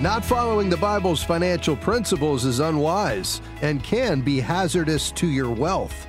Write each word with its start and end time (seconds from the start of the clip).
Not 0.00 0.24
following 0.24 0.70
the 0.70 0.76
Bible's 0.76 1.24
financial 1.24 1.74
principles 1.74 2.44
is 2.44 2.60
unwise 2.60 3.42
and 3.62 3.82
can 3.82 4.20
be 4.20 4.38
hazardous 4.38 5.10
to 5.12 5.26
your 5.26 5.50
wealth. 5.50 6.06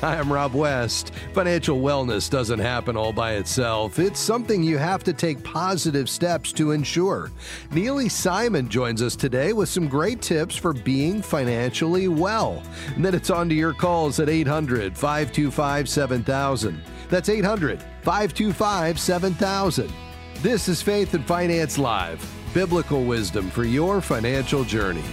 Hi, 0.00 0.16
I'm 0.16 0.32
Rob 0.32 0.54
West. 0.54 1.12
Financial 1.34 1.78
wellness 1.78 2.30
doesn't 2.30 2.60
happen 2.60 2.96
all 2.96 3.12
by 3.12 3.34
itself. 3.34 3.98
It's 3.98 4.18
something 4.18 4.62
you 4.62 4.78
have 4.78 5.04
to 5.04 5.12
take 5.12 5.44
positive 5.44 6.08
steps 6.08 6.50
to 6.54 6.70
ensure. 6.70 7.30
Neile 7.72 8.10
Simon 8.10 8.70
joins 8.70 9.02
us 9.02 9.14
today 9.14 9.52
with 9.52 9.68
some 9.68 9.86
great 9.86 10.22
tips 10.22 10.56
for 10.56 10.72
being 10.72 11.20
financially 11.20 12.08
well. 12.08 12.62
And 12.94 13.04
then 13.04 13.14
it's 13.14 13.28
on 13.28 13.50
to 13.50 13.54
your 13.54 13.74
calls 13.74 14.18
at 14.18 14.30
800 14.30 14.96
525 14.96 15.90
7000. 15.90 16.82
That's 17.10 17.28
800 17.28 17.82
525 18.00 18.98
7000. 18.98 19.92
This 20.36 20.68
is 20.68 20.80
Faith 20.80 21.12
and 21.12 21.26
Finance 21.26 21.76
Live 21.76 22.26
biblical 22.56 23.04
wisdom 23.04 23.50
for 23.50 23.64
your 23.64 24.00
financial 24.00 24.64
journey. 24.64 25.04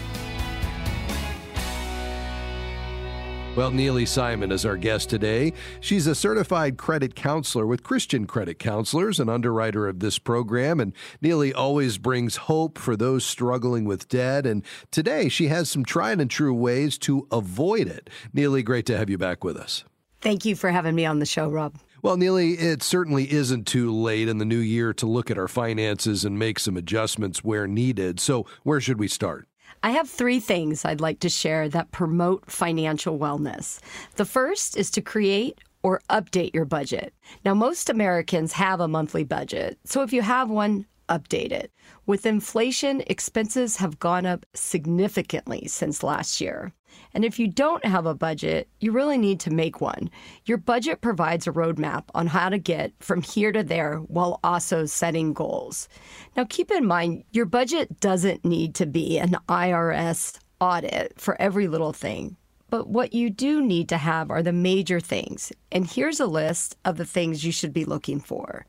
Well, 3.58 3.70
Neile 3.70 4.08
Simon 4.08 4.50
is 4.50 4.66
our 4.66 4.78
guest 4.78 5.10
today. 5.10 5.52
She's 5.82 6.08
a 6.08 6.16
certified 6.16 6.78
credit 6.78 7.16
counselor 7.16 7.68
with 7.68 7.84
Christian 7.84 8.28
Credit 8.28 8.58
Counselors, 8.58 9.20
an 9.20 9.28
underwriter 9.28 9.90
of 9.90 10.00
this 10.00 10.20
program. 10.20 10.80
And 10.80 10.94
Neile 11.22 11.52
always 11.54 11.98
brings 11.98 12.38
hope 12.38 12.78
for 12.78 12.96
those 12.96 13.26
struggling 13.26 13.84
with 13.84 14.08
debt. 14.08 14.46
And 14.46 14.64
today 14.90 15.28
she 15.28 15.48
has 15.48 15.70
some 15.70 15.84
tried 15.84 16.22
and 16.22 16.32
true 16.32 16.54
ways 16.54 16.98
to 17.00 17.28
avoid 17.30 17.88
it. 17.88 18.10
Neile, 18.34 18.64
great 18.64 18.86
to 18.86 18.98
have 18.98 19.10
you 19.10 19.18
back 19.18 19.44
with 19.44 19.58
us. 19.58 19.84
Thank 20.22 20.46
you 20.46 20.56
for 20.56 20.72
having 20.72 20.96
me 20.96 21.06
on 21.06 21.20
the 21.20 21.26
show, 21.26 21.50
Rob. 21.50 21.76
Well, 22.04 22.18
Neile, 22.18 22.60
it 22.60 22.84
certainly 22.84 23.32
isn't 23.32 23.66
too 23.66 23.90
late 23.90 24.28
in 24.28 24.38
the 24.38 24.44
new 24.44 24.60
year 24.60 24.94
to 24.96 25.06
look 25.06 25.32
at 25.32 25.38
our 25.38 25.48
finances 25.48 26.26
and 26.26 26.38
make 26.38 26.60
some 26.60 26.76
adjustments 26.76 27.46
where 27.46 27.66
needed. 27.66 28.20
So, 28.20 28.46
where 28.64 28.82
should 28.82 29.00
we 29.00 29.08
start? 29.08 29.48
I 29.84 29.92
have 29.92 30.10
three 30.10 30.42
things 30.42 30.84
I'd 30.84 31.00
like 31.00 31.22
to 31.22 31.30
share 31.30 31.70
that 31.70 31.92
promote 31.92 32.52
financial 32.52 33.18
wellness. 33.18 33.80
The 34.18 34.26
first 34.26 34.76
is 34.76 34.92
to 34.92 35.02
create 35.02 35.60
or 35.82 36.02
update 36.10 36.54
your 36.54 36.66
budget. 36.66 37.14
Now, 37.46 37.54
most 37.54 37.90
Americans 37.90 38.52
have 38.52 38.82
a 38.82 38.88
monthly 38.90 39.24
budget, 39.24 39.80
so 39.86 40.02
if 40.02 40.12
you 40.12 40.24
have 40.24 40.50
one, 40.50 40.86
update 41.10 41.52
it. 41.52 41.72
With 42.06 42.26
inflation, 42.26 43.02
expenses 43.08 43.78
have 43.78 44.00
gone 44.00 44.26
up 44.26 44.46
significantly 44.54 45.68
since 45.68 46.04
last 46.04 46.42
year. 46.42 46.74
And 47.14 47.26
if 47.26 47.40
you 47.40 47.48
don't 47.48 47.86
have 47.86 48.06
a 48.06 48.16
budget, 48.16 48.68
you 48.80 48.92
really 48.92 49.18
need 49.18 49.40
to 49.42 49.52
make 49.52 49.82
one. 49.82 50.10
Your 50.46 50.58
budget 50.58 51.02
provides 51.02 51.48
a 51.48 51.52
roadmap 51.52 52.04
on 52.14 52.28
how 52.28 52.50
to 52.50 52.58
get 52.58 52.94
from 53.00 53.22
here 53.22 53.52
to 53.52 53.64
there 53.64 53.98
while 53.98 54.40
also 54.44 54.86
setting 54.86 55.34
goals. 55.34 55.88
Now, 56.36 56.46
keep 56.46 56.72
in 56.72 56.86
mind, 56.86 57.24
your 57.32 57.46
budget 57.46 58.00
doesn't 58.00 58.46
need 58.46 58.76
to 58.76 58.86
be 58.86 59.18
an 59.18 59.38
IRS 59.50 60.38
audit 60.60 61.14
for 61.20 61.40
every 61.42 61.68
little 61.68 61.94
thing. 61.94 62.38
But 62.70 62.88
what 62.88 63.14
you 63.14 63.30
do 63.30 63.62
need 63.62 63.90
to 63.90 63.98
have 63.98 64.32
are 64.32 64.42
the 64.42 64.52
major 64.52 65.00
things. 65.00 65.52
And 65.72 65.86
here's 65.86 66.20
a 66.20 66.26
list 66.26 66.76
of 66.86 66.98
the 66.98 67.06
things 67.06 67.44
you 67.44 67.52
should 67.52 67.74
be 67.74 67.86
looking 67.86 68.20
for 68.20 68.66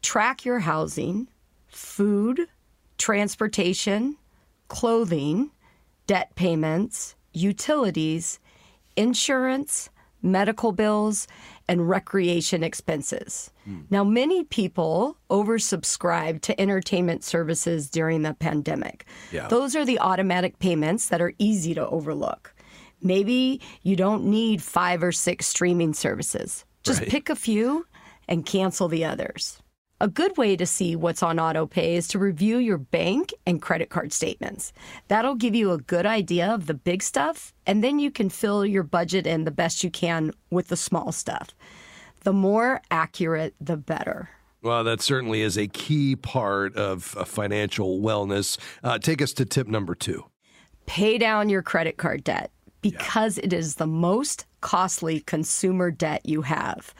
track 0.00 0.44
your 0.44 0.58
housing, 0.58 1.26
food, 1.74 2.46
transportation, 2.98 4.16
clothing, 4.68 5.50
debt 6.06 6.34
payments, 6.34 7.14
utilities, 7.32 8.38
insurance, 8.96 9.90
medical 10.22 10.72
bills, 10.72 11.28
and 11.68 11.88
recreation 11.88 12.64
expenses. 12.64 13.50
Mm. 13.68 13.84
Now, 13.90 14.04
many 14.04 14.44
people 14.44 15.16
oversubscribe 15.30 16.40
to 16.42 16.58
entertainment 16.60 17.22
services 17.24 17.90
during 17.90 18.22
the 18.22 18.34
pandemic. 18.34 19.04
Yeah. 19.32 19.48
Those 19.48 19.76
are 19.76 19.84
the 19.84 19.98
automatic 19.98 20.58
payments 20.58 21.08
that 21.08 21.20
are 21.20 21.34
easy 21.38 21.74
to 21.74 21.86
overlook. 21.88 22.54
Maybe 23.02 23.60
you 23.82 23.96
don't 23.96 24.24
need 24.24 24.62
five 24.62 25.02
or 25.02 25.12
six 25.12 25.46
streaming 25.46 25.92
services. 25.92 26.64
Just 26.82 27.00
right. 27.00 27.08
pick 27.08 27.28
a 27.28 27.36
few 27.36 27.86
and 28.26 28.46
cancel 28.46 28.88
the 28.88 29.04
others. 29.04 29.62
A 30.00 30.08
good 30.08 30.36
way 30.36 30.56
to 30.56 30.66
see 30.66 30.96
what's 30.96 31.22
on 31.22 31.36
autopay 31.36 31.94
is 31.94 32.08
to 32.08 32.18
review 32.18 32.58
your 32.58 32.78
bank 32.78 33.32
and 33.46 33.62
credit 33.62 33.90
card 33.90 34.12
statements. 34.12 34.72
That'll 35.06 35.36
give 35.36 35.54
you 35.54 35.70
a 35.70 35.78
good 35.78 36.04
idea 36.04 36.52
of 36.52 36.66
the 36.66 36.74
big 36.74 37.02
stuff, 37.02 37.54
and 37.64 37.82
then 37.82 38.00
you 38.00 38.10
can 38.10 38.28
fill 38.28 38.66
your 38.66 38.82
budget 38.82 39.26
in 39.26 39.44
the 39.44 39.52
best 39.52 39.84
you 39.84 39.90
can 39.90 40.32
with 40.50 40.68
the 40.68 40.76
small 40.76 41.12
stuff. 41.12 41.54
The 42.24 42.32
more 42.32 42.82
accurate, 42.90 43.54
the 43.60 43.76
better. 43.76 44.30
Well, 44.62 44.82
that 44.82 45.00
certainly 45.00 45.42
is 45.42 45.56
a 45.56 45.68
key 45.68 46.16
part 46.16 46.74
of 46.74 47.02
financial 47.04 48.00
wellness. 48.00 48.58
Uh, 48.82 48.98
take 48.98 49.22
us 49.22 49.32
to 49.34 49.44
tip 49.44 49.68
number 49.68 49.94
two 49.94 50.24
pay 50.86 51.16
down 51.18 51.48
your 51.48 51.62
credit 51.62 51.96
card 51.96 52.24
debt 52.24 52.50
because 52.82 53.38
yeah. 53.38 53.44
it 53.44 53.52
is 53.52 53.76
the 53.76 53.86
most 53.86 54.44
costly 54.60 55.20
consumer 55.20 55.90
debt 55.90 56.20
you 56.24 56.42
have. 56.42 56.94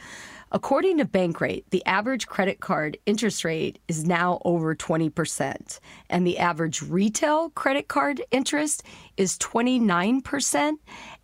According 0.55 0.99
to 0.99 1.05
Bankrate, 1.05 1.65
the 1.71 1.85
average 1.85 2.29
credit 2.29 2.61
card 2.61 2.97
interest 3.07 3.45
rate 3.45 3.81
is 3.89 4.05
now 4.05 4.41
over 4.45 4.73
20%, 4.73 5.81
and 6.09 6.25
the 6.25 6.39
average 6.39 6.81
retail 6.81 7.51
credit 7.51 7.89
card 7.89 8.23
interest 8.31 8.85
is 9.17 9.37
29%, 9.39 10.75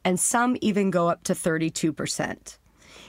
and 0.05 0.19
some 0.19 0.57
even 0.61 0.91
go 0.91 1.09
up 1.09 1.23
to 1.23 1.33
32%. 1.33 2.59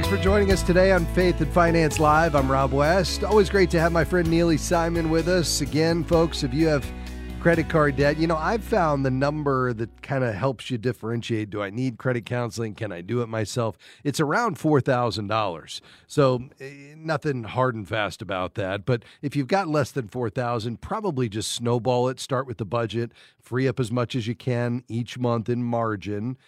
Thanks 0.03 0.17
for 0.17 0.21
joining 0.21 0.51
us 0.51 0.65
today 0.65 0.91
on 0.91 1.07
Faith 1.15 1.41
and 1.41 1.53
Finance 1.53 2.01
Live. 2.01 2.35
I'm 2.35 2.51
Rob 2.51 2.73
West. 2.73 3.23
Always 3.23 3.49
great 3.49 3.71
to 3.71 3.79
have 3.79 3.93
my 3.93 4.03
friend 4.03 4.27
Neile 4.27 4.59
Simon 4.59 5.11
with 5.11 5.29
us. 5.29 5.61
Again, 5.61 6.03
folks, 6.03 6.43
if 6.43 6.53
you 6.53 6.67
have 6.67 6.85
credit 7.39 7.69
card 7.69 7.95
debt, 7.95 8.19
you 8.19 8.27
know, 8.27 8.37
I've 8.37 8.65
found 8.65 9.07
the 9.07 9.13
number 9.13 9.73
that 9.73 10.03
kind 10.03 10.25
of 10.25 10.35
helps 10.35 10.73
you 10.73 10.77
differentiate 10.77 11.51
do 11.51 11.63
I 11.63 11.71
need 11.71 11.99
credit 11.99 12.27
counseling? 12.27 12.75
Can 12.75 12.91
I 12.91 13.01
do 13.01 13.23
it 13.23 13.29
myself? 13.29 13.79
It's 14.03 14.19
around 14.19 14.59
$4,000. 14.59 15.81
So, 16.09 16.49
eh, 16.59 16.95
nothing 16.97 17.45
hard 17.45 17.77
and 17.77 17.89
fast 17.89 18.21
about 18.21 18.55
that. 18.55 18.85
But 18.85 19.05
if 19.23 19.37
you've 19.37 19.47
got 19.47 19.69
less 19.69 19.93
than 19.93 20.09
4000 20.09 20.81
probably 20.81 21.29
just 21.29 21.53
snowball 21.53 22.09
it. 22.09 22.19
Start 22.19 22.49
with 22.49 22.59
the 22.59 22.65
budget, 22.65 23.13
free 23.41 23.69
up 23.69 23.79
as 23.79 23.93
much 23.93 24.17
as 24.17 24.27
you 24.27 24.35
can 24.35 24.83
each 24.89 25.17
month 25.17 25.49
in 25.49 25.63
margin 25.63 26.39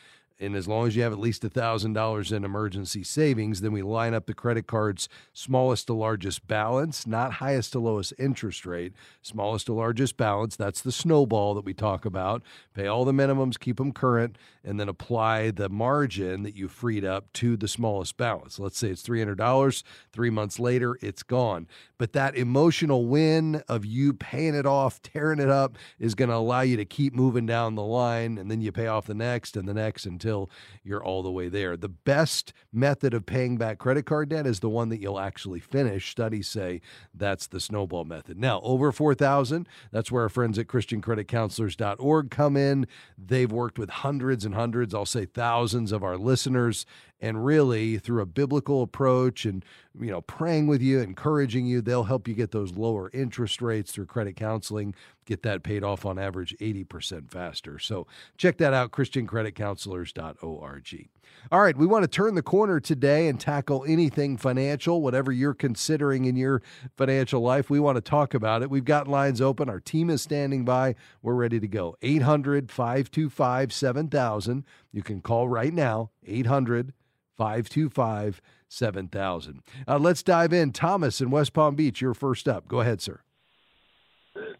and 0.40 0.56
as 0.56 0.66
long 0.66 0.86
as 0.86 0.96
you 0.96 1.02
have 1.02 1.12
at 1.12 1.18
least 1.18 1.42
$1,000 1.42 2.32
in 2.32 2.44
emergency 2.44 3.04
savings, 3.04 3.60
then 3.60 3.72
we 3.72 3.82
line 3.82 4.14
up 4.14 4.26
the 4.26 4.34
credit 4.34 4.66
card's 4.66 5.08
smallest 5.32 5.86
to 5.86 5.94
largest 5.94 6.46
balance, 6.46 7.06
not 7.06 7.34
highest 7.34 7.72
to 7.72 7.78
lowest 7.78 8.12
interest 8.18 8.66
rate, 8.66 8.92
smallest 9.22 9.66
to 9.66 9.72
largest 9.72 10.16
balance. 10.16 10.56
That's 10.56 10.80
the 10.80 10.92
snowball 10.92 11.54
that 11.54 11.64
we 11.64 11.72
talk 11.72 12.04
about. 12.04 12.42
Pay 12.74 12.86
all 12.86 13.04
the 13.04 13.12
minimums, 13.12 13.58
keep 13.58 13.76
them 13.76 13.92
current, 13.92 14.36
and 14.64 14.80
then 14.80 14.88
apply 14.88 15.50
the 15.50 15.68
margin 15.68 16.42
that 16.42 16.56
you 16.56 16.68
freed 16.68 17.04
up 17.04 17.32
to 17.34 17.56
the 17.56 17.68
smallest 17.68 18.16
balance. 18.16 18.58
Let's 18.58 18.78
say 18.78 18.88
it's 18.88 19.02
$300. 19.02 19.82
Three 20.12 20.30
months 20.30 20.58
later, 20.58 20.98
it's 21.00 21.22
gone. 21.22 21.68
But 21.98 22.12
that 22.14 22.36
emotional 22.36 23.06
win 23.06 23.62
of 23.68 23.84
you 23.84 24.12
paying 24.14 24.54
it 24.54 24.66
off, 24.66 25.00
tearing 25.02 25.38
it 25.38 25.50
up, 25.50 25.76
is 25.98 26.14
going 26.14 26.30
to 26.30 26.36
allow 26.36 26.62
you 26.62 26.76
to 26.76 26.84
keep 26.84 27.14
moving 27.14 27.46
down 27.46 27.74
the 27.74 27.82
line, 27.82 28.38
and 28.38 28.50
then 28.50 28.60
you 28.60 28.72
pay 28.72 28.86
off 28.86 29.06
the 29.06 29.14
next 29.14 29.56
and 29.56 29.68
the 29.68 29.74
next 29.74 30.06
until 30.06 30.50
you're 30.82 31.04
all 31.04 31.22
the 31.22 31.30
way 31.30 31.48
there. 31.48 31.76
The 31.76 31.88
best 31.88 32.52
method 32.72 33.14
of 33.14 33.26
paying 33.26 33.56
back 33.56 33.78
credit 33.78 34.06
card 34.06 34.30
debt 34.30 34.46
is 34.46 34.60
the 34.60 34.68
one 34.68 34.88
that 34.88 35.00
you'll 35.00 35.20
actually 35.20 35.60
finish. 35.60 36.10
Studies 36.10 36.48
say 36.48 36.80
that's 37.14 37.46
the 37.46 37.60
snowball 37.60 38.04
method. 38.04 38.38
Now, 38.38 38.60
over 38.62 38.92
4,000, 38.92 39.68
that's 39.92 40.10
where 40.10 40.22
our 40.22 40.28
friends 40.28 40.58
at 40.58 40.66
christiancreditcounselors.org 40.66 42.30
come 42.30 42.56
in. 42.56 42.86
They've 43.18 43.50
worked 43.50 43.78
with 43.78 43.90
hundreds 43.90 44.44
and 44.44 44.53
hundreds, 44.54 44.94
I'll 44.94 45.06
say 45.06 45.26
thousands 45.26 45.92
of 45.92 46.02
our 46.02 46.16
listeners. 46.16 46.86
And 47.20 47.44
really 47.44 47.96
through 47.96 48.20
a 48.20 48.26
biblical 48.26 48.82
approach 48.82 49.46
and 49.46 49.64
you 49.98 50.10
know 50.10 50.20
praying 50.20 50.66
with 50.66 50.82
you 50.82 51.00
encouraging 51.00 51.64
you 51.64 51.80
they'll 51.80 52.04
help 52.04 52.28
you 52.28 52.34
get 52.34 52.50
those 52.50 52.76
lower 52.76 53.10
interest 53.14 53.62
rates 53.62 53.92
through 53.92 54.06
credit 54.06 54.36
counseling 54.36 54.94
get 55.24 55.42
that 55.42 55.62
paid 55.62 55.82
off 55.82 56.04
on 56.04 56.18
average 56.18 56.54
80% 56.60 57.30
faster. 57.30 57.78
So 57.78 58.06
check 58.36 58.58
that 58.58 58.74
out 58.74 58.90
christiancreditcounselors.org 58.90 61.08
all 61.52 61.60
right 61.60 61.76
we 61.76 61.86
want 61.86 62.02
to 62.02 62.08
turn 62.08 62.34
the 62.34 62.42
corner 62.42 62.80
today 62.80 63.28
and 63.28 63.40
tackle 63.40 63.84
anything 63.86 64.36
financial 64.36 65.00
whatever 65.02 65.32
you're 65.32 65.54
considering 65.54 66.24
in 66.24 66.36
your 66.36 66.62
financial 66.96 67.40
life 67.40 67.70
we 67.70 67.80
want 67.80 67.96
to 67.96 68.00
talk 68.00 68.34
about 68.34 68.62
it 68.62 68.70
we've 68.70 68.84
got 68.84 69.08
lines 69.08 69.40
open 69.40 69.68
our 69.68 69.80
team 69.80 70.10
is 70.10 70.22
standing 70.22 70.64
by 70.64 70.94
we're 71.22 71.34
ready 71.34 71.60
to 71.60 71.68
go 71.68 71.96
800 72.02 72.70
525 72.70 73.72
7000 73.72 74.64
you 74.92 75.02
can 75.02 75.20
call 75.20 75.48
right 75.48 75.72
now 75.72 76.10
800 76.26 76.92
525 77.36 78.40
7000. 78.68 79.62
Uh, 79.86 79.98
let's 79.98 80.22
dive 80.22 80.52
in. 80.52 80.72
Thomas 80.72 81.20
in 81.20 81.30
West 81.30 81.52
Palm 81.52 81.74
Beach, 81.74 82.00
you're 82.00 82.14
first 82.14 82.48
up. 82.48 82.68
Go 82.68 82.80
ahead, 82.80 83.00
sir. 83.00 83.20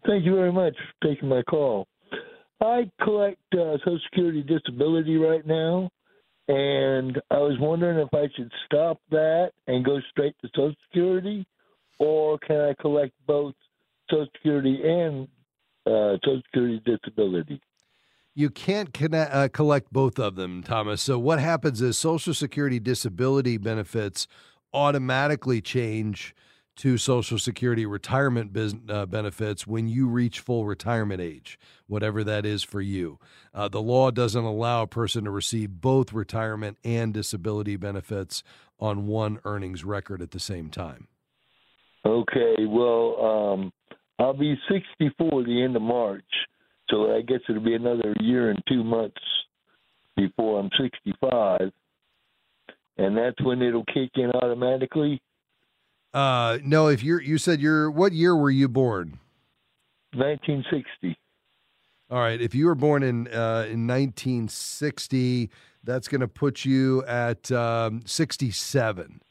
Thank 0.07 0.25
you 0.25 0.35
very 0.35 0.51
much 0.51 0.75
for 0.75 1.09
taking 1.09 1.29
my 1.29 1.41
call. 1.43 1.87
I 2.61 2.89
collect 3.03 3.41
uh, 3.53 3.77
Social 3.79 3.99
Security 4.09 4.41
disability 4.41 5.17
right 5.17 5.45
now, 5.45 5.89
and 6.47 7.19
I 7.31 7.37
was 7.37 7.57
wondering 7.59 7.99
if 7.99 8.13
I 8.13 8.27
should 8.35 8.51
stop 8.65 8.99
that 9.11 9.51
and 9.67 9.83
go 9.83 9.99
straight 10.11 10.35
to 10.41 10.49
Social 10.55 10.75
Security, 10.87 11.45
or 11.99 12.37
can 12.39 12.57
I 12.57 12.73
collect 12.79 13.13
both 13.27 13.53
Social 14.09 14.27
Security 14.35 14.79
and 14.83 15.27
uh, 15.85 16.17
Social 16.23 16.41
Security 16.45 16.81
disability? 16.85 17.61
you 18.35 18.49
can't 18.49 18.93
connect, 18.93 19.33
uh, 19.33 19.47
collect 19.47 19.91
both 19.91 20.19
of 20.19 20.35
them, 20.35 20.61
Thomas. 20.61 21.01
So 21.01 21.17
what 21.17 21.39
happens 21.39 21.81
is 21.81 21.97
Social 21.97 22.33
Security 22.33 22.79
disability 22.79 23.57
benefits 23.57 24.27
automatically 24.73 25.61
change 25.61 26.35
to 26.77 26.97
Social 26.97 27.39
Security 27.39 27.85
retirement 27.85 28.55
uh, 28.89 29.05
benefits 29.05 29.65
when 29.65 29.87
you 29.87 30.07
reach 30.07 30.39
full 30.39 30.65
retirement 30.65 31.21
age, 31.21 31.57
whatever 31.87 32.23
that 32.23 32.45
is 32.45 32.63
for 32.63 32.81
you. 32.81 33.19
Uh, 33.53 33.67
the 33.67 33.81
law 33.81 34.11
doesn't 34.11 34.43
allow 34.43 34.83
a 34.83 34.87
person 34.87 35.23
to 35.23 35.31
receive 35.31 35.81
both 35.81 36.11
retirement 36.11 36.77
and 36.83 37.13
disability 37.13 37.77
benefits 37.77 38.43
on 38.79 39.07
one 39.07 39.39
earnings 39.45 39.85
record 39.85 40.21
at 40.21 40.31
the 40.31 40.39
same 40.39 40.69
time. 40.69 41.07
Okay, 42.05 42.65
well, 42.67 43.25
um, 43.25 43.73
I'll 44.19 44.33
be 44.33 44.55
64 44.69 45.41
at 45.41 45.45
the 45.45 45.63
end 45.63 45.75
of 45.75 45.81
March. 45.81 46.23
So 46.89 47.15
I 47.15 47.21
guess 47.21 47.39
it'll 47.49 47.63
be 47.63 47.73
another 47.73 48.13
year 48.19 48.51
and 48.51 48.61
two 48.67 48.83
months 48.83 49.21
before 50.15 50.59
I'm 50.59 50.69
65, 50.79 51.71
and 52.97 53.17
that's 53.17 53.41
when 53.43 53.61
it'll 53.61 53.85
kick 53.85 54.11
in 54.15 54.31
automatically. 54.31 55.21
Uh, 56.15 56.59
no, 56.63 56.87
if 56.87 57.03
you're 57.03 57.21
you 57.21 57.37
said 57.37 57.59
you're 57.59 57.91
what 57.91 58.13
year 58.13 58.33
were 58.33 58.49
you 58.49 58.69
born? 58.69 59.19
1960. 60.13 61.17
All 62.09 62.19
right, 62.19 62.39
if 62.39 62.55
you 62.55 62.67
were 62.67 62.75
born 62.75 63.03
in 63.03 63.27
uh, 63.27 63.67
in 63.69 63.85
1960, 63.85 65.49
that's 65.83 66.07
going 66.07 66.21
to 66.21 66.29
put 66.29 66.63
you 66.63 67.03
at 67.03 67.51
um, 67.51 68.01
67. 68.05 69.21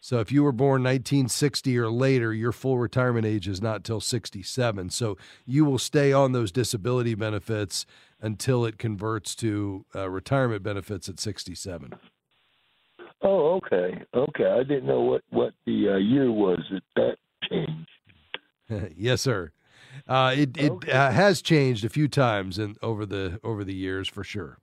So 0.00 0.20
if 0.20 0.32
you 0.32 0.42
were 0.42 0.52
born 0.52 0.82
1960 0.82 1.78
or 1.78 1.90
later, 1.90 2.32
your 2.32 2.50
full 2.50 2.78
retirement 2.78 3.26
age 3.26 3.46
is 3.46 3.60
not 3.60 3.84
till 3.84 4.00
67. 4.00 4.88
So 4.88 5.18
you 5.44 5.66
will 5.66 5.78
stay 5.78 6.14
on 6.14 6.32
those 6.32 6.50
disability 6.50 7.14
benefits 7.14 7.84
until 8.22 8.64
it 8.64 8.78
converts 8.78 9.34
to 9.36 9.84
uh, 9.94 10.08
retirement 10.08 10.62
benefits 10.62 11.10
at 11.10 11.20
67. 11.20 11.92
Oh, 13.22 13.60
okay, 13.64 14.02
okay. 14.14 14.46
I 14.46 14.62
didn't 14.64 14.86
know 14.86 15.00
what 15.02 15.22
what 15.30 15.52
the 15.64 15.90
uh, 15.90 15.96
year 15.96 16.30
was 16.30 16.60
that 16.70 16.82
that 16.96 17.16
changed. 17.48 18.94
yes, 18.96 19.20
sir. 19.20 19.52
Uh, 20.08 20.34
it 20.36 20.56
it 20.56 20.70
okay. 20.72 20.92
uh, 20.92 21.10
has 21.10 21.42
changed 21.42 21.84
a 21.84 21.88
few 21.88 22.08
times 22.08 22.58
and 22.58 22.76
over 22.82 23.06
the 23.06 23.38
over 23.44 23.62
the 23.64 23.74
years 23.74 24.08
for 24.08 24.24
sure. 24.24 24.58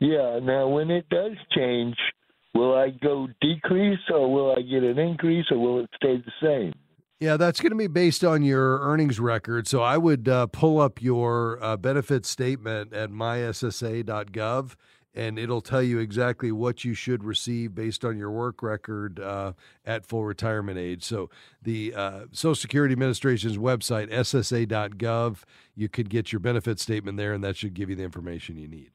Yeah. 0.00 0.40
Now, 0.42 0.68
when 0.68 0.90
it 0.90 1.08
does 1.08 1.32
change, 1.54 1.96
will 2.54 2.74
I 2.74 2.90
go 2.90 3.28
decrease 3.40 4.00
or 4.10 4.32
will 4.32 4.52
I 4.52 4.62
get 4.62 4.82
an 4.82 4.98
increase 4.98 5.46
or 5.50 5.58
will 5.58 5.80
it 5.84 5.90
stay 5.96 6.16
the 6.16 6.32
same? 6.42 6.72
Yeah, 7.18 7.38
that's 7.38 7.60
going 7.60 7.70
to 7.70 7.76
be 7.76 7.86
based 7.86 8.24
on 8.24 8.42
your 8.42 8.78
earnings 8.80 9.18
record. 9.18 9.66
So 9.66 9.80
I 9.80 9.96
would 9.96 10.28
uh, 10.28 10.48
pull 10.48 10.78
up 10.78 11.00
your 11.00 11.58
uh, 11.62 11.78
benefit 11.78 12.26
statement 12.26 12.92
at 12.92 13.10
myssa.gov 13.10 14.74
and 15.16 15.38
it'll 15.38 15.62
tell 15.62 15.82
you 15.82 15.98
exactly 15.98 16.52
what 16.52 16.84
you 16.84 16.92
should 16.92 17.24
receive 17.24 17.74
based 17.74 18.04
on 18.04 18.18
your 18.18 18.30
work 18.30 18.62
record 18.62 19.18
uh, 19.18 19.54
at 19.84 20.04
full 20.04 20.24
retirement 20.24 20.78
age. 20.78 21.02
So 21.02 21.30
the 21.62 21.94
uh, 21.94 22.20
Social 22.32 22.54
Security 22.54 22.92
Administration's 22.92 23.56
website, 23.56 24.10
ssa.gov, 24.10 25.38
you 25.74 25.88
could 25.88 26.10
get 26.10 26.32
your 26.32 26.40
benefit 26.40 26.78
statement 26.78 27.16
there, 27.16 27.32
and 27.32 27.42
that 27.42 27.56
should 27.56 27.74
give 27.74 27.88
you 27.88 27.96
the 27.96 28.04
information 28.04 28.58
you 28.58 28.68
need. 28.68 28.90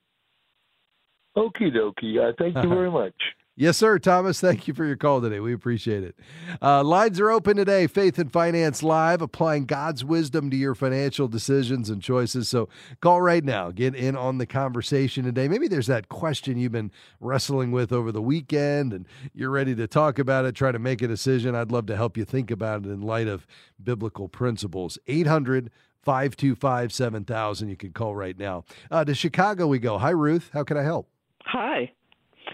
Okie 1.35 1.73
dokie. 1.75 2.19
Uh, 2.19 2.33
thank 2.37 2.55
you 2.55 2.69
very 2.69 2.91
much. 2.91 3.15
Yes, 3.57 3.77
sir, 3.77 3.99
Thomas. 3.99 4.39
Thank 4.39 4.67
you 4.67 4.73
for 4.73 4.85
your 4.85 4.95
call 4.95 5.19
today. 5.21 5.41
We 5.41 5.53
appreciate 5.53 6.03
it. 6.03 6.15
Uh, 6.61 6.83
lines 6.83 7.19
are 7.19 7.29
open 7.29 7.57
today. 7.57 7.85
Faith 7.85 8.17
and 8.17 8.31
Finance 8.31 8.81
Live, 8.81 9.21
applying 9.21 9.65
God's 9.65 10.05
wisdom 10.05 10.49
to 10.51 10.55
your 10.55 10.73
financial 10.73 11.27
decisions 11.27 11.89
and 11.89 12.01
choices. 12.01 12.47
So 12.47 12.69
call 13.01 13.21
right 13.21 13.43
now. 13.43 13.71
Get 13.71 13.93
in 13.93 14.15
on 14.15 14.37
the 14.37 14.45
conversation 14.45 15.25
today. 15.25 15.49
Maybe 15.49 15.67
there's 15.67 15.87
that 15.87 16.07
question 16.07 16.57
you've 16.57 16.71
been 16.71 16.91
wrestling 17.19 17.71
with 17.71 17.91
over 17.91 18.11
the 18.11 18.21
weekend 18.21 18.93
and 18.93 19.05
you're 19.33 19.49
ready 19.49 19.75
to 19.75 19.85
talk 19.85 20.17
about 20.17 20.45
it, 20.45 20.55
try 20.55 20.71
to 20.71 20.79
make 20.79 21.01
a 21.01 21.07
decision. 21.07 21.53
I'd 21.53 21.71
love 21.71 21.87
to 21.87 21.97
help 21.97 22.15
you 22.15 22.23
think 22.23 22.51
about 22.51 22.85
it 22.85 22.89
in 22.89 23.01
light 23.01 23.27
of 23.27 23.45
biblical 23.83 24.29
principles. 24.29 24.97
800 25.07 25.69
525 26.03 26.93
7000. 26.93 27.69
You 27.69 27.75
can 27.75 27.91
call 27.91 28.15
right 28.15 28.37
now. 28.39 28.63
Uh, 28.89 29.03
to 29.03 29.13
Chicago 29.13 29.67
we 29.67 29.77
go. 29.77 29.97
Hi, 29.97 30.09
Ruth. 30.09 30.49
How 30.53 30.63
can 30.63 30.77
I 30.77 30.83
help? 30.83 31.09
Hi. 31.45 31.91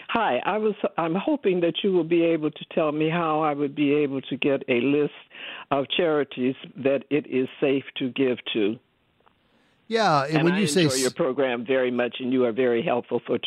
Hi, 0.10 0.42
I 0.46 0.58
was 0.58 0.74
I'm 0.98 1.16
hoping 1.16 1.60
that 1.62 1.84
you 1.84 1.92
will 1.92 2.06
be 2.06 2.24
able 2.24 2.50
to 2.50 2.66
tell 2.74 2.92
me 2.92 3.10
how 3.10 3.42
I 3.42 3.54
would 3.54 3.76
be 3.76 3.94
able 3.94 4.22
to 4.22 4.38
get 4.38 4.64
a 4.70 4.80
list 4.80 5.14
of 5.72 5.86
charities 5.96 6.56
that 6.78 7.04
it 7.10 7.28
is 7.28 7.48
safe 7.60 7.84
to 7.98 8.10
give 8.12 8.38
to. 8.54 8.78
Yeah, 9.88 10.24
and, 10.24 10.36
and 10.36 10.44
when 10.46 10.54
I 10.54 10.58
you 10.60 10.64
enjoy 10.64 10.90
say 10.90 11.02
your 11.02 11.12
program 11.12 11.66
very 11.66 11.92
much, 11.92 12.18
and 12.20 12.32
you 12.32 12.46
are 12.46 12.52
very 12.52 12.84
helpful 12.84 13.22
for 13.26 13.38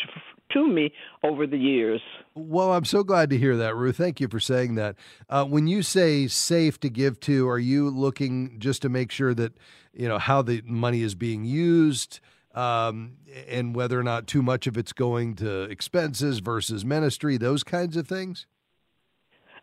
to 0.52 0.66
me 0.66 0.92
over 1.22 1.46
the 1.46 1.56
years. 1.56 2.00
Well, 2.34 2.72
I'm 2.72 2.84
so 2.84 3.04
glad 3.04 3.30
to 3.30 3.38
hear 3.38 3.56
that, 3.56 3.76
Ruth. 3.76 3.96
Thank 3.96 4.20
you 4.20 4.28
for 4.28 4.40
saying 4.40 4.74
that. 4.74 4.96
Uh, 5.28 5.44
when 5.44 5.66
you 5.66 5.82
say 5.82 6.26
safe 6.26 6.78
to 6.80 6.90
give 6.90 7.20
to, 7.20 7.48
are 7.48 7.58
you 7.58 7.88
looking 7.88 8.56
just 8.58 8.82
to 8.82 8.88
make 8.88 9.10
sure 9.10 9.34
that 9.34 9.52
you 9.92 10.08
know 10.08 10.18
how 10.18 10.42
the 10.42 10.62
money 10.64 11.02
is 11.02 11.14
being 11.14 11.44
used? 11.44 12.20
Um, 12.54 13.16
and 13.48 13.74
whether 13.74 13.98
or 13.98 14.02
not 14.02 14.26
too 14.26 14.42
much 14.42 14.66
of 14.66 14.76
it's 14.76 14.92
going 14.92 15.36
to 15.36 15.62
expenses 15.62 16.40
versus 16.40 16.84
ministry, 16.84 17.36
those 17.36 17.62
kinds 17.62 17.96
of 17.96 18.08
things? 18.08 18.46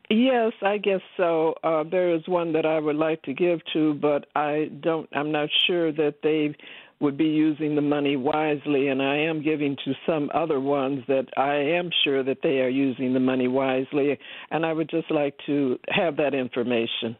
Yes, 0.10 0.54
I 0.62 0.78
guess 0.78 1.02
so. 1.18 1.56
Uh, 1.64 1.84
there 1.84 2.16
is 2.16 2.22
one 2.28 2.54
that 2.54 2.66
I 2.66 2.80
would 2.80 2.96
like 2.96 3.22
to 3.24 3.34
give 3.34 3.60
to, 3.74 3.94
but 3.96 4.28
I 4.36 4.72
don't. 4.82 5.10
I'm 5.14 5.34
not 5.34 5.50
sure 5.68 5.92
that 5.92 6.16
they 6.24 6.56
would 7.00 7.18
be 7.18 7.26
using 7.26 7.76
the 7.76 7.82
money 7.82 8.16
wisely, 8.16 8.88
and 8.88 9.02
I 9.02 9.18
am 9.18 9.44
giving 9.44 9.76
to 9.86 9.94
some 10.06 10.32
other 10.34 10.60
ones 10.60 11.04
that 11.08 11.28
I 11.36 11.56
am 11.78 11.90
sure 12.04 12.24
that 12.24 12.40
they 12.42 12.62
are 12.62 12.70
using 12.70 13.14
the 13.14 13.20
money 13.20 13.48
wisely, 13.48 14.18
and 14.50 14.66
I 14.66 14.74
would 14.74 14.90
just 14.90 15.12
like 15.12 15.36
to 15.46 15.78
have 15.90 16.18
that 16.18 16.34
information. 16.34 17.18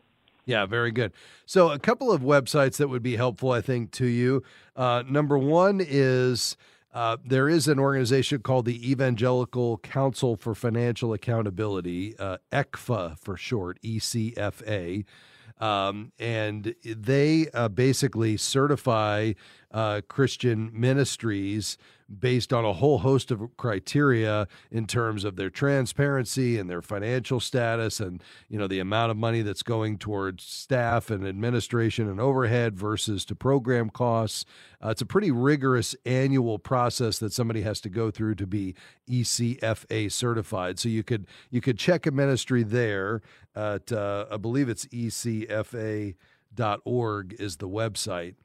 Yeah, 0.48 0.66
very 0.66 0.92
good. 0.92 1.12
So, 1.46 1.72
a 1.72 1.78
couple 1.78 2.10
of 2.10 2.22
websites 2.22 2.78
that 2.78 2.88
would 2.88 3.04
be 3.04 3.18
helpful, 3.18 3.52
I 3.52 3.60
think, 3.60 3.92
to 3.92 4.06
you. 4.06 4.44
Uh, 4.78 5.04
number 5.06 5.38
one 5.38 5.82
is 5.86 6.56
uh, 6.94 7.18
there 7.24 7.50
is 7.50 7.68
an 7.68 7.80
organization 7.80 8.40
called 8.40 8.66
the 8.66 8.90
Evangelical 8.90 9.78
Council 9.80 10.38
for 10.38 10.56
Financial 10.56 11.12
Accountability, 11.12 12.18
uh, 12.18 12.38
ECFA 12.54 13.20
for 13.20 13.36
short, 13.36 13.78
ECFA. 13.84 15.04
Um, 15.60 16.14
and 16.18 16.76
they 16.86 17.48
uh, 17.54 17.68
basically 17.68 18.38
certify 18.38 19.34
uh, 19.72 20.02
Christian 20.08 20.72
ministries 20.74 21.78
based 22.08 22.54
on 22.54 22.64
a 22.64 22.74
whole 22.74 23.00
host 23.00 23.32
of 23.32 23.58
criteria 23.58 24.48
in 24.72 24.86
terms 24.88 25.24
of 25.24 25.36
their 25.36 25.50
transparency 25.50 26.58
and 26.58 26.70
their 26.70 26.82
financial 26.82 27.40
status 27.40 28.00
and 28.00 28.24
you 28.48 28.58
know 28.58 28.68
the 28.68 28.80
amount 28.80 29.12
of 29.12 29.18
money 29.18 29.42
that's 29.42 29.64
going 29.64 29.98
towards 29.98 30.44
staff 30.44 31.10
and 31.10 31.28
administration 31.28 32.10
and 32.10 32.20
overhead 32.20 32.78
versus 32.78 33.26
to 33.26 33.36
program 33.36 33.90
costs. 33.90 34.46
Uh, 34.84 34.90
it's 34.90 35.02
a 35.02 35.06
pretty 35.06 35.32
rigorous 35.32 35.96
annual 36.06 36.58
process 36.60 37.20
that 37.20 37.34
somebody 37.34 37.62
has 37.62 37.82
to 37.82 37.90
go 37.90 38.10
through 38.10 38.36
to 38.36 38.48
be 38.48 38.74
ECFA 39.10 40.12
certified. 40.12 40.80
So 40.80 40.88
you 40.90 41.04
could 41.04 41.28
you 41.50 41.62
could 41.62 41.78
check 41.78 42.06
a 42.06 42.12
ministry 42.12 42.64
there 42.64 43.22
at 43.56 43.92
uh, 43.92 44.28
I 44.32 44.38
believe 44.38 44.70
it's 44.70 44.86
ECFA.org 44.86 46.16
is 47.40 47.58
the 47.58 47.68
website 47.68 48.36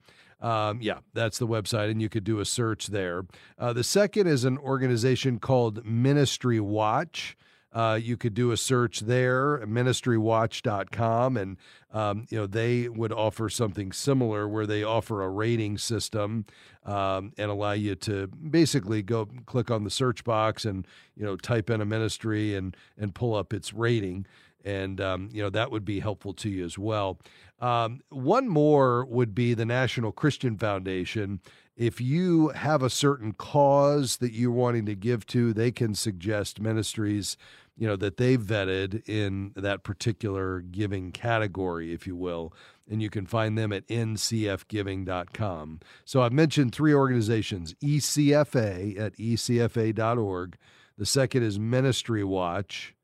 um, 0.42 0.82
yeah, 0.82 0.98
that's 1.14 1.38
the 1.38 1.46
website, 1.46 1.90
and 1.90 2.02
you 2.02 2.08
could 2.08 2.24
do 2.24 2.40
a 2.40 2.44
search 2.44 2.88
there. 2.88 3.24
Uh, 3.58 3.72
the 3.72 3.84
second 3.84 4.26
is 4.26 4.44
an 4.44 4.58
organization 4.58 5.38
called 5.38 5.86
Ministry 5.86 6.58
Watch. 6.58 7.36
Uh, 7.72 7.98
you 8.02 8.18
could 8.18 8.34
do 8.34 8.50
a 8.50 8.56
search 8.56 9.00
there, 9.00 9.58
ministrywatch.com, 9.66 11.36
and 11.38 11.56
um, 11.92 12.26
you 12.28 12.36
know 12.36 12.46
they 12.46 12.88
would 12.88 13.12
offer 13.12 13.48
something 13.48 13.92
similar 13.92 14.46
where 14.46 14.66
they 14.66 14.82
offer 14.82 15.22
a 15.22 15.28
rating 15.30 15.78
system 15.78 16.44
um, 16.84 17.32
and 17.38 17.50
allow 17.50 17.72
you 17.72 17.94
to 17.94 18.26
basically 18.26 19.00
go 19.00 19.26
click 19.46 19.70
on 19.70 19.84
the 19.84 19.90
search 19.90 20.22
box 20.24 20.66
and 20.66 20.86
you 21.16 21.24
know 21.24 21.36
type 21.36 21.70
in 21.70 21.80
a 21.80 21.86
ministry 21.86 22.54
and 22.54 22.76
and 22.98 23.14
pull 23.14 23.34
up 23.34 23.54
its 23.54 23.72
rating 23.72 24.26
and 24.64 25.00
um, 25.00 25.28
you 25.32 25.42
know 25.42 25.50
that 25.50 25.70
would 25.70 25.84
be 25.84 26.00
helpful 26.00 26.32
to 26.34 26.48
you 26.48 26.64
as 26.64 26.78
well. 26.78 27.18
Um, 27.60 28.00
one 28.10 28.48
more 28.48 29.04
would 29.04 29.34
be 29.34 29.54
the 29.54 29.64
National 29.64 30.10
Christian 30.10 30.58
Foundation. 30.58 31.40
If 31.76 32.00
you 32.00 32.48
have 32.50 32.82
a 32.82 32.90
certain 32.90 33.32
cause 33.32 34.18
that 34.18 34.32
you're 34.32 34.50
wanting 34.50 34.84
to 34.86 34.94
give 34.94 35.24
to, 35.26 35.52
they 35.52 35.70
can 35.70 35.94
suggest 35.94 36.60
ministries, 36.60 37.36
you 37.78 37.86
know, 37.86 37.96
that 37.96 38.16
they've 38.18 38.40
vetted 38.40 39.08
in 39.08 39.52
that 39.56 39.84
particular 39.84 40.60
giving 40.60 41.12
category, 41.12 41.94
if 41.94 42.06
you 42.06 42.16
will. 42.16 42.52
And 42.90 43.00
you 43.00 43.08
can 43.08 43.26
find 43.26 43.56
them 43.56 43.72
at 43.72 43.86
ncfgiving.com. 43.86 45.80
So 46.04 46.20
I've 46.20 46.32
mentioned 46.32 46.74
three 46.74 46.92
organizations 46.92 47.74
ECFA 47.74 49.00
at 49.00 49.16
ecfa.org. 49.16 50.56
The 50.98 51.06
second 51.06 51.42
is 51.44 51.58
Ministry 51.58 52.22
Watch 52.22 52.94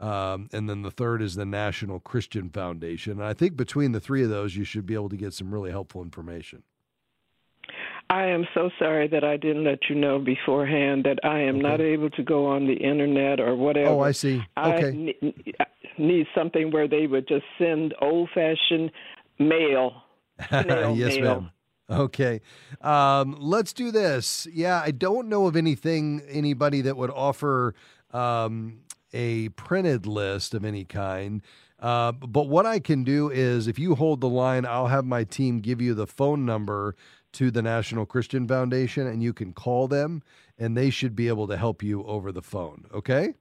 um, 0.00 0.48
and 0.52 0.68
then 0.68 0.82
the 0.82 0.90
third 0.90 1.22
is 1.22 1.34
the 1.34 1.46
National 1.46 2.00
Christian 2.00 2.50
Foundation. 2.50 3.12
And 3.12 3.24
I 3.24 3.32
think 3.32 3.56
between 3.56 3.92
the 3.92 4.00
three 4.00 4.22
of 4.22 4.30
those, 4.30 4.54
you 4.54 4.64
should 4.64 4.86
be 4.86 4.94
able 4.94 5.08
to 5.08 5.16
get 5.16 5.32
some 5.32 5.52
really 5.52 5.70
helpful 5.70 6.02
information. 6.02 6.62
I 8.08 8.26
am 8.26 8.46
so 8.54 8.70
sorry 8.78 9.08
that 9.08 9.24
I 9.24 9.36
didn't 9.36 9.64
let 9.64 9.88
you 9.88 9.96
know 9.96 10.18
beforehand 10.18 11.04
that 11.04 11.18
I 11.24 11.40
am 11.40 11.56
okay. 11.56 11.62
not 11.62 11.80
able 11.80 12.10
to 12.10 12.22
go 12.22 12.46
on 12.46 12.66
the 12.66 12.74
internet 12.74 13.40
or 13.40 13.56
whatever. 13.56 13.88
Oh, 13.88 14.00
I 14.00 14.12
see. 14.12 14.44
Okay. 14.56 15.16
I 15.58 15.66
need 15.98 16.26
something 16.34 16.70
where 16.70 16.86
they 16.86 17.06
would 17.06 17.26
just 17.26 17.44
send 17.58 17.94
old 18.00 18.28
fashioned 18.32 18.92
mail. 19.38 20.02
yes, 20.52 21.16
mail. 21.16 21.22
ma'am. 21.22 21.50
Okay. 21.88 22.42
Um, 22.80 23.36
let's 23.40 23.72
do 23.72 23.90
this. 23.90 24.46
Yeah, 24.52 24.80
I 24.84 24.92
don't 24.92 25.28
know 25.28 25.46
of 25.46 25.56
anything, 25.56 26.22
anybody 26.28 26.82
that 26.82 26.96
would 26.96 27.10
offer 27.10 27.74
um, 28.12 28.80
a 29.12 29.48
printed 29.50 30.06
list 30.06 30.54
of 30.54 30.64
any 30.64 30.84
kind. 30.84 31.42
Uh, 31.78 32.12
but 32.12 32.48
what 32.48 32.66
I 32.66 32.78
can 32.78 33.04
do 33.04 33.30
is, 33.30 33.66
if 33.66 33.78
you 33.78 33.94
hold 33.94 34.20
the 34.20 34.28
line, 34.28 34.64
I'll 34.64 34.88
have 34.88 35.04
my 35.04 35.24
team 35.24 35.60
give 35.60 35.80
you 35.80 35.94
the 35.94 36.06
phone 36.06 36.46
number 36.46 36.96
to 37.32 37.50
the 37.50 37.62
National 37.62 38.06
Christian 38.06 38.48
Foundation, 38.48 39.06
and 39.06 39.22
you 39.22 39.34
can 39.34 39.52
call 39.52 39.88
them, 39.88 40.22
and 40.58 40.76
they 40.76 40.88
should 40.88 41.14
be 41.14 41.28
able 41.28 41.46
to 41.48 41.56
help 41.56 41.82
you 41.82 42.02
over 42.04 42.32
the 42.32 42.42
phone. 42.42 42.86
Okay? 42.94 43.34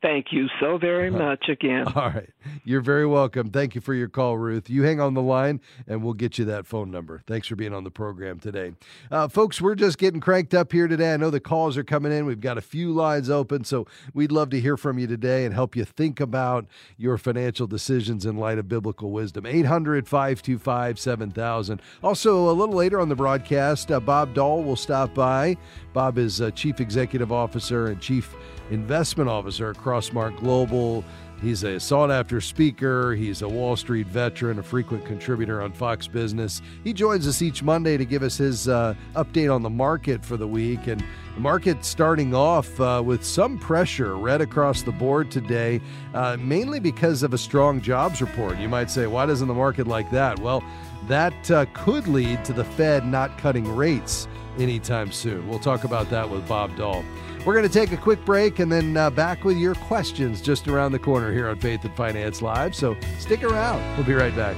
Thank 0.00 0.26
you 0.30 0.46
so 0.60 0.78
very 0.78 1.10
much 1.24 1.48
again. 1.48 1.88
All 1.88 2.10
right. 2.10 2.30
You're 2.64 2.80
very 2.80 3.06
welcome. 3.06 3.50
Thank 3.50 3.74
you 3.74 3.80
for 3.80 3.94
your 3.94 4.08
call, 4.08 4.38
Ruth. 4.38 4.70
You 4.70 4.82
hang 4.84 5.00
on 5.00 5.14
the 5.14 5.22
line 5.22 5.60
and 5.86 6.02
we'll 6.02 6.14
get 6.14 6.38
you 6.38 6.44
that 6.46 6.66
phone 6.66 6.90
number. 6.90 7.22
Thanks 7.26 7.48
for 7.48 7.56
being 7.56 7.74
on 7.74 7.84
the 7.84 7.90
program 7.90 8.38
today. 8.38 8.72
Uh, 9.10 9.28
folks, 9.28 9.60
we're 9.60 9.74
just 9.74 9.98
getting 9.98 10.20
cranked 10.20 10.54
up 10.54 10.72
here 10.72 10.86
today. 10.86 11.14
I 11.14 11.16
know 11.16 11.30
the 11.30 11.40
calls 11.40 11.76
are 11.76 11.84
coming 11.84 12.12
in. 12.12 12.26
We've 12.26 12.40
got 12.40 12.58
a 12.58 12.62
few 12.62 12.92
lines 12.92 13.28
open, 13.28 13.64
so 13.64 13.86
we'd 14.14 14.32
love 14.32 14.50
to 14.50 14.60
hear 14.60 14.76
from 14.76 14.98
you 14.98 15.06
today 15.06 15.44
and 15.44 15.54
help 15.54 15.74
you 15.74 15.84
think 15.84 16.20
about 16.20 16.66
your 16.96 17.18
financial 17.18 17.66
decisions 17.66 18.24
in 18.24 18.36
light 18.36 18.58
of 18.58 18.68
biblical 18.68 19.10
wisdom. 19.10 19.46
800 19.46 20.06
525 20.06 20.98
7000. 20.98 21.82
Also, 22.02 22.50
a 22.50 22.52
little 22.52 22.74
later 22.74 23.00
on 23.00 23.08
the 23.08 23.16
broadcast, 23.16 23.90
uh, 23.90 24.00
Bob 24.00 24.34
Doll 24.34 24.62
will 24.62 24.76
stop 24.76 25.14
by. 25.14 25.56
Bob 25.92 26.18
is 26.18 26.40
uh, 26.40 26.50
Chief 26.52 26.80
Executive 26.80 27.32
Officer 27.32 27.88
and 27.88 28.00
Chief 28.00 28.34
investment 28.70 29.30
officer 29.30 29.70
at 29.70 29.76
Crossmark 29.88 30.38
Global. 30.38 31.02
He's 31.40 31.64
a 31.64 31.80
sought 31.80 32.10
after 32.10 32.42
speaker. 32.42 33.14
He's 33.14 33.40
a 33.40 33.48
Wall 33.48 33.74
Street 33.74 34.06
veteran, 34.06 34.58
a 34.58 34.62
frequent 34.62 35.06
contributor 35.06 35.62
on 35.62 35.72
Fox 35.72 36.06
Business. 36.06 36.60
He 36.84 36.92
joins 36.92 37.26
us 37.26 37.40
each 37.40 37.62
Monday 37.62 37.96
to 37.96 38.04
give 38.04 38.22
us 38.22 38.36
his 38.36 38.68
uh, 38.68 38.94
update 39.14 39.54
on 39.54 39.62
the 39.62 39.70
market 39.70 40.22
for 40.22 40.36
the 40.36 40.46
week. 40.46 40.88
And 40.88 41.02
the 41.34 41.40
market 41.40 41.86
starting 41.86 42.34
off 42.34 42.78
uh, 42.80 43.00
with 43.02 43.24
some 43.24 43.56
pressure 43.56 44.16
right 44.16 44.42
across 44.42 44.82
the 44.82 44.92
board 44.92 45.30
today, 45.30 45.80
uh, 46.12 46.36
mainly 46.38 46.80
because 46.80 47.22
of 47.22 47.32
a 47.32 47.38
strong 47.38 47.80
jobs 47.80 48.20
report. 48.20 48.58
You 48.58 48.68
might 48.68 48.90
say, 48.90 49.06
why 49.06 49.24
doesn't 49.24 49.48
the 49.48 49.54
market 49.54 49.86
like 49.86 50.10
that? 50.10 50.38
Well, 50.38 50.62
that 51.06 51.50
uh, 51.50 51.64
could 51.72 52.08
lead 52.08 52.44
to 52.44 52.52
the 52.52 52.64
Fed 52.64 53.06
not 53.06 53.38
cutting 53.38 53.74
rates 53.74 54.28
anytime 54.58 55.12
soon. 55.12 55.48
We'll 55.48 55.60
talk 55.60 55.84
about 55.84 56.10
that 56.10 56.28
with 56.28 56.46
Bob 56.46 56.76
Doll. 56.76 57.04
We're 57.44 57.54
going 57.54 57.66
to 57.66 57.72
take 57.72 57.92
a 57.92 57.96
quick 57.96 58.24
break 58.24 58.58
and 58.58 58.70
then 58.70 58.96
uh, 58.96 59.10
back 59.10 59.44
with 59.44 59.56
your 59.56 59.74
questions 59.74 60.42
just 60.42 60.68
around 60.68 60.92
the 60.92 60.98
corner 60.98 61.32
here 61.32 61.48
on 61.48 61.58
Faith 61.58 61.84
and 61.84 61.94
Finance 61.94 62.42
Live. 62.42 62.74
So 62.74 62.96
stick 63.18 63.42
around. 63.42 63.82
We'll 63.96 64.06
be 64.06 64.14
right 64.14 64.34
back. 64.36 64.56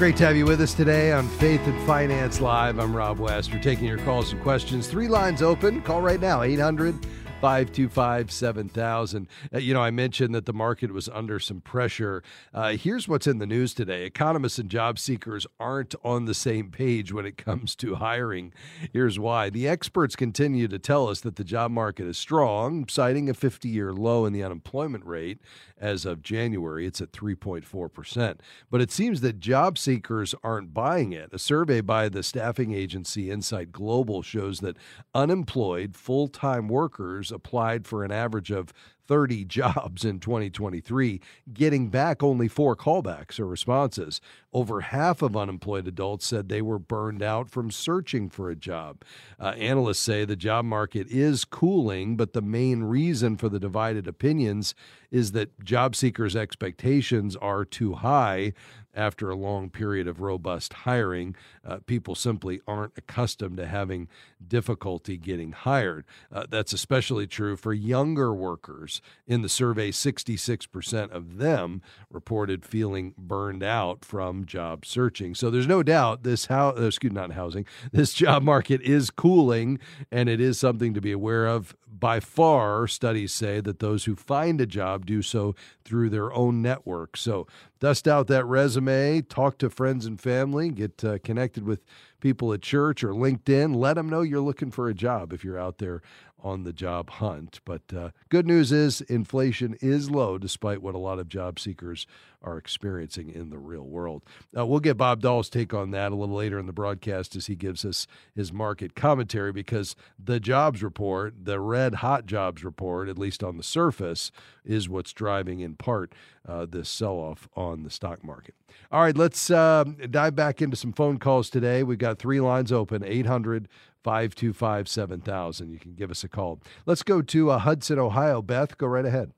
Great 0.00 0.16
to 0.16 0.24
have 0.24 0.34
you 0.34 0.46
with 0.46 0.62
us 0.62 0.72
today 0.72 1.12
on 1.12 1.28
Faith 1.28 1.60
and 1.66 1.78
Finance 1.86 2.40
Live. 2.40 2.78
I'm 2.78 2.96
Rob 2.96 3.18
West. 3.18 3.52
We're 3.52 3.60
taking 3.60 3.84
your 3.86 3.98
calls 3.98 4.32
and 4.32 4.40
questions. 4.40 4.86
Three 4.86 5.08
lines 5.08 5.42
open. 5.42 5.82
Call 5.82 6.00
right 6.00 6.18
now 6.18 6.40
800 6.40 6.94
525 7.40 8.30
7000. 8.30 9.28
Uh, 9.52 9.58
you 9.58 9.72
know, 9.72 9.80
I 9.80 9.90
mentioned 9.90 10.34
that 10.34 10.44
the 10.44 10.52
market 10.52 10.92
was 10.92 11.08
under 11.08 11.38
some 11.38 11.62
pressure. 11.62 12.22
Uh, 12.52 12.72
here's 12.72 13.08
what's 13.08 13.26
in 13.26 13.38
the 13.38 13.46
news 13.46 13.72
today 13.72 14.04
economists 14.04 14.58
and 14.58 14.70
job 14.70 14.98
seekers 14.98 15.46
aren't 15.58 15.94
on 16.04 16.26
the 16.26 16.34
same 16.34 16.70
page 16.70 17.14
when 17.14 17.24
it 17.24 17.38
comes 17.38 17.74
to 17.76 17.94
hiring. 17.94 18.52
Here's 18.92 19.18
why. 19.18 19.48
The 19.48 19.66
experts 19.66 20.16
continue 20.16 20.68
to 20.68 20.78
tell 20.78 21.08
us 21.08 21.20
that 21.20 21.36
the 21.36 21.44
job 21.44 21.70
market 21.70 22.06
is 22.06 22.18
strong, 22.18 22.86
citing 22.88 23.30
a 23.30 23.34
50 23.34 23.68
year 23.70 23.94
low 23.94 24.26
in 24.26 24.34
the 24.34 24.42
unemployment 24.42 25.06
rate 25.06 25.38
as 25.80 26.04
of 26.04 26.22
January. 26.22 26.86
It's 26.86 27.00
at 27.00 27.12
3.4%. 27.12 28.38
But 28.70 28.80
it 28.82 28.90
seems 28.90 29.22
that 29.22 29.40
job 29.40 29.78
seekers 29.78 30.34
aren't 30.44 30.74
buying 30.74 31.12
it. 31.12 31.32
A 31.32 31.38
survey 31.38 31.80
by 31.80 32.10
the 32.10 32.22
staffing 32.22 32.74
agency 32.74 33.30
Insight 33.30 33.72
Global 33.72 34.22
shows 34.22 34.60
that 34.60 34.76
unemployed 35.14 35.96
full 35.96 36.28
time 36.28 36.68
workers 36.68 37.29
applied 37.32 37.86
for 37.86 38.04
an 38.04 38.12
average 38.12 38.50
of 38.50 38.72
30 39.10 39.44
jobs 39.46 40.04
in 40.04 40.20
2023, 40.20 41.20
getting 41.52 41.88
back 41.88 42.22
only 42.22 42.46
four 42.46 42.76
callbacks 42.76 43.40
or 43.40 43.46
responses. 43.46 44.20
Over 44.52 44.82
half 44.82 45.20
of 45.20 45.36
unemployed 45.36 45.88
adults 45.88 46.26
said 46.26 46.48
they 46.48 46.62
were 46.62 46.78
burned 46.78 47.22
out 47.22 47.50
from 47.50 47.72
searching 47.72 48.30
for 48.30 48.50
a 48.50 48.56
job. 48.56 49.02
Uh, 49.38 49.48
analysts 49.58 49.98
say 49.98 50.24
the 50.24 50.36
job 50.36 50.64
market 50.64 51.08
is 51.08 51.44
cooling, 51.44 52.16
but 52.16 52.32
the 52.34 52.42
main 52.42 52.84
reason 52.84 53.36
for 53.36 53.48
the 53.48 53.58
divided 53.58 54.06
opinions 54.06 54.76
is 55.10 55.32
that 55.32 55.64
job 55.64 55.96
seekers' 55.96 56.36
expectations 56.36 57.34
are 57.36 57.64
too 57.64 57.94
high 57.94 58.52
after 58.94 59.30
a 59.30 59.36
long 59.36 59.70
period 59.70 60.06
of 60.06 60.20
robust 60.20 60.72
hiring. 60.72 61.36
Uh, 61.64 61.78
people 61.86 62.14
simply 62.14 62.60
aren't 62.66 62.96
accustomed 62.96 63.56
to 63.56 63.66
having 63.66 64.08
difficulty 64.46 65.16
getting 65.16 65.52
hired. 65.52 66.04
Uh, 66.32 66.46
that's 66.48 66.72
especially 66.72 67.26
true 67.26 67.56
for 67.56 67.72
younger 67.72 68.34
workers. 68.34 69.00
In 69.26 69.42
the 69.42 69.48
survey, 69.48 69.90
66% 69.90 71.10
of 71.10 71.38
them 71.38 71.82
reported 72.10 72.64
feeling 72.64 73.14
burned 73.16 73.62
out 73.62 74.04
from 74.04 74.44
job 74.44 74.84
searching. 74.84 75.34
So 75.34 75.50
there's 75.50 75.66
no 75.66 75.82
doubt 75.82 76.22
this 76.22 76.46
house, 76.46 76.78
uh, 76.78 76.86
excuse 76.86 77.12
not 77.12 77.32
housing, 77.32 77.66
this 77.92 78.12
job 78.12 78.42
market 78.42 78.80
is 78.82 79.10
cooling, 79.10 79.78
and 80.10 80.28
it 80.28 80.40
is 80.40 80.58
something 80.58 80.94
to 80.94 81.00
be 81.00 81.12
aware 81.12 81.46
of. 81.46 81.76
By 81.86 82.20
far, 82.20 82.86
studies 82.86 83.32
say 83.32 83.60
that 83.60 83.80
those 83.80 84.04
who 84.06 84.16
find 84.16 84.60
a 84.60 84.66
job 84.66 85.04
do 85.04 85.20
so 85.20 85.54
through 85.84 86.08
their 86.08 86.32
own 86.32 86.62
network. 86.62 87.16
So 87.16 87.46
dust 87.80 88.06
out 88.06 88.26
that 88.28 88.44
resume, 88.44 89.22
talk 89.22 89.58
to 89.58 89.70
friends 89.70 90.06
and 90.06 90.20
family, 90.20 90.70
get 90.70 91.02
uh, 91.02 91.18
connected 91.24 91.64
with 91.64 91.82
people 92.20 92.52
at 92.52 92.62
church 92.62 93.02
or 93.02 93.08
LinkedIn. 93.08 93.74
Let 93.74 93.94
them 93.94 94.08
know 94.08 94.20
you're 94.20 94.40
looking 94.40 94.70
for 94.70 94.88
a 94.88 94.94
job 94.94 95.32
if 95.32 95.42
you're 95.42 95.58
out 95.58 95.78
there 95.78 96.02
on 96.42 96.64
the 96.64 96.72
job 96.72 97.10
hunt. 97.10 97.60
But 97.64 97.82
uh, 97.94 98.10
good 98.28 98.46
news 98.46 98.72
is 98.72 99.00
inflation 99.02 99.76
is 99.80 100.10
low 100.10 100.38
despite 100.38 100.82
what 100.82 100.94
a 100.94 100.98
lot 100.98 101.18
of 101.18 101.28
job 101.28 101.58
seekers 101.58 102.06
are 102.42 102.56
experiencing 102.56 103.30
in 103.30 103.50
the 103.50 103.58
real 103.58 103.84
world. 103.84 104.22
Uh, 104.56 104.64
we'll 104.64 104.80
get 104.80 104.96
Bob 104.96 105.20
Doll's 105.20 105.50
take 105.50 105.74
on 105.74 105.90
that 105.90 106.12
a 106.12 106.14
little 106.14 106.36
later 106.36 106.58
in 106.58 106.66
the 106.66 106.72
broadcast 106.72 107.36
as 107.36 107.46
he 107.46 107.54
gives 107.54 107.84
us 107.84 108.06
his 108.34 108.52
market 108.52 108.94
commentary 108.94 109.52
because 109.52 109.94
the 110.18 110.40
jobs 110.40 110.82
report, 110.82 111.34
the 111.44 111.60
red 111.60 111.96
hot 111.96 112.26
jobs 112.26 112.64
report, 112.64 113.08
at 113.08 113.18
least 113.18 113.44
on 113.44 113.56
the 113.56 113.62
surface, 113.62 114.32
is 114.64 114.88
what's 114.88 115.12
driving 115.12 115.60
in 115.60 115.74
part 115.74 116.14
uh, 116.48 116.66
this 116.66 116.88
sell 116.88 117.14
off 117.14 117.48
on 117.54 117.82
the 117.82 117.90
stock 117.90 118.24
market. 118.24 118.54
All 118.90 119.02
right, 119.02 119.16
let's 119.16 119.50
uh, 119.50 119.84
dive 120.10 120.34
back 120.34 120.62
into 120.62 120.76
some 120.76 120.92
phone 120.92 121.18
calls 121.18 121.50
today. 121.50 121.82
We've 121.82 121.98
got 121.98 122.18
three 122.18 122.40
lines 122.40 122.72
open 122.72 123.04
800 123.04 123.68
525 124.02 124.88
7000. 124.88 125.70
You 125.70 125.78
can 125.78 125.94
give 125.94 126.10
us 126.10 126.24
a 126.24 126.28
call. 126.28 126.60
Let's 126.86 127.02
go 127.02 127.22
to 127.22 127.50
uh, 127.50 127.58
Hudson, 127.58 127.98
Ohio. 127.98 128.42
Beth, 128.42 128.78
go 128.78 128.86
right 128.86 129.04
ahead. 129.04 129.32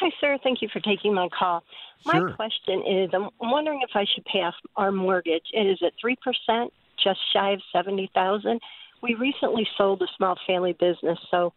Hi, 0.00 0.10
sir. 0.20 0.38
Thank 0.42 0.62
you 0.62 0.68
for 0.72 0.80
taking 0.80 1.14
my 1.14 1.28
call. 1.36 1.62
Sure. 2.10 2.28
My 2.28 2.34
question 2.34 2.82
is 2.86 3.10
I'm 3.12 3.28
wondering 3.40 3.80
if 3.82 3.90
I 3.94 4.06
should 4.14 4.24
pay 4.24 4.38
off 4.38 4.54
our 4.76 4.90
mortgage. 4.90 5.44
It 5.52 5.66
is 5.66 5.78
at 5.84 5.92
3%, 6.02 6.68
just 7.02 7.20
shy 7.32 7.52
of 7.52 7.60
70000 7.72 8.60
We 9.02 9.14
recently 9.14 9.66
sold 9.76 10.00
a 10.02 10.06
small 10.16 10.36
family 10.46 10.72
business, 10.72 11.18
so 11.30 11.52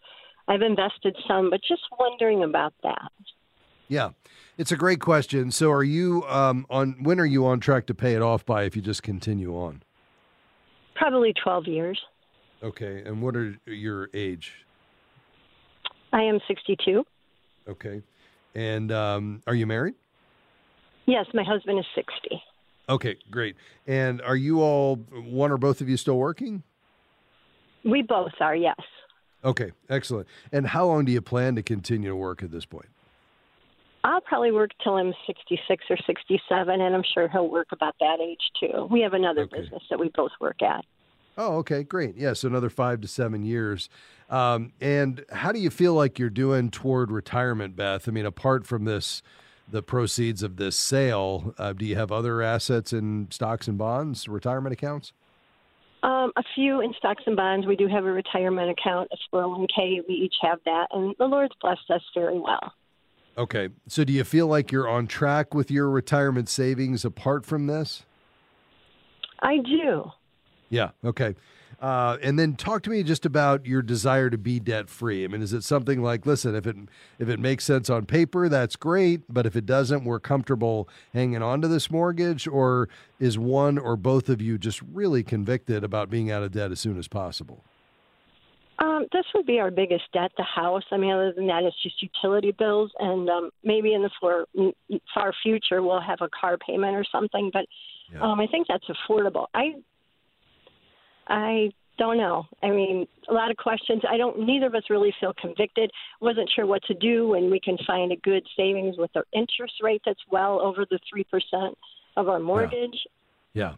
I've 0.48 0.62
invested 0.62 1.16
some, 1.26 1.50
but 1.50 1.62
just 1.66 1.84
wondering 1.98 2.44
about 2.44 2.74
that. 2.84 3.12
Yeah, 3.88 4.10
it's 4.58 4.72
a 4.72 4.78
great 4.78 5.00
question. 5.00 5.52
So, 5.52 5.72
are 5.72 5.84
you 5.84 6.24
um, 6.24 6.66
on? 6.70 6.96
When 7.04 7.20
are 7.20 7.26
you 7.26 7.46
on 7.46 7.60
track 7.60 7.86
to 7.88 7.94
pay 7.94 8.16
it 8.16 8.22
off 8.22 8.46
by? 8.46 8.64
If 8.64 8.76
you 8.76 8.82
just 8.82 9.04
continue 9.04 9.56
on. 9.56 9.84
Probably 10.96 11.34
12 11.44 11.68
years. 11.68 12.00
Okay, 12.62 13.04
and 13.06 13.22
what 13.22 13.36
are 13.36 13.58
your 13.66 14.10
age? 14.14 14.54
I 16.12 16.22
am 16.22 16.40
62. 16.48 17.04
Okay, 17.68 18.02
and 18.56 18.92
um, 18.92 19.42
are 19.48 19.56
you 19.56 19.66
married? 19.66 19.96
Yes, 21.06 21.26
my 21.34 21.44
husband 21.44 21.80
is 21.80 21.86
60. 21.96 22.42
Okay, 22.90 23.16
great. 23.32 23.56
And 23.88 24.22
are 24.22 24.36
you 24.36 24.62
all 24.62 24.96
one 24.96 25.52
or 25.52 25.58
both 25.58 25.82
of 25.82 25.90
you 25.90 25.98
still 25.98 26.18
working? 26.18 26.64
We 27.84 28.02
both 28.02 28.32
are, 28.40 28.56
yes. 28.56 28.80
Okay, 29.44 29.72
excellent. 29.90 30.28
And 30.52 30.68
how 30.68 30.86
long 30.86 31.06
do 31.06 31.12
you 31.12 31.22
plan 31.22 31.56
to 31.56 31.64
continue 31.64 32.10
to 32.10 32.16
work 32.16 32.44
at 32.44 32.52
this 32.52 32.66
point? 32.66 32.88
I'll 34.04 34.22
probably 34.22 34.52
work 34.52 34.72
till 34.84 34.96
I'm 34.96 35.14
66 35.28 35.86
or 35.90 35.98
67, 36.06 36.82
and 36.82 36.96
I'm 36.96 37.04
sure 37.14 37.30
he'll 37.30 37.50
work 37.50 37.68
about 37.72 37.96
that 38.00 38.20
age 38.22 38.42
too. 38.60 38.88
We 38.92 39.02
have 39.02 39.14
another 39.14 39.44
Okay. 39.44 39.62
business 39.62 39.84
that 39.90 40.00
we 40.00 40.10
both 40.14 40.32
work 40.42 40.62
at. 40.62 40.84
Oh, 41.38 41.58
okay, 41.58 41.84
great. 41.84 42.16
Yeah, 42.16 42.34
so 42.34 42.48
another 42.48 42.70
five 42.70 43.02
to 43.02 43.08
seven 43.08 43.44
years. 43.44 43.90
Um, 44.30 44.74
and 44.82 45.26
how 45.32 45.52
do 45.52 45.60
you 45.60 45.70
feel 45.70 45.94
like 45.94 46.20
you're 46.20 46.30
doing 46.30 46.70
toward 46.70 47.12
retirement, 47.12 47.76
Beth? 47.76 48.08
I 48.08 48.12
mean, 48.12 48.26
apart 48.26 48.68
from 48.68 48.86
this, 48.86 49.24
the 49.72 49.82
proceeds 49.82 50.44
of 50.44 50.58
this 50.58 50.76
sale, 50.76 51.56
uh, 51.58 51.74
do 51.74 51.86
you 51.86 51.96
have 51.96 52.12
other 52.12 52.42
assets 52.42 52.94
in 52.94 53.28
stocks 53.32 53.68
and 53.68 53.78
bonds, 53.78 54.28
retirement 54.28 54.74
accounts? 54.74 55.14
Um, 56.04 56.34
a 56.36 56.44
few 56.54 56.82
in 56.82 56.94
stocks 56.98 57.24
and 57.26 57.36
bonds. 57.38 57.66
We 57.66 57.78
do 57.78 57.88
have 57.88 58.06
a 58.06 58.12
retirement 58.12 58.70
account, 58.70 59.10
a 59.12 59.36
401k. 59.36 60.02
We 60.08 60.16
each 60.16 60.36
have 60.42 60.60
that, 60.66 60.88
and 60.92 61.16
the 61.18 61.26
Lord's 61.26 61.56
blessed 61.62 61.90
us 61.90 62.02
very 62.14 62.38
well. 62.38 62.74
Okay, 63.38 63.70
so 63.88 64.04
do 64.04 64.14
you 64.14 64.24
feel 64.24 64.48
like 64.48 64.72
you're 64.72 64.88
on 64.88 65.08
track 65.08 65.54
with 65.54 65.72
your 65.72 65.90
retirement 65.90 66.50
savings 66.50 67.04
apart 67.04 67.46
from 67.46 67.68
this? 67.68 68.04
I 69.40 69.58
do. 69.58 70.12
Yeah. 70.70 70.92
Okay. 71.04 71.36
Uh, 71.82 72.18
and 72.22 72.40
then 72.40 72.56
talk 72.56 72.82
to 72.84 72.90
me 72.90 73.04
just 73.04 73.26
about 73.26 73.66
your 73.66 73.82
desire 73.82 74.30
to 74.30 74.38
be 74.38 74.60
debt 74.60 74.88
free. 74.88 75.26
I 75.26 75.28
mean, 75.28 75.42
is 75.42 75.52
it 75.52 75.64
something 75.64 76.02
like, 76.02 76.26
listen, 76.26 76.56
if 76.56 76.66
it 76.66 76.78
if 77.20 77.28
it 77.28 77.40
makes 77.40 77.66
sense 77.66 77.90
on 77.90 78.06
paper, 78.06 78.48
that's 78.48 78.78
great, 78.78 79.22
but 79.28 79.46
if 79.46 79.56
it 79.56 79.66
doesn't, 79.66 80.06
we're 80.06 80.22
comfortable 80.22 80.88
hanging 81.14 81.42
on 81.42 81.62
to 81.62 81.68
this 81.68 81.92
mortgage, 81.92 82.48
or 82.48 82.88
is 83.20 83.38
one 83.38 83.78
or 83.78 83.98
both 83.98 84.30
of 84.30 84.42
you 84.42 84.58
just 84.58 84.82
really 84.82 85.24
convicted 85.24 85.84
about 85.84 86.10
being 86.10 86.32
out 86.32 86.42
of 86.42 86.52
debt 86.54 86.72
as 86.72 86.80
soon 86.80 86.98
as 86.98 87.10
possible? 87.10 87.66
Um, 88.80 89.06
this 89.12 89.26
would 89.36 89.46
be 89.46 89.60
our 89.60 89.72
biggest 89.72 90.04
debt, 90.14 90.32
the 90.36 90.44
house. 90.44 90.84
I 90.92 90.98
mean, 90.98 91.12
other 91.12 91.32
than 91.32 91.48
that, 91.48 91.64
it's 91.64 91.82
just 91.84 92.02
utility 92.02 92.52
bills, 92.52 92.92
and 93.00 93.30
um, 93.30 93.50
maybe 93.64 93.94
in 93.94 94.02
the 94.02 94.10
far, 94.20 94.46
far 95.14 95.34
future 95.44 95.82
we'll 95.82 96.02
have 96.02 96.20
a 96.22 96.30
car 96.30 96.58
payment 96.58 96.96
or 96.96 97.06
something. 97.12 97.50
But 97.54 97.66
Yeah. 98.12 98.22
um, 98.24 98.40
I 98.40 98.48
think 98.48 98.68
that's 98.68 98.86
affordable. 98.90 99.48
I, 99.54 99.76
I 101.28 101.72
don't 102.00 102.18
know. 102.18 102.46
I 102.64 102.72
mean, 102.72 103.08
a 103.30 103.34
lot 103.34 103.52
of 103.52 103.58
questions. 103.58 104.02
I 104.10 104.18
don't. 104.18 104.40
Neither 104.40 104.66
of 104.66 104.76
us 104.76 104.84
really 104.90 105.14
feel 105.20 105.34
convicted. 105.40 105.92
Wasn't 106.20 106.50
sure 106.56 106.66
what 106.66 106.84
to 106.86 106.96
do 106.96 107.30
when 107.30 107.52
we 107.52 107.60
can 107.60 107.78
find 107.86 108.12
a 108.12 108.16
good 108.18 108.44
savings 108.58 108.98
with 108.98 109.12
our 109.16 109.26
interest 109.34 109.76
rate 109.82 110.02
that's 110.06 110.20
well 110.32 110.60
over 110.60 110.86
the 110.90 111.00
three 111.10 111.24
percent 111.24 111.78
of 112.18 112.28
our 112.28 112.40
mortgage. 112.40 113.00
Yeah. 113.54 113.70
Yeah. 113.70 113.74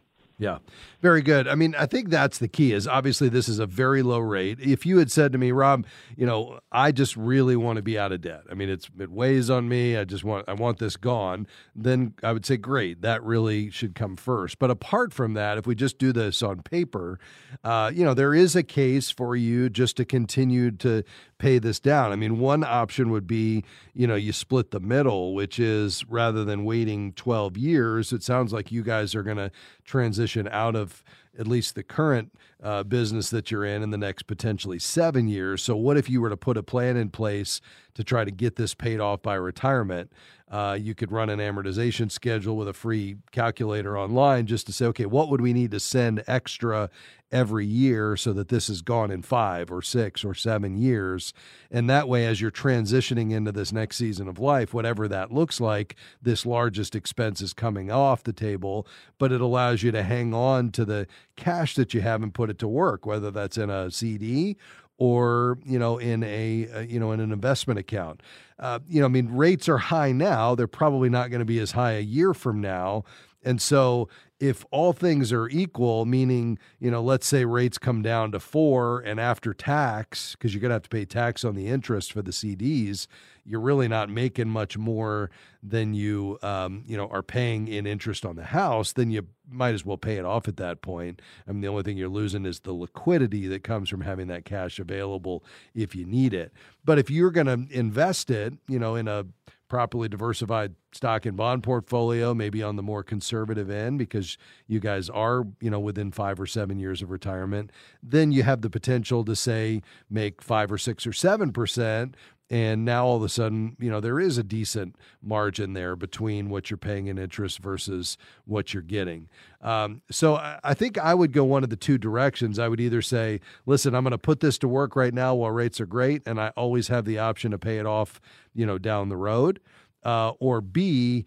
Very 1.02 1.21
good. 1.21 1.48
I 1.48 1.56
mean, 1.56 1.76
I 1.78 1.86
think 1.86 2.10
that's 2.10 2.39
the 2.39 2.48
key 2.48 2.74
is 2.74 2.88
obviously 2.88 3.30
this 3.30 3.48
is 3.48 3.60
a 3.60 3.65
very 3.65 4.02
low 4.02 4.19
rate. 4.19 4.60
If 4.60 4.86
you 4.86 4.98
had 4.98 5.12
said 5.12 5.32
to 5.32 5.38
me, 5.38 5.52
Rob, 5.52 5.86
you 6.17 6.26
know, 6.26 6.60
I 6.71 6.91
just 6.91 7.15
really 7.15 7.56
want 7.56 7.78
to 7.78 7.82
be 7.82 7.98
out 7.98 8.12
of 8.12 8.21
debt. 8.21 8.43
I 8.52 8.54
mean, 8.54 8.69
it's 8.69 8.89
it 9.00 9.12
weighs 9.12 9.50
on 9.50 9.69
me. 9.69 9.95
I 9.95 10.04
just 10.04 10.24
want 10.24 10.50
I 10.50 10.54
want 10.54 10.80
this 10.80 10.98
gone, 10.98 11.48
then 11.76 12.15
I 12.24 12.34
would 12.34 12.45
say 12.45 12.58
great. 12.58 13.02
That 13.02 13.24
really 13.24 13.69
should 13.69 13.95
come 13.95 14.15
first. 14.15 14.60
But 14.60 14.71
apart 14.71 15.13
from 15.13 15.34
that, 15.36 15.58
if 15.58 15.65
we 15.65 15.76
just 15.76 15.98
do 15.98 16.12
this 16.12 16.41
on 16.41 16.62
paper, 16.63 17.19
uh, 17.63 17.91
you 17.93 18.04
know, 18.04 18.13
there 18.13 18.34
is 18.34 18.56
a 18.56 18.63
case 18.63 19.10
for 19.10 19.36
you 19.36 19.69
just 19.69 19.95
to 19.98 20.06
continue 20.06 20.71
to 20.71 21.04
pay 21.38 21.60
this 21.60 21.80
down. 21.80 22.12
I 22.12 22.15
mean, 22.15 22.39
one 22.39 22.63
option 22.63 23.10
would 23.12 23.28
be, 23.28 23.63
you 23.93 24.08
know, 24.08 24.15
you 24.15 24.32
split 24.32 24.71
the 24.71 24.80
middle, 24.80 25.34
which 25.34 25.60
is 25.60 26.06
rather 26.08 26.45
than 26.45 26.63
waiting 26.63 27.12
12 27.13 27.58
years, 27.58 28.13
it 28.13 28.24
sounds 28.24 28.54
like 28.54 28.71
you 28.71 28.84
guys 28.84 29.15
are 29.15 29.24
going 29.24 29.38
to 29.38 29.52
transition 29.84 30.48
out 30.50 30.76
of 30.76 31.04
at 31.38 31.48
least 31.48 31.76
the 31.76 31.84
current 31.84 32.32
uh, 32.63 32.84
business 32.84 33.30
that 33.30 33.52
you're 33.52 33.65
in 33.65 33.84
in 33.84 33.91
the 33.91 33.98
next 33.98 34.24
potentially 34.24 34.80
seven 34.80 35.28
years. 35.28 35.62
So, 35.62 35.76
what 35.76 35.98
if 35.98 36.10
you 36.10 36.21
were 36.21 36.30
to 36.30 36.38
put 36.38 36.58
a 36.58 36.63
plan 36.63 36.98
in 36.98 37.10
place 37.10 37.62
to 37.95 38.04
try 38.04 38.24
to 38.24 38.32
get 38.32 38.56
this 38.56 38.74
paid 38.74 39.00
off 39.00 39.21
by 39.21 39.36
retirement? 39.36 40.12
Uh, 40.49 40.77
you 40.79 40.93
could 40.93 41.12
run 41.12 41.29
an 41.29 41.39
amortization 41.39 42.12
schedule 42.12 42.55
with 42.55 42.67
a 42.67 42.73
free 42.73 43.17
calculator 43.31 43.97
online 43.97 44.45
just 44.45 44.67
to 44.67 44.71
say, 44.71 44.86
okay, 44.86 45.08
what 45.08 45.27
would 45.27 45.41
we 45.41 45.53
need 45.53 45.71
to 45.71 45.79
send 45.79 46.23
extra 46.27 46.88
every 47.31 47.65
year 47.65 48.15
so 48.15 48.31
that 48.31 48.49
this 48.49 48.69
is 48.69 48.84
gone 48.84 49.10
in 49.10 49.23
five 49.23 49.71
or 49.71 49.81
six 49.81 50.23
or 50.23 50.36
seven 50.36 50.77
years? 50.77 51.34
And 51.71 51.89
that 51.89 52.08
way, 52.08 52.27
as 52.27 52.41
you're 52.41 52.51
transitioning 52.51 53.31
into 53.31 53.51
this 53.51 53.73
next 53.73 53.97
season 53.97 54.27
of 54.27 54.38
life, 54.38 54.71
whatever 54.71 55.08
that 55.08 55.31
looks 55.31 55.60
like, 55.60 55.95
this 56.21 56.45
largest 56.45 56.95
expense 56.95 57.41
is 57.41 57.51
coming 57.51 57.89
off 57.89 58.23
the 58.23 58.31
table, 58.31 58.88
but 59.17 59.31
it 59.31 59.41
allows 59.41 59.81
you 59.81 59.91
to 59.93 60.03
hang 60.03 60.36
on 60.36 60.69
to 60.73 60.86
the 60.86 61.08
cash 61.36 61.73
that 61.73 61.95
you 61.95 62.01
have 62.01 62.21
and 62.21 62.36
put 62.36 62.51
it 62.51 62.60
to 62.60 62.67
work, 62.67 63.03
whether 63.08 63.31
that's 63.31 63.58
in 63.58 63.71
a 63.71 63.89
CD 63.89 64.58
or 64.97 65.58
you 65.65 65.79
know 65.79 65.97
in 65.97 66.23
a 66.23 66.67
uh, 66.73 66.79
you 66.79 66.99
know 66.99 67.12
in 67.12 67.19
an 67.19 67.31
investment 67.31 67.79
account. 67.79 68.21
Uh, 68.58 68.79
you 68.88 69.01
know 69.01 69.05
i 69.05 69.10
mean 69.10 69.29
rates 69.29 69.67
are 69.67 69.77
high 69.77 70.12
now. 70.12 70.55
They're 70.55 70.67
probably 70.67 71.10
not 71.10 71.29
going 71.29 71.39
to 71.39 71.45
be 71.45 71.60
as 71.60 71.71
high 71.71 71.93
a 71.93 72.01
year 72.01 72.34
from 72.34 72.62
now. 72.62 73.03
And 73.43 73.62
so 73.62 74.10
if 74.39 74.65
all 74.69 74.91
things 74.91 75.32
are 75.32 75.48
equal, 75.48 76.06
meaning, 76.06 76.60
you 76.80 76.91
know, 76.91 77.02
let's 77.02 77.26
say 77.26 77.45
rates 77.45 77.78
come 77.78 78.02
down 78.02 78.32
to 78.34 78.39
four 78.39 79.00
and 79.00 79.19
after 79.19 79.54
tax, 79.54 80.34
because 80.34 80.54
you're 80.54 80.62
going 80.62 80.71
to 80.71 80.76
have 80.76 80.84
to 80.84 80.89
pay 80.89 81.06
tax 81.06 81.45
on 81.45 81.56
the 81.56 81.67
interest 81.67 82.12
for 82.12 82.21
the 82.21 82.32
CDs, 82.32 83.08
you're 83.45 83.62
really 83.62 83.88
not 83.88 84.10
making 84.10 84.50
much 84.50 84.78
more 84.78 85.30
than 85.63 85.93
you, 85.93 86.38
um, 86.41 86.84
you 86.86 86.98
know, 86.98 87.08
are 87.08 87.24
paying 87.24 87.69
in 87.69 87.88
interest 87.88 88.26
on 88.26 88.36
the 88.36 88.43
house, 88.43 88.91
then 88.91 89.10
you 89.10 89.26
might 89.50 89.74
as 89.74 89.86
well 89.86 89.98
pay 89.98 90.17
it 90.17 90.26
off 90.26 90.48
at 90.50 90.58
that 90.58 90.82
point. 90.82 91.21
I 91.48 91.52
mean, 91.52 91.62
the 91.62 91.67
only 91.67 91.84
thing 91.84 91.98
you're 91.98 92.10
losing 92.10 92.45
is 92.45 92.60
the 92.60 92.74
liquidity 92.74 93.48
that 93.48 93.63
comes 93.63 93.89
from 93.89 94.02
having 94.02 94.28
that 94.28 94.43
cash 94.43 94.80
available 94.80 95.45
if 95.74 95.95
you 95.95 96.06
need 96.06 96.34
it. 96.34 96.52
But 96.84 97.00
if 97.00 97.10
you're 97.10 97.32
going 97.32 97.48
to 97.48 97.65
invest 97.74 98.30
it, 98.30 98.54
you 98.67 98.80
know, 98.80 98.95
in 98.95 99.08
a 99.08 99.26
properly 99.67 100.08
diversified 100.08 100.75
stock 100.91 101.25
and 101.25 101.36
bond 101.36 101.63
portfolio, 101.63 102.34
maybe 102.34 102.62
on 102.63 102.75
the 102.75 102.84
more 102.84 103.04
conservative 103.04 103.69
end 103.69 103.99
because 103.99 104.38
you 104.67 104.80
guys 104.80 105.10
are, 105.10 105.45
you 105.60 105.69
know, 105.69 105.80
within 105.80 106.12
5 106.12 106.39
or 106.39 106.45
7 106.45 106.80
years 106.80 107.01
of 107.01 107.12
retirement, 107.12 107.71
then 108.01 108.32
you 108.32 108.43
have 108.43 108.62
the 108.62 108.69
potential 108.69 109.25
to 109.25 109.36
say 109.36 109.82
make 110.10 110.41
5 110.41 110.71
or 110.71 110.78
6 110.78 111.08
or 111.08 111.12
7% 111.12 112.13
and 112.49 112.86
now 112.86 113.05
all 113.05 113.17
of 113.17 113.23
a 113.23 113.29
sudden, 113.29 113.75
you 113.79 113.89
know, 113.89 113.99
there 113.99 114.19
is 114.19 114.38
a 114.38 114.43
decent 114.43 114.95
margin 115.21 115.73
there 115.73 115.95
between 115.95 116.49
what 116.49 116.69
you're 116.69 116.77
paying 116.77 117.08
in 117.08 117.17
interest 117.17 117.60
versus 117.60 118.17
what 118.45 118.73
you're 118.73 118.84
getting. 118.84 119.29
Um, 119.62 120.03
so 120.12 120.36
I, 120.36 120.75
think 120.75 120.99
I 120.99 121.15
would 121.15 121.31
go 121.31 121.43
one 121.43 121.63
of 121.63 121.71
the 121.71 121.75
two 121.75 121.97
directions. 121.97 122.60
I 122.60 122.67
would 122.67 122.79
either 122.79 123.01
say, 123.01 123.41
listen, 123.65 123.95
I'm 123.95 124.03
going 124.03 124.12
to 124.12 124.19
put 124.19 124.41
this 124.41 124.60
to 124.60 124.67
work 124.67 124.95
right 124.95 125.13
now 125.13 125.34
while 125.34 125.49
rates 125.49 125.81
are 125.81 125.88
great, 125.88 126.21
and 126.27 126.39
I 126.39 126.49
always 126.55 126.88
have 126.89 127.05
the 127.05 127.17
option 127.17 127.49
to 127.49 127.58
pay 127.58 127.79
it 127.79 127.88
off, 127.88 128.21
you 128.53 128.65
know, 128.65 128.77
down 128.77 129.10
the 129.10 129.17
road. 129.17 129.60
Uh, 130.03 130.34
or 130.39 130.62
B, 130.62 131.25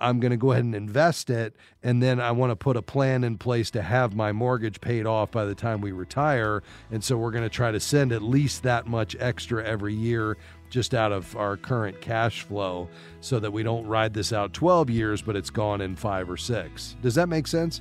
I'm 0.00 0.18
going 0.18 0.32
to 0.32 0.36
go 0.36 0.52
ahead 0.52 0.64
and 0.64 0.74
invest 0.74 1.30
it. 1.30 1.56
And 1.82 2.02
then 2.02 2.20
I 2.20 2.32
want 2.32 2.50
to 2.50 2.56
put 2.56 2.76
a 2.76 2.82
plan 2.82 3.22
in 3.22 3.38
place 3.38 3.70
to 3.72 3.82
have 3.82 4.14
my 4.14 4.32
mortgage 4.32 4.80
paid 4.80 5.06
off 5.06 5.30
by 5.30 5.44
the 5.44 5.54
time 5.54 5.80
we 5.80 5.92
retire. 5.92 6.62
And 6.90 7.02
so 7.02 7.16
we're 7.16 7.30
going 7.30 7.44
to 7.44 7.50
try 7.50 7.70
to 7.70 7.80
send 7.80 8.12
at 8.12 8.22
least 8.22 8.64
that 8.64 8.86
much 8.86 9.16
extra 9.20 9.64
every 9.64 9.94
year 9.94 10.36
just 10.70 10.94
out 10.94 11.12
of 11.12 11.34
our 11.36 11.56
current 11.56 12.00
cash 12.00 12.42
flow 12.42 12.88
so 13.20 13.38
that 13.38 13.52
we 13.52 13.62
don't 13.62 13.86
ride 13.86 14.14
this 14.14 14.32
out 14.32 14.52
12 14.52 14.90
years, 14.90 15.22
but 15.22 15.36
it's 15.36 15.50
gone 15.50 15.80
in 15.80 15.96
five 15.96 16.28
or 16.28 16.36
six. 16.36 16.96
Does 17.02 17.14
that 17.14 17.28
make 17.28 17.46
sense? 17.46 17.80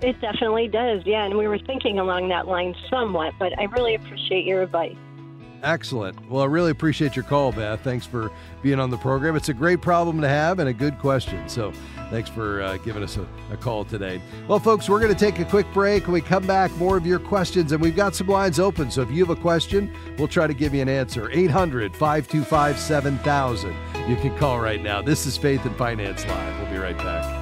It 0.00 0.20
definitely 0.20 0.68
does, 0.68 1.02
yeah. 1.04 1.24
And 1.24 1.36
we 1.36 1.48
were 1.48 1.58
thinking 1.58 1.98
along 1.98 2.28
that 2.28 2.46
line 2.46 2.74
somewhat, 2.88 3.34
but 3.38 3.58
I 3.58 3.64
really 3.64 3.96
appreciate 3.96 4.44
your 4.44 4.62
advice. 4.62 4.96
Excellent. 5.62 6.30
Well, 6.30 6.42
I 6.42 6.46
really 6.46 6.70
appreciate 6.70 7.16
your 7.16 7.24
call, 7.24 7.52
Beth. 7.52 7.80
Thanks 7.82 8.06
for 8.06 8.30
being 8.62 8.78
on 8.78 8.90
the 8.90 8.96
program. 8.96 9.36
It's 9.36 9.48
a 9.48 9.54
great 9.54 9.80
problem 9.80 10.20
to 10.20 10.28
have 10.28 10.58
and 10.58 10.68
a 10.68 10.72
good 10.72 10.98
question. 10.98 11.48
So, 11.48 11.72
thanks 12.10 12.30
for 12.30 12.62
uh, 12.62 12.76
giving 12.78 13.02
us 13.02 13.16
a, 13.16 13.26
a, 13.52 13.56
call 13.56 13.84
today. 13.84 14.20
Well, 14.46 14.60
folks, 14.60 14.88
we're 14.88 15.00
going 15.00 15.12
to 15.12 15.18
take 15.18 15.38
a 15.40 15.44
quick 15.44 15.66
break. 15.72 16.06
We 16.06 16.20
come 16.20 16.46
back, 16.46 16.74
more 16.76 16.96
of 16.96 17.06
your 17.06 17.18
questions, 17.18 17.72
and 17.72 17.80
we've 17.82 17.96
got 17.96 18.14
some 18.14 18.28
lines 18.28 18.60
open. 18.60 18.90
So, 18.90 19.02
if 19.02 19.10
you 19.10 19.24
have 19.24 19.36
a 19.36 19.40
question, 19.40 19.92
we'll 20.16 20.28
try 20.28 20.46
to 20.46 20.54
give 20.54 20.74
you 20.74 20.82
an 20.82 20.88
answer. 20.88 21.30
800 21.30 21.94
525 21.94 22.78
7000. 22.78 23.74
You 24.08 24.16
can 24.16 24.36
call 24.38 24.60
right 24.60 24.82
now. 24.82 25.02
This 25.02 25.26
is 25.26 25.36
Faith 25.36 25.64
and 25.64 25.76
Finance 25.76 26.24
Live. 26.26 26.60
We'll 26.60 26.70
be 26.70 26.78
right 26.78 26.96
back. 26.98 27.37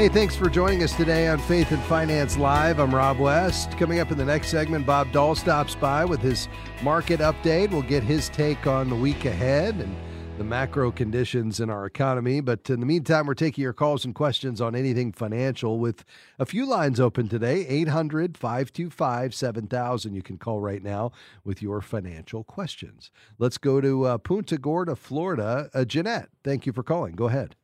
Hey, 0.00 0.08
thanks 0.08 0.34
for 0.34 0.48
joining 0.48 0.82
us 0.82 0.96
today 0.96 1.28
on 1.28 1.38
Faith 1.40 1.72
and 1.72 1.82
Finance 1.82 2.38
Live. 2.38 2.78
I'm 2.78 2.94
Rob 2.94 3.18
West. 3.18 3.72
Coming 3.72 4.00
up 4.00 4.10
in 4.10 4.16
the 4.16 4.24
next 4.24 4.48
segment, 4.48 4.86
Bob 4.86 5.12
Doll 5.12 5.34
stops 5.34 5.74
by 5.74 6.06
with 6.06 6.22
his 6.22 6.48
market 6.82 7.20
update. 7.20 7.70
We'll 7.70 7.82
get 7.82 8.02
his 8.02 8.30
take 8.30 8.66
on 8.66 8.88
the 8.88 8.96
week 8.96 9.26
ahead 9.26 9.74
and 9.74 9.94
the 10.38 10.44
macro 10.44 10.90
conditions 10.90 11.60
in 11.60 11.68
our 11.68 11.84
economy. 11.84 12.40
But 12.40 12.70
in 12.70 12.80
the 12.80 12.86
meantime, 12.86 13.26
we're 13.26 13.34
taking 13.34 13.60
your 13.60 13.74
calls 13.74 14.06
and 14.06 14.14
questions 14.14 14.58
on 14.58 14.74
anything 14.74 15.12
financial 15.12 15.78
with 15.78 16.02
a 16.38 16.46
few 16.46 16.64
lines 16.64 16.98
open 16.98 17.28
today 17.28 17.66
800 17.66 18.38
525 18.38 19.34
7000. 19.34 20.14
You 20.14 20.22
can 20.22 20.38
call 20.38 20.62
right 20.62 20.82
now 20.82 21.12
with 21.44 21.60
your 21.60 21.82
financial 21.82 22.42
questions. 22.42 23.10
Let's 23.38 23.58
go 23.58 23.82
to 23.82 24.06
uh, 24.06 24.16
Punta 24.16 24.56
Gorda, 24.56 24.96
Florida. 24.96 25.68
Uh, 25.74 25.84
Jeanette, 25.84 26.30
thank 26.42 26.64
you 26.64 26.72
for 26.72 26.82
calling. 26.82 27.16
Go 27.16 27.26
ahead. 27.26 27.54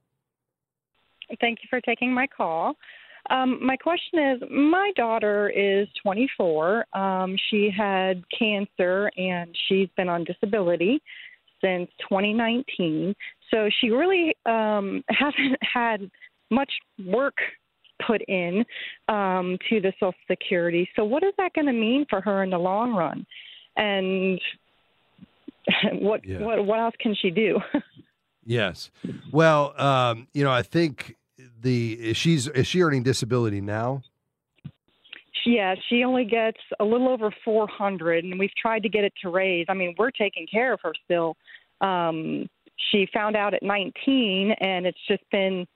Thank 1.41 1.61
you 1.63 1.69
for 1.69 1.81
taking 1.81 2.13
my 2.13 2.27
call. 2.27 2.77
Um, 3.31 3.65
my 3.65 3.77
question 3.77 4.19
is 4.19 4.43
my 4.51 4.93
daughter 4.95 5.49
is 5.49 5.89
24. 6.03 6.87
Um, 6.93 7.37
she 7.51 7.71
had 7.77 8.23
cancer 8.37 9.11
and 9.17 9.57
she's 9.69 9.89
been 9.97 10.09
on 10.09 10.25
disability 10.25 11.01
since 11.61 11.91
2019. 12.09 13.15
So 13.51 13.69
she 13.81 13.91
really 13.91 14.37
um, 14.47 15.03
hasn't 15.09 15.59
had 15.61 16.11
much 16.51 16.71
work 17.05 17.37
put 18.07 18.23
in 18.29 18.65
um, 19.09 19.59
to 19.69 19.81
the 19.81 19.93
Social 19.99 20.15
Security. 20.31 20.89
So, 20.95 21.05
what 21.05 21.23
is 21.23 21.33
that 21.39 21.55
going 21.55 21.67
to 21.67 21.73
mean 21.73 22.07
for 22.09 22.21
her 22.21 22.43
in 22.43 22.51
the 22.51 22.59
long 22.59 22.93
run? 22.93 23.27
And 23.77 24.41
what 26.01 26.25
yeah. 26.25 26.41
what 26.41 26.65
what 26.65 26.79
else 26.79 26.95
can 27.01 27.15
she 27.15 27.31
do? 27.31 27.59
Yes. 28.49 28.93
Well, 29.33 29.75
um, 29.77 30.29
you 30.33 30.45
know, 30.45 30.53
I 30.53 30.63
think 30.63 31.16
the 31.67 32.15
she's 32.15 32.49
is 32.49 32.67
she 32.67 32.83
earning 32.83 33.03
disability 33.03 33.61
now? 33.61 34.03
Yeah, 35.45 35.75
she 35.89 36.03
only 36.03 36.25
gets 36.25 36.59
a 36.81 36.85
little 36.85 37.09
over 37.09 37.31
400 37.45 38.25
and 38.25 38.37
we've 38.39 38.55
tried 38.61 38.83
to 38.83 38.89
get 38.89 39.05
it 39.05 39.13
to 39.23 39.29
raise. 39.31 39.67
I 39.69 39.75
mean, 39.75 39.95
we're 39.97 40.11
taking 40.11 40.47
care 40.47 40.73
of 40.73 40.81
her 40.83 40.93
still. 41.05 41.37
Um 41.81 42.49
she 42.91 43.09
found 43.13 43.37
out 43.37 43.55
at 43.55 43.63
19 43.63 44.53
and 44.61 44.87
it's 44.87 44.99
just 45.09 45.23
been 45.31 45.67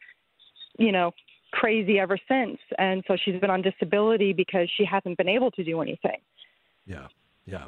you 0.79 0.93
know, 0.93 1.13
crazy 1.53 1.99
ever 1.99 2.19
since. 2.29 2.59
And 2.79 3.05
so 3.07 3.17
she's 3.23 3.39
been 3.39 3.51
on 3.51 3.63
disability 3.63 4.33
because 4.33 4.69
she 4.77 4.85
hasn't 4.85 5.19
been 5.19 5.29
able 5.29 5.51
to 5.53 5.63
do 5.63 5.81
anything. 5.81 6.19
Yeah. 6.87 7.09
Yeah. 7.45 7.67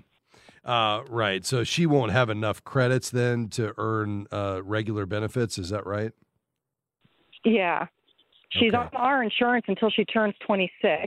Uh, 0.64 1.02
right. 1.08 1.44
So 1.44 1.62
she 1.62 1.86
won't 1.86 2.12
have 2.12 2.30
enough 2.30 2.64
credits 2.64 3.10
then 3.10 3.48
to 3.50 3.74
earn 3.76 4.26
uh, 4.32 4.62
regular 4.64 5.06
benefits. 5.06 5.58
Is 5.58 5.68
that 5.70 5.86
right? 5.86 6.12
Yeah. 7.44 7.86
She's 8.58 8.74
okay. 8.74 8.78
on 8.78 8.88
our 8.94 9.22
insurance 9.22 9.64
until 9.68 9.90
she 9.90 10.04
turns 10.04 10.34
26. 10.46 11.06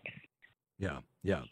Yeah. 0.80 1.00
Yeah. 1.24 1.44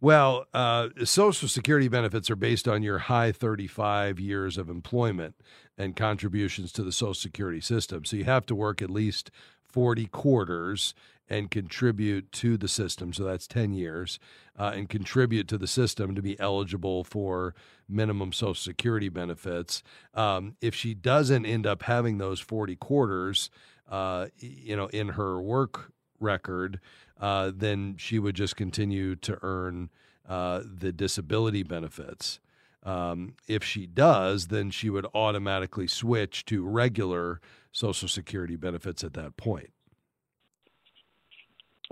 Well, 0.00 0.46
uh, 0.52 0.88
Social 1.04 1.48
Security 1.48 1.88
benefits 1.88 2.30
are 2.30 2.36
based 2.36 2.68
on 2.68 2.82
your 2.82 2.98
high 2.98 3.32
35 3.32 4.20
years 4.20 4.58
of 4.58 4.68
employment 4.68 5.34
and 5.78 5.96
contributions 5.96 6.70
to 6.72 6.82
the 6.82 6.92
Social 6.92 7.14
Security 7.14 7.60
system. 7.60 8.04
So 8.04 8.16
you 8.16 8.24
have 8.24 8.44
to 8.46 8.54
work 8.54 8.82
at 8.82 8.90
least 8.90 9.30
40 9.64 10.06
quarters 10.06 10.94
and 11.28 11.50
contribute 11.50 12.30
to 12.32 12.56
the 12.56 12.68
system. 12.68 13.12
So 13.12 13.24
that's 13.24 13.46
10 13.46 13.72
years 13.72 14.18
uh, 14.58 14.72
and 14.74 14.88
contribute 14.88 15.48
to 15.48 15.58
the 15.58 15.66
system 15.66 16.14
to 16.14 16.22
be 16.22 16.38
eligible 16.38 17.02
for 17.02 17.54
minimum 17.88 18.32
Social 18.32 18.54
Security 18.54 19.08
benefits. 19.08 19.82
Um, 20.14 20.56
if 20.60 20.74
she 20.74 20.94
doesn't 20.94 21.46
end 21.46 21.66
up 21.66 21.82
having 21.82 22.18
those 22.18 22.40
40 22.40 22.76
quarters, 22.76 23.50
uh, 23.88 24.26
you 24.38 24.76
know, 24.76 24.86
in 24.86 25.10
her 25.10 25.40
work 25.40 25.92
record, 26.20 26.80
uh, 27.20 27.52
then 27.54 27.96
she 27.98 28.18
would 28.18 28.34
just 28.34 28.56
continue 28.56 29.16
to 29.16 29.38
earn 29.42 29.90
uh, 30.28 30.62
the 30.64 30.92
disability 30.92 31.62
benefits. 31.62 32.40
Um, 32.82 33.34
if 33.48 33.64
she 33.64 33.86
does, 33.86 34.48
then 34.48 34.70
she 34.70 34.90
would 34.90 35.06
automatically 35.14 35.88
switch 35.88 36.44
to 36.46 36.64
regular 36.64 37.40
Social 37.72 38.08
Security 38.08 38.56
benefits 38.56 39.02
at 39.02 39.14
that 39.14 39.36
point. 39.36 39.70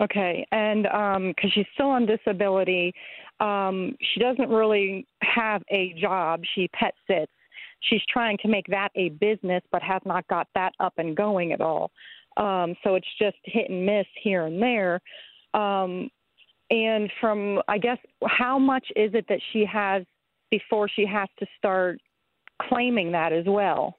Okay, 0.00 0.46
and 0.50 0.84
because 1.34 1.52
she's 1.52 1.66
still 1.74 1.90
on 1.90 2.06
disability, 2.06 2.92
um, 3.40 3.96
she 4.00 4.20
doesn't 4.20 4.48
really 4.48 5.06
have 5.22 5.62
a 5.70 5.92
job. 5.94 6.42
She 6.54 6.68
pet 6.68 6.94
sits. 7.06 7.32
She's 7.88 8.02
trying 8.08 8.38
to 8.38 8.48
make 8.48 8.66
that 8.68 8.90
a 8.94 9.10
business, 9.10 9.62
but 9.70 9.82
has 9.82 10.02
not 10.04 10.26
got 10.28 10.48
that 10.54 10.72
up 10.80 10.94
and 10.96 11.16
going 11.16 11.52
at 11.52 11.60
all. 11.60 11.90
Um, 12.36 12.74
so 12.82 12.94
it's 12.94 13.06
just 13.18 13.36
hit 13.44 13.70
and 13.70 13.86
miss 13.86 14.06
here 14.22 14.46
and 14.46 14.60
there. 14.60 15.00
Um, 15.52 16.10
and 16.70 17.10
from, 17.20 17.60
I 17.68 17.78
guess, 17.78 17.98
how 18.26 18.58
much 18.58 18.86
is 18.96 19.12
it 19.14 19.26
that 19.28 19.40
she 19.52 19.64
has 19.66 20.02
before 20.50 20.88
she 20.88 21.06
has 21.06 21.28
to 21.38 21.46
start 21.58 22.00
claiming 22.62 23.12
that 23.12 23.32
as 23.32 23.44
well? 23.46 23.98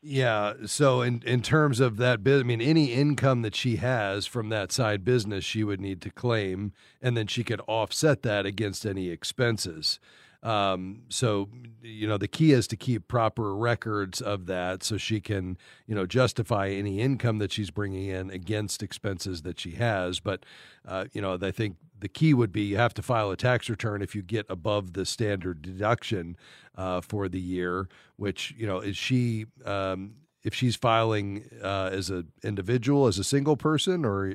Yeah. 0.00 0.54
So 0.66 1.02
in 1.02 1.22
in 1.26 1.42
terms 1.42 1.80
of 1.80 1.96
that, 1.96 2.20
I 2.24 2.42
mean, 2.44 2.60
any 2.60 2.92
income 2.92 3.42
that 3.42 3.56
she 3.56 3.76
has 3.76 4.26
from 4.26 4.48
that 4.48 4.70
side 4.70 5.04
business, 5.04 5.44
she 5.44 5.64
would 5.64 5.80
need 5.80 6.00
to 6.02 6.10
claim, 6.10 6.72
and 7.02 7.16
then 7.16 7.26
she 7.26 7.42
could 7.42 7.60
offset 7.66 8.22
that 8.22 8.46
against 8.46 8.86
any 8.86 9.08
expenses. 9.08 9.98
Um, 10.42 11.02
so, 11.08 11.48
you 11.82 12.06
know, 12.06 12.16
the 12.16 12.28
key 12.28 12.52
is 12.52 12.68
to 12.68 12.76
keep 12.76 13.08
proper 13.08 13.56
records 13.56 14.20
of 14.20 14.46
that 14.46 14.84
so 14.84 14.96
she 14.96 15.20
can, 15.20 15.58
you 15.86 15.94
know, 15.94 16.06
justify 16.06 16.68
any 16.68 17.00
income 17.00 17.38
that 17.38 17.50
she's 17.50 17.70
bringing 17.70 18.06
in 18.06 18.30
against 18.30 18.82
expenses 18.82 19.42
that 19.42 19.58
she 19.58 19.72
has. 19.72 20.20
But, 20.20 20.44
uh, 20.86 21.06
you 21.12 21.20
know, 21.20 21.38
I 21.42 21.50
think 21.50 21.76
the 21.98 22.08
key 22.08 22.34
would 22.34 22.52
be 22.52 22.62
you 22.62 22.76
have 22.76 22.94
to 22.94 23.02
file 23.02 23.30
a 23.32 23.36
tax 23.36 23.68
return 23.68 24.00
if 24.00 24.14
you 24.14 24.22
get 24.22 24.46
above 24.48 24.92
the 24.92 25.04
standard 25.04 25.60
deduction 25.60 26.36
uh, 26.76 27.00
for 27.00 27.28
the 27.28 27.40
year, 27.40 27.88
which, 28.16 28.54
you 28.56 28.66
know, 28.66 28.78
is 28.78 28.96
she, 28.96 29.46
um, 29.64 30.14
if 30.44 30.54
she's 30.54 30.76
filing 30.76 31.50
uh, 31.62 31.90
as 31.92 32.10
an 32.10 32.30
individual, 32.44 33.08
as 33.08 33.18
a 33.18 33.24
single 33.24 33.56
person, 33.56 34.04
or 34.04 34.34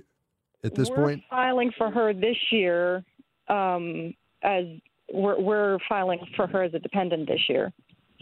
at 0.65 0.75
this 0.75 0.89
We're 0.89 0.95
point? 0.95 1.23
filing 1.29 1.71
for 1.77 1.89
her 1.89 2.13
this 2.13 2.37
year 2.51 3.05
um, 3.47 4.13
as 4.41 4.65
we're, 5.13 5.39
we're 5.39 5.77
filing 5.87 6.19
for 6.35 6.47
her 6.47 6.63
as 6.63 6.73
a 6.73 6.79
dependent 6.79 7.27
this 7.27 7.41
year. 7.47 7.71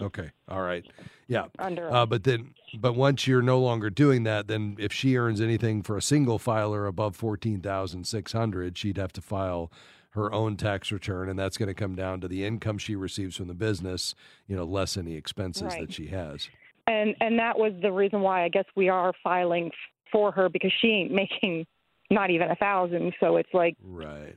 Okay. 0.01 0.32
All 0.47 0.62
right. 0.62 0.84
Yeah. 1.27 1.45
Under 1.60 1.91
Uh, 1.93 2.06
but 2.06 2.23
then, 2.23 2.54
but 2.80 2.95
once 2.95 3.27
you're 3.27 3.41
no 3.41 3.60
longer 3.60 3.89
doing 3.89 4.23
that, 4.23 4.47
then 4.47 4.75
if 4.80 4.91
she 4.91 5.15
earns 5.17 5.39
anything 5.41 5.84
for 5.84 5.95
a 5.97 6.01
single 6.01 6.39
filer 6.39 6.88
above 6.88 7.15
fourteen 7.15 7.62
thousand 7.62 8.06
six 8.08 8.32
hundred, 8.32 8.77
she'd 8.77 8.97
have 8.97 9.13
to 9.13 9.21
file 9.21 9.71
her 10.12 10.34
own 10.34 10.58
tax 10.58 10.91
return, 10.91 11.30
and 11.30 11.38
that's 11.39 11.58
going 11.58 11.67
to 11.67 11.73
come 11.73 11.95
down 11.95 12.19
to 12.21 12.27
the 12.27 12.43
income 12.45 12.77
she 12.77 12.95
receives 12.95 13.38
from 13.38 13.47
the 13.47 13.54
business, 13.54 14.13
you 14.47 14.56
know, 14.56 14.65
less 14.65 14.97
any 14.97 15.15
expenses 15.15 15.63
Right. 15.63 15.80
that 15.82 15.93
she 15.93 16.08
has. 16.08 16.49
and 16.88 17.15
and 17.21 17.38
that 17.39 17.58
was 17.58 17.73
the 17.82 17.91
reason 17.91 18.21
why 18.21 18.43
I 18.43 18.49
guess 18.49 18.65
we 18.75 18.89
are 18.89 19.13
filing 19.23 19.71
for 20.12 20.32
her 20.32 20.49
because 20.49 20.73
she 20.82 20.88
ain't 20.88 21.12
making 21.12 21.65
not 22.10 22.30
even 22.32 22.49
a 22.49 22.56
thousand. 22.56 23.13
So 23.19 23.38
it's 23.38 23.54
like 23.54 23.75
Right. 23.84 24.36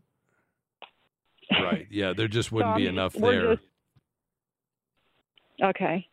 Right. 1.51 1.87
Yeah. 1.91 2.13
There 2.13 2.29
just 2.29 2.51
wouldn't 2.53 2.75
So 2.75 2.79
be 2.79 2.87
enough 2.87 3.13
there. 3.15 3.55
just- 3.57 3.67
okay. 5.63 6.07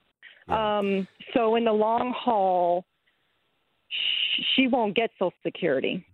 Yeah. 0.48 0.78
Um, 0.80 1.08
so 1.34 1.56
in 1.56 1.66
the 1.66 1.72
long 1.74 2.14
haul, 2.18 2.86
sh- 3.90 4.42
she 4.56 4.68
won't 4.68 4.96
get 4.96 5.12
Social 5.18 5.34
Security 5.44 6.06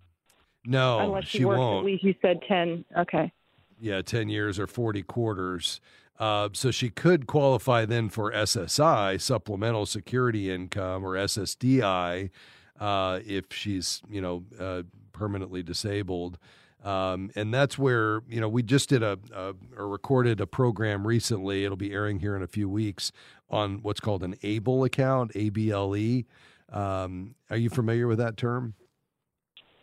no, 0.66 1.00
unless 1.00 1.26
she, 1.28 1.40
she 1.40 1.46
works 1.46 1.58
won't. 1.60 1.80
at 1.80 1.86
least. 1.86 2.04
You 2.04 2.16
said 2.22 2.40
ten. 2.48 2.84
Okay. 2.98 3.32
yeah, 3.80 4.02
10 4.02 4.28
years 4.30 4.60
or 4.60 4.68
40 4.68 5.04
quarters. 5.04 5.80
Uh, 6.20 6.50
so 6.52 6.72
she 6.72 6.90
could 6.90 7.28
qualify 7.28 7.86
then 7.86 8.10
for 8.10 8.32
SSI, 8.32 9.22
supplemental 9.22 9.86
security 9.86 10.50
income, 10.52 11.06
or 11.06 11.14
SSDI, 11.14 12.32
uh, 12.80 13.20
if 13.24 13.46
she's, 13.54 14.02
you 14.10 14.20
know, 14.20 14.44
uh, 14.60 14.82
permanently 15.14 15.62
disabled. 15.62 16.40
Um, 16.88 17.32
and 17.36 17.54
that's 17.54 17.78
where, 17.78 18.22
you 18.30 18.40
know, 18.40 18.48
we 18.48 18.64
just 18.64 18.88
did 18.88 19.04
a, 19.04 19.20
a, 19.36 19.54
or 19.76 19.90
recorded 19.90 20.40
a 20.40 20.48
program 20.48 21.06
recently. 21.06 21.66
It'll 21.66 21.76
be 21.76 21.92
airing 21.92 22.20
here 22.20 22.34
in 22.34 22.42
a 22.42 22.48
few 22.48 22.70
weeks 22.70 23.12
on 23.50 23.80
what's 23.82 24.00
called 24.00 24.24
an 24.24 24.36
ABLE 24.42 24.86
account, 24.86 25.32
A 25.36 25.50
B 25.50 25.70
L 25.70 25.98
E. 25.98 26.26
Um, 26.72 27.36
are 27.50 27.58
you 27.58 27.70
familiar 27.70 28.08
with 28.08 28.20
that 28.20 28.38
term? 28.38 28.74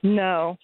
No. 0.02 0.56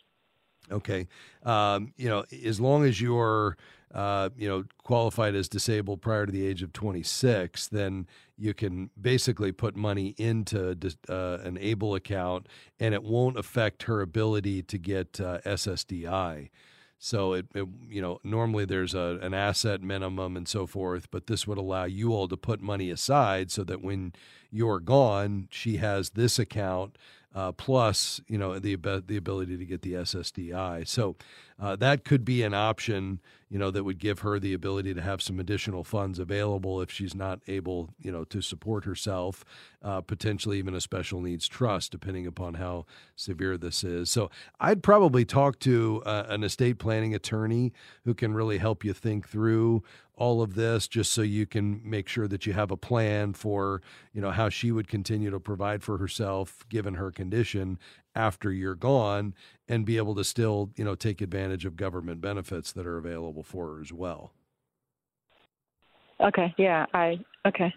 Okay. 0.72 1.08
Um, 1.42 1.92
you 1.98 2.08
know, 2.08 2.24
as 2.44 2.58
long 2.58 2.84
as 2.84 3.02
you're, 3.02 3.58
uh, 3.94 4.30
you 4.36 4.48
know, 4.48 4.64
qualified 4.78 5.34
as 5.34 5.48
disabled 5.48 6.00
prior 6.00 6.26
to 6.26 6.32
the 6.32 6.46
age 6.46 6.62
of 6.62 6.72
26, 6.72 7.68
then 7.68 8.06
you 8.38 8.54
can 8.54 8.90
basically 9.00 9.52
put 9.52 9.74
money 9.76 10.14
into 10.16 10.76
uh, 11.08 11.38
an 11.42 11.58
ABLE 11.58 11.94
account 11.94 12.46
and 12.78 12.94
it 12.94 13.02
won't 13.02 13.38
affect 13.38 13.84
her 13.84 14.00
ability 14.00 14.62
to 14.62 14.78
get 14.78 15.20
uh, 15.20 15.38
SSDI. 15.44 16.50
So 17.02 17.32
it, 17.32 17.46
it, 17.54 17.66
you 17.88 18.02
know, 18.02 18.20
normally 18.22 18.66
there's 18.66 18.94
a, 18.94 19.18
an 19.22 19.32
asset 19.32 19.82
minimum 19.82 20.36
and 20.36 20.46
so 20.46 20.66
forth, 20.66 21.10
but 21.10 21.26
this 21.26 21.46
would 21.46 21.58
allow 21.58 21.84
you 21.84 22.12
all 22.12 22.28
to 22.28 22.36
put 22.36 22.60
money 22.60 22.90
aside 22.90 23.50
so 23.50 23.64
that 23.64 23.82
when 23.82 24.12
you're 24.50 24.80
gone, 24.80 25.48
she 25.50 25.78
has 25.78 26.10
this 26.10 26.38
account 26.38 26.96
uh, 27.34 27.52
plus, 27.52 28.20
you 28.28 28.36
know, 28.36 28.58
the 28.58 28.76
the 29.06 29.16
ability 29.16 29.56
to 29.56 29.64
get 29.64 29.82
the 29.82 29.94
SSDI. 29.94 30.86
So 30.86 31.16
uh, 31.60 31.76
that 31.76 32.04
could 32.04 32.24
be 32.24 32.42
an 32.42 32.54
option, 32.54 33.20
you 33.50 33.58
know, 33.58 33.70
that 33.70 33.84
would 33.84 33.98
give 33.98 34.20
her 34.20 34.38
the 34.38 34.54
ability 34.54 34.94
to 34.94 35.02
have 35.02 35.20
some 35.20 35.38
additional 35.38 35.84
funds 35.84 36.18
available 36.18 36.80
if 36.80 36.90
she's 36.90 37.14
not 37.14 37.40
able, 37.48 37.90
you 37.98 38.10
know, 38.10 38.24
to 38.24 38.40
support 38.40 38.84
herself. 38.84 39.44
Uh, 39.82 40.00
potentially 40.00 40.58
even 40.58 40.74
a 40.74 40.80
special 40.80 41.20
needs 41.20 41.48
trust, 41.48 41.92
depending 41.92 42.26
upon 42.26 42.54
how 42.54 42.84
severe 43.16 43.56
this 43.58 43.84
is. 43.84 44.10
So 44.10 44.30
I'd 44.58 44.82
probably 44.82 45.24
talk 45.24 45.58
to 45.60 46.02
uh, 46.06 46.24
an 46.28 46.44
estate 46.44 46.78
planning 46.78 47.14
attorney 47.14 47.72
who 48.04 48.14
can 48.14 48.34
really 48.34 48.58
help 48.58 48.84
you 48.84 48.92
think 48.92 49.28
through 49.28 49.82
all 50.20 50.42
of 50.42 50.54
this 50.54 50.86
just 50.86 51.12
so 51.12 51.22
you 51.22 51.46
can 51.46 51.80
make 51.82 52.06
sure 52.06 52.28
that 52.28 52.44
you 52.44 52.52
have 52.52 52.70
a 52.70 52.76
plan 52.76 53.32
for 53.32 53.80
you 54.12 54.20
know 54.20 54.30
how 54.30 54.50
she 54.50 54.70
would 54.70 54.86
continue 54.86 55.30
to 55.30 55.40
provide 55.40 55.82
for 55.82 55.96
herself 55.96 56.62
given 56.68 56.94
her 56.94 57.10
condition 57.10 57.78
after 58.14 58.52
you're 58.52 58.74
gone 58.74 59.34
and 59.70 59.86
be 59.86 59.96
able 59.96 60.14
to 60.14 60.24
still 60.24 60.70
you 60.76 60.84
know 60.84 60.94
take 60.94 61.22
advantage 61.22 61.64
of 61.64 61.76
government 61.76 62.20
benefits 62.20 62.72
that 62.72 62.86
are 62.86 62.98
available 62.98 63.42
for 63.42 63.74
her 63.74 63.80
as 63.80 63.92
well 63.92 64.32
Okay. 66.20 66.54
Yeah. 66.58 66.84
I. 66.92 67.18
Okay. 67.46 67.72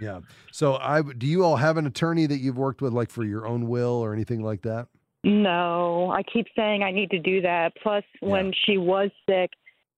yeah 0.00 0.20
so 0.52 0.74
i 0.76 1.02
do 1.02 1.26
you 1.26 1.44
all 1.44 1.56
have 1.56 1.76
an 1.76 1.86
attorney 1.86 2.26
that 2.26 2.38
you've 2.38 2.58
worked 2.58 2.80
with 2.80 2.92
like 2.92 3.10
for 3.10 3.24
your 3.24 3.46
own 3.46 3.68
will 3.68 3.98
or 4.04 4.12
anything 4.12 4.42
like 4.42 4.62
that 4.62 4.86
No, 5.24 6.10
I 6.10 6.22
keep 6.22 6.46
saying 6.54 6.82
I 6.82 6.92
need 6.92 7.10
to 7.10 7.18
do 7.18 7.40
that. 7.40 7.72
Plus, 7.82 8.04
when 8.20 8.52
she 8.66 8.76
was 8.76 9.08
sick, 9.28 9.50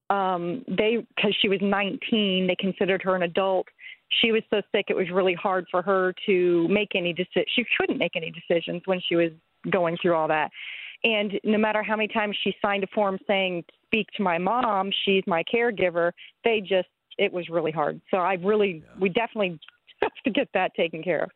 um, 0.08 0.64
they 0.68 1.04
because 1.16 1.34
she 1.42 1.48
was 1.48 1.58
19, 1.60 2.46
they 2.46 2.54
considered 2.54 3.02
her 3.02 3.16
an 3.16 3.22
adult. 3.24 3.66
She 4.20 4.30
was 4.30 4.42
so 4.50 4.62
sick; 4.70 4.86
it 4.88 4.94
was 4.94 5.10
really 5.10 5.34
hard 5.34 5.66
for 5.68 5.82
her 5.82 6.14
to 6.26 6.68
make 6.68 6.90
any 6.94 7.12
decision. 7.12 7.44
She 7.56 7.64
couldn't 7.76 7.98
make 7.98 8.14
any 8.14 8.30
decisions 8.30 8.82
when 8.84 9.00
she 9.08 9.16
was 9.16 9.32
going 9.68 9.96
through 10.00 10.14
all 10.14 10.28
that. 10.28 10.50
And 11.06 11.38
no 11.44 11.56
matter 11.56 11.84
how 11.84 11.94
many 11.94 12.08
times 12.08 12.36
she 12.42 12.52
signed 12.60 12.82
a 12.82 12.88
form 12.88 13.18
saying 13.28 13.64
"Speak 13.86 14.08
to 14.16 14.22
my 14.24 14.38
mom," 14.38 14.90
she's 15.04 15.22
my 15.28 15.44
caregiver. 15.44 16.10
They 16.42 16.60
just 16.60 16.88
it 17.16 17.32
was 17.32 17.48
really 17.48 17.70
hard. 17.70 18.00
So 18.10 18.16
I 18.18 18.34
really, 18.34 18.82
Yeah. 18.84 19.00
we 19.00 19.08
definitely 19.08 19.58
have 20.02 20.12
to 20.24 20.30
get 20.30 20.48
that 20.54 20.74
taken 20.74 21.02
care 21.04 21.22
of. 21.22 21.30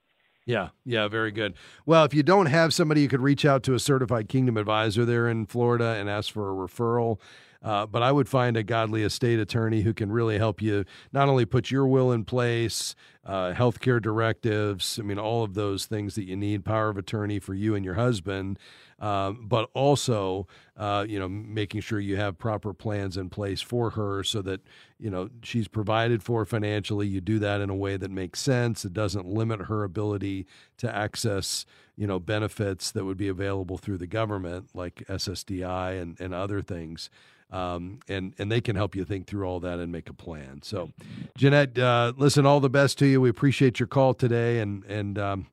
Yeah, 0.44 0.70
yeah, 0.84 1.06
very 1.06 1.30
good. 1.30 1.54
Well, 1.86 2.04
if 2.04 2.12
you 2.12 2.24
don't 2.24 2.46
have 2.46 2.74
somebody, 2.74 3.02
you 3.02 3.08
could 3.08 3.20
reach 3.20 3.44
out 3.44 3.62
to 3.64 3.74
a 3.74 3.78
certified 3.78 4.28
kingdom 4.28 4.56
advisor 4.56 5.04
there 5.04 5.28
in 5.28 5.46
Florida 5.46 5.94
and 5.98 6.10
ask 6.10 6.32
for 6.32 6.50
a 6.50 6.54
referral. 6.54 7.20
Uh, 7.62 7.84
but 7.84 8.02
I 8.02 8.10
would 8.10 8.28
find 8.28 8.56
a 8.56 8.62
godly 8.62 9.02
estate 9.02 9.38
attorney 9.38 9.82
who 9.82 9.92
can 9.92 10.10
really 10.10 10.38
help 10.38 10.62
you 10.62 10.84
not 11.12 11.28
only 11.28 11.44
put 11.44 11.70
your 11.70 11.86
will 11.86 12.10
in 12.10 12.24
place, 12.24 12.94
uh, 13.24 13.52
healthcare 13.52 14.00
directives, 14.00 14.98
I 14.98 15.02
mean, 15.02 15.18
all 15.18 15.44
of 15.44 15.52
those 15.52 15.84
things 15.84 16.14
that 16.14 16.24
you 16.24 16.36
need, 16.36 16.64
power 16.64 16.88
of 16.88 16.96
attorney 16.96 17.38
for 17.38 17.52
you 17.52 17.74
and 17.74 17.84
your 17.84 17.94
husband, 17.94 18.58
um, 18.98 19.46
but 19.46 19.68
also, 19.74 20.46
uh, 20.76 21.04
you 21.06 21.18
know, 21.18 21.28
making 21.28 21.82
sure 21.82 22.00
you 22.00 22.16
have 22.16 22.38
proper 22.38 22.72
plans 22.72 23.18
in 23.18 23.28
place 23.28 23.60
for 23.60 23.90
her 23.90 24.22
so 24.22 24.40
that, 24.42 24.62
you 24.98 25.10
know, 25.10 25.28
she's 25.42 25.68
provided 25.68 26.22
for 26.22 26.46
financially. 26.46 27.06
You 27.06 27.20
do 27.20 27.38
that 27.40 27.60
in 27.60 27.68
a 27.68 27.74
way 27.74 27.98
that 27.98 28.10
makes 28.10 28.40
sense. 28.40 28.84
It 28.86 28.94
doesn't 28.94 29.26
limit 29.26 29.62
her 29.62 29.84
ability 29.84 30.46
to 30.78 30.94
access, 30.94 31.66
you 31.96 32.06
know, 32.06 32.18
benefits 32.18 32.90
that 32.92 33.04
would 33.04 33.18
be 33.18 33.28
available 33.28 33.76
through 33.78 33.98
the 33.98 34.06
government, 34.06 34.70
like 34.74 35.04
SSDI 35.08 36.00
and, 36.00 36.20
and 36.20 36.34
other 36.34 36.62
things. 36.62 37.10
Um, 37.52 37.98
and 38.08 38.34
and 38.38 38.50
they 38.50 38.60
can 38.60 38.76
help 38.76 38.94
you 38.94 39.04
think 39.04 39.26
through 39.26 39.44
all 39.44 39.60
that 39.60 39.80
and 39.80 39.90
make 39.90 40.08
a 40.08 40.12
plan. 40.14 40.60
So, 40.62 40.92
Jeanette, 41.36 41.76
uh, 41.78 42.12
listen, 42.16 42.46
all 42.46 42.60
the 42.60 42.70
best 42.70 42.96
to 42.98 43.06
you. 43.06 43.20
We 43.20 43.28
appreciate 43.28 43.80
your 43.80 43.88
call 43.88 44.14
today, 44.14 44.60
and 44.60 44.84
and 44.84 45.18
um, 45.18 45.46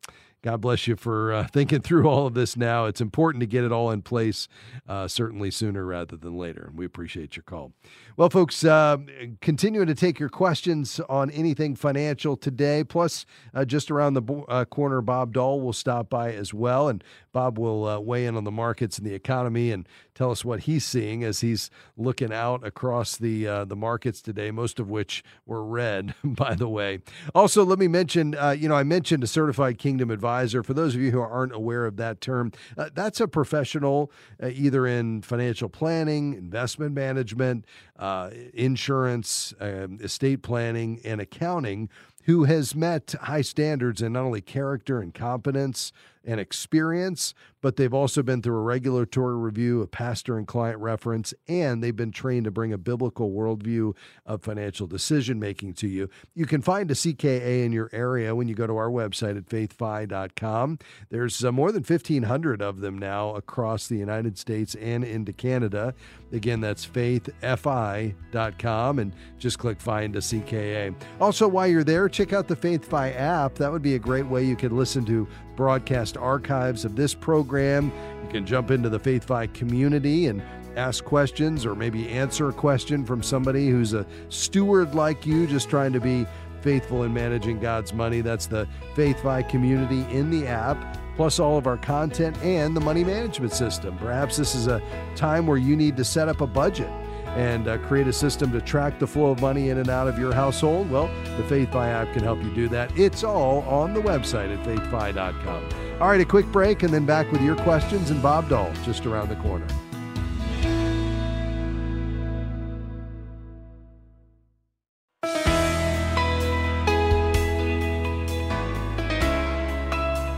God 0.43 0.61
bless 0.61 0.87
you 0.87 0.95
for 0.95 1.33
uh, 1.33 1.47
thinking 1.51 1.81
through 1.81 2.07
all 2.07 2.27
of 2.27 2.33
this 2.33 2.55
now. 2.55 2.85
It's 2.85 3.01
important 3.01 3.41
to 3.41 3.47
get 3.47 3.63
it 3.63 3.71
all 3.71 3.91
in 3.91 4.01
place, 4.01 4.47
uh, 4.87 5.07
certainly 5.07 5.51
sooner 5.51 5.85
rather 5.85 6.15
than 6.15 6.37
later. 6.37 6.67
And 6.69 6.77
we 6.77 6.85
appreciate 6.85 7.35
your 7.35 7.43
call. 7.43 7.73
Well, 8.17 8.31
folks, 8.31 8.63
uh, 8.63 8.97
continuing 9.41 9.85
to 9.85 9.93
take 9.93 10.19
your 10.19 10.29
questions 10.29 10.99
on 11.07 11.29
anything 11.29 11.75
financial 11.75 12.35
today. 12.35 12.83
Plus, 12.83 13.27
uh, 13.53 13.63
just 13.63 13.91
around 13.91 14.15
the 14.15 14.23
uh, 14.49 14.65
corner, 14.65 15.01
Bob 15.01 15.33
Doll 15.33 15.61
will 15.61 15.71
stop 15.71 16.09
by 16.09 16.33
as 16.33 16.51
well. 16.51 16.89
And 16.89 17.03
Bob 17.31 17.59
will 17.59 17.87
uh, 17.87 17.99
weigh 17.99 18.25
in 18.25 18.35
on 18.35 18.43
the 18.43 18.49
markets 18.49 18.97
and 18.97 19.05
the 19.05 19.13
economy 19.13 19.71
and 19.71 19.87
tell 20.15 20.31
us 20.31 20.43
what 20.43 20.61
he's 20.61 20.83
seeing 20.83 21.23
as 21.23 21.41
he's 21.41 21.69
looking 21.95 22.33
out 22.33 22.65
across 22.65 23.17
the 23.17 23.47
uh, 23.47 23.65
the 23.65 23.75
markets 23.75 24.19
today, 24.19 24.49
most 24.49 24.79
of 24.79 24.89
which 24.89 25.23
were 25.45 25.63
red, 25.63 26.15
by 26.23 26.55
the 26.55 26.67
way. 26.67 26.97
Also, 27.35 27.63
let 27.63 27.77
me 27.77 27.87
mention, 27.87 28.33
uh, 28.33 28.49
you 28.49 28.67
know, 28.67 28.73
I 28.73 28.81
mentioned 28.81 29.23
a 29.23 29.27
certified 29.27 29.77
kingdom 29.77 30.09
advisor. 30.09 30.63
For 30.63 30.73
those 30.73 30.95
of 30.95 31.01
you 31.01 31.11
who 31.11 31.21
aren't 31.21 31.53
aware 31.53 31.85
of 31.85 31.97
that 31.97 32.19
term, 32.19 32.51
that's 32.95 33.21
a 33.21 33.27
professional 33.27 34.11
either 34.41 34.87
in 34.87 35.21
financial 35.21 35.69
planning, 35.69 36.33
investment 36.33 36.95
management, 36.95 37.63
uh, 37.99 38.06
insurance, 38.53 39.53
um, 39.59 39.99
estate 40.01 40.41
planning, 40.41 40.99
and 41.03 41.21
accounting 41.21 41.89
who 42.25 42.43
has 42.43 42.75
met 42.75 43.15
high 43.21 43.41
standards 43.41 44.01
in 44.01 44.13
not 44.13 44.23
only 44.23 44.41
character 44.41 44.99
and 44.99 45.13
competence 45.13 45.93
and 46.25 46.39
experience, 46.39 47.33
but 47.61 47.75
they've 47.75 47.93
also 47.93 48.23
been 48.23 48.41
through 48.41 48.57
a 48.57 48.61
regulatory 48.61 49.35
review, 49.35 49.81
a 49.81 49.87
pastor 49.87 50.37
and 50.37 50.47
client 50.47 50.79
reference, 50.79 51.33
and 51.47 51.83
they've 51.83 51.95
been 51.95 52.11
trained 52.11 52.45
to 52.45 52.51
bring 52.51 52.71
a 52.71 52.77
biblical 52.77 53.31
worldview 53.31 53.95
of 54.25 54.43
financial 54.43 54.87
decision 54.87 55.39
making 55.39 55.73
to 55.73 55.87
you. 55.87 56.09
You 56.35 56.45
can 56.45 56.61
find 56.61 56.89
a 56.91 56.93
CKA 56.93 57.65
in 57.65 57.71
your 57.71 57.89
area 57.91 58.35
when 58.35 58.47
you 58.47 58.55
go 58.55 58.67
to 58.67 58.77
our 58.77 58.89
website 58.89 59.37
at 59.37 59.47
faithfi.com. 59.47 60.79
There's 61.09 61.43
uh, 61.43 61.51
more 61.51 61.71
than 61.71 61.83
1,500 61.83 62.61
of 62.61 62.81
them 62.81 62.97
now 62.97 63.35
across 63.35 63.87
the 63.87 63.97
United 63.97 64.37
States 64.37 64.75
and 64.75 65.03
into 65.03 65.33
Canada. 65.33 65.95
Again, 66.31 66.61
that's 66.61 66.85
faithfi.com 66.85 68.99
and 68.99 69.13
just 69.39 69.59
click 69.59 69.81
find 69.81 70.15
a 70.15 70.19
CKA. 70.19 70.95
Also, 71.19 71.47
while 71.47 71.67
you're 71.67 71.83
there, 71.83 72.09
check 72.09 72.33
out 72.33 72.47
the 72.47 72.55
FaithFi 72.55 73.15
app. 73.15 73.55
That 73.55 73.71
would 73.71 73.81
be 73.81 73.95
a 73.95 73.99
great 73.99 74.25
way 74.25 74.43
you 74.43 74.55
could 74.55 74.73
listen 74.73 75.05
to 75.05 75.27
broadcast 75.57 76.15
archives 76.15 76.85
of 76.85 76.95
this 76.95 77.13
program. 77.13 77.91
You 78.23 78.29
can 78.29 78.45
jump 78.45 78.71
into 78.71 78.87
the 78.87 78.99
FaithFi 78.99 79.53
community 79.53 80.27
and 80.27 80.41
ask 80.77 81.03
questions 81.03 81.65
or 81.65 81.75
maybe 81.75 82.07
answer 82.07 82.47
a 82.47 82.53
question 82.53 83.05
from 83.05 83.21
somebody 83.21 83.67
who's 83.67 83.93
a 83.93 84.05
steward 84.29 84.95
like 84.95 85.25
you, 85.25 85.47
just 85.47 85.69
trying 85.69 85.91
to 85.91 85.99
be 85.99 86.25
faithful 86.61 87.03
in 87.03 87.13
managing 87.13 87.59
God's 87.59 87.93
money. 87.93 88.21
That's 88.21 88.45
the 88.45 88.67
FaithFi 88.95 89.49
community 89.49 90.05
in 90.15 90.29
the 90.29 90.47
app, 90.47 90.97
plus 91.17 91.39
all 91.39 91.57
of 91.57 91.67
our 91.67 91.77
content 91.77 92.37
and 92.43 92.75
the 92.75 92.81
money 92.81 93.03
management 93.03 93.51
system. 93.51 93.97
Perhaps 93.97 94.37
this 94.37 94.55
is 94.55 94.67
a 94.67 94.81
time 95.15 95.47
where 95.47 95.57
you 95.57 95.75
need 95.75 95.97
to 95.97 96.05
set 96.05 96.29
up 96.29 96.41
a 96.41 96.47
budget 96.47 96.89
and 97.35 97.67
uh, 97.67 97.77
create 97.79 98.07
a 98.07 98.13
system 98.13 98.51
to 98.51 98.61
track 98.61 98.99
the 98.99 99.07
flow 99.07 99.31
of 99.31 99.41
money 99.41 99.69
in 99.69 99.77
and 99.77 99.89
out 99.89 100.07
of 100.07 100.17
your 100.17 100.33
household? 100.33 100.89
Well, 100.89 101.07
the 101.37 101.43
FaithFi 101.43 101.87
app 101.87 102.13
can 102.13 102.23
help 102.23 102.43
you 102.43 102.53
do 102.53 102.67
that. 102.69 102.97
It's 102.97 103.23
all 103.23 103.61
on 103.61 103.93
the 103.93 104.01
website 104.01 104.55
at 104.55 104.65
faithfi.com. 104.65 105.69
All 106.01 106.09
right, 106.09 106.21
a 106.21 106.25
quick 106.25 106.45
break 106.47 106.83
and 106.83 106.93
then 106.93 107.05
back 107.05 107.31
with 107.31 107.41
your 107.41 107.55
questions 107.57 108.11
and 108.11 108.21
Bob 108.21 108.49
Doll 108.49 108.71
just 108.83 109.05
around 109.05 109.29
the 109.29 109.35
corner. 109.37 109.67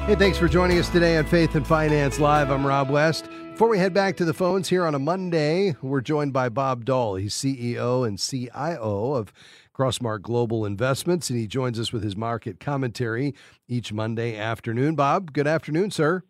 Hey, 0.10 0.15
thanks 0.15 0.39
for 0.39 0.47
joining 0.47 0.80
us 0.80 0.89
today 0.89 1.17
on 1.17 1.25
Faith 1.25 1.54
and 1.54 1.67
Finance 1.67 2.19
Live. 2.19 2.49
I'm 2.49 2.65
Rob 2.65 2.89
West. 2.89 3.30
Before 3.60 3.72
we 3.72 3.80
head 3.80 3.93
back 3.93 4.15
to 4.15 4.24
the 4.24 4.34
phones 4.34 4.69
here 4.69 4.86
on 4.86 4.95
a 4.95 5.00
Monday, 5.00 5.76
we're 5.82 6.00
joined 6.00 6.32
by 6.32 6.48
Bob 6.48 6.86
Doll. 6.86 7.15
He's 7.15 7.34
CEO 7.34 8.08
and 8.08 8.17
CIO 8.17 9.15
of 9.15 9.34
Crossmark 9.78 10.22
Global 10.22 10.65
Investments, 10.65 11.30
and 11.30 11.38
he 11.38 11.45
joins 11.45 11.78
us 11.78 11.91
with 11.91 12.02
his 12.02 12.15
market 12.15 12.62
commentary 12.62 13.36
each 13.67 13.91
Monday 13.91 14.38
afternoon. 14.38 14.95
Bob, 14.95 15.34
good 15.34 15.45
afternoon, 15.45 15.91
sir. 15.91 16.24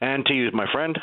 And 0.00 0.26
to 0.26 0.34
you, 0.34 0.50
my 0.52 0.66
friend. 0.72 0.98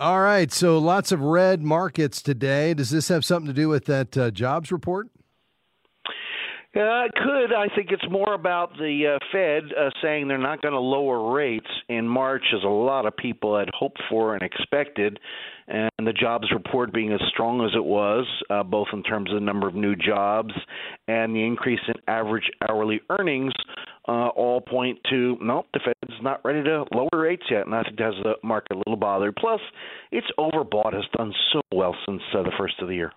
All 0.00 0.22
right, 0.22 0.50
so 0.50 0.76
lots 0.78 1.12
of 1.12 1.20
red 1.20 1.62
markets 1.62 2.20
today. 2.20 2.74
Does 2.74 2.90
this 2.90 3.06
have 3.10 3.24
something 3.24 3.46
to 3.46 3.52
do 3.52 3.68
with 3.68 3.84
that 3.84 4.18
uh, 4.18 4.32
jobs 4.32 4.72
report? 4.72 5.08
Uh, 6.76 7.02
it 7.04 7.12
could. 7.16 7.52
I 7.52 7.66
think 7.74 7.90
it's 7.90 8.08
more 8.08 8.32
about 8.32 8.72
the 8.78 9.16
uh, 9.16 9.18
Fed 9.32 9.76
uh, 9.76 9.90
saying 10.00 10.28
they're 10.28 10.38
not 10.38 10.62
going 10.62 10.72
to 10.72 10.78
lower 10.78 11.32
rates 11.32 11.66
in 11.88 12.06
March, 12.06 12.44
as 12.54 12.62
a 12.62 12.68
lot 12.68 13.06
of 13.06 13.16
people 13.16 13.58
had 13.58 13.68
hoped 13.76 14.00
for 14.08 14.34
and 14.34 14.42
expected. 14.42 15.18
And 15.66 15.90
the 15.98 16.12
jobs 16.12 16.46
report 16.52 16.92
being 16.92 17.12
as 17.12 17.20
strong 17.28 17.64
as 17.64 17.72
it 17.74 17.84
was, 17.84 18.24
uh, 18.50 18.62
both 18.62 18.86
in 18.92 19.02
terms 19.02 19.30
of 19.30 19.40
the 19.40 19.44
number 19.44 19.66
of 19.66 19.74
new 19.74 19.96
jobs 19.96 20.54
and 21.08 21.34
the 21.34 21.44
increase 21.44 21.80
in 21.88 21.94
average 22.06 22.48
hourly 22.68 23.00
earnings, 23.10 23.52
uh, 24.06 24.28
all 24.28 24.60
point 24.60 24.98
to 25.10 25.36
no, 25.40 25.66
the 25.74 25.80
Fed's 25.84 26.22
not 26.22 26.40
ready 26.44 26.62
to 26.62 26.84
lower 26.92 27.08
rates 27.12 27.44
yet. 27.50 27.66
And 27.66 27.74
I 27.74 27.82
think 27.82 27.98
that 27.98 28.14
has 28.14 28.22
the 28.22 28.34
market 28.46 28.76
a 28.76 28.78
little 28.78 28.96
bothered. 28.96 29.34
Plus, 29.34 29.60
it's 30.12 30.26
overbought, 30.38 30.92
has 30.92 31.04
done 31.16 31.32
so 31.52 31.60
well 31.72 31.96
since 32.06 32.22
uh, 32.32 32.42
the 32.44 32.52
first 32.56 32.74
of 32.80 32.86
the 32.86 32.94
year. 32.94 33.12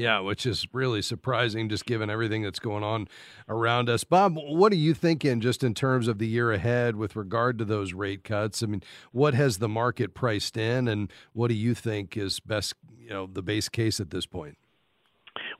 Yeah, 0.00 0.20
which 0.20 0.46
is 0.46 0.66
really 0.72 1.02
surprising 1.02 1.68
just 1.68 1.84
given 1.84 2.08
everything 2.08 2.42
that's 2.42 2.58
going 2.58 2.82
on 2.82 3.06
around 3.50 3.90
us. 3.90 4.02
Bob, 4.02 4.34
what 4.34 4.72
are 4.72 4.76
you 4.76 4.94
thinking 4.94 5.42
just 5.42 5.62
in 5.62 5.74
terms 5.74 6.08
of 6.08 6.16
the 6.18 6.26
year 6.26 6.52
ahead 6.52 6.96
with 6.96 7.16
regard 7.16 7.58
to 7.58 7.66
those 7.66 7.92
rate 7.92 8.24
cuts? 8.24 8.62
I 8.62 8.66
mean, 8.66 8.82
what 9.12 9.34
has 9.34 9.58
the 9.58 9.68
market 9.68 10.14
priced 10.14 10.56
in 10.56 10.88
and 10.88 11.12
what 11.34 11.48
do 11.48 11.54
you 11.54 11.74
think 11.74 12.16
is 12.16 12.40
best, 12.40 12.76
you 12.98 13.10
know, 13.10 13.28
the 13.30 13.42
base 13.42 13.68
case 13.68 14.00
at 14.00 14.08
this 14.08 14.24
point? 14.24 14.56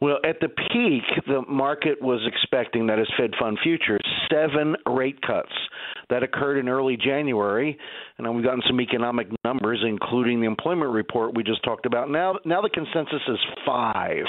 Well, 0.00 0.18
at 0.24 0.40
the 0.40 0.48
peak, 0.48 1.02
the 1.26 1.42
market 1.46 2.00
was 2.00 2.20
expecting 2.26 2.86
that 2.86 2.98
as 2.98 3.06
Fed 3.18 3.32
Fund 3.38 3.58
futures, 3.62 4.00
seven 4.32 4.74
rate 4.86 5.20
cuts 5.20 5.52
that 6.08 6.22
occurred 6.22 6.58
in 6.58 6.70
early 6.70 6.96
January, 6.96 7.76
and 8.16 8.34
we've 8.34 8.44
gotten 8.44 8.62
some 8.66 8.80
economic 8.80 9.28
numbers, 9.44 9.82
including 9.86 10.40
the 10.40 10.46
employment 10.46 10.90
report 10.90 11.36
we 11.36 11.42
just 11.42 11.62
talked 11.64 11.84
about. 11.84 12.10
Now, 12.10 12.36
now 12.46 12.62
the 12.62 12.70
consensus 12.70 13.20
is 13.28 13.38
five. 13.66 14.24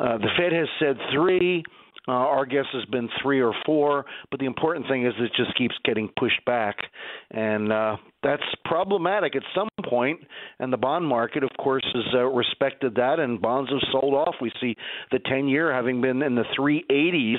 Uh, 0.00 0.18
the 0.18 0.28
Fed 0.36 0.52
has 0.52 0.68
said 0.80 0.96
three. 1.12 1.62
Uh, 2.08 2.12
our 2.12 2.46
guess 2.46 2.64
has 2.72 2.84
been 2.86 3.08
three 3.22 3.40
or 3.40 3.52
four, 3.66 4.06
but 4.30 4.40
the 4.40 4.46
important 4.46 4.86
thing 4.88 5.04
is 5.04 5.12
it 5.18 5.30
just 5.36 5.56
keeps 5.58 5.74
getting 5.84 6.08
pushed 6.18 6.42
back, 6.46 6.76
and 7.32 7.70
uh, 7.70 7.96
that's 8.22 8.42
problematic 8.64 9.36
at 9.36 9.42
some. 9.54 9.68
And 10.58 10.70
the 10.70 10.76
bond 10.76 11.06
market, 11.06 11.42
of 11.42 11.50
course, 11.58 11.84
has 11.94 12.04
uh, 12.14 12.24
respected 12.24 12.96
that, 12.96 13.18
and 13.18 13.40
bonds 13.40 13.70
have 13.70 13.80
sold 13.90 14.12
off. 14.12 14.34
We 14.40 14.52
see 14.60 14.76
the 15.10 15.18
10-year 15.18 15.72
having 15.72 16.02
been 16.02 16.22
in 16.22 16.34
the 16.34 16.44
380s 16.58 17.38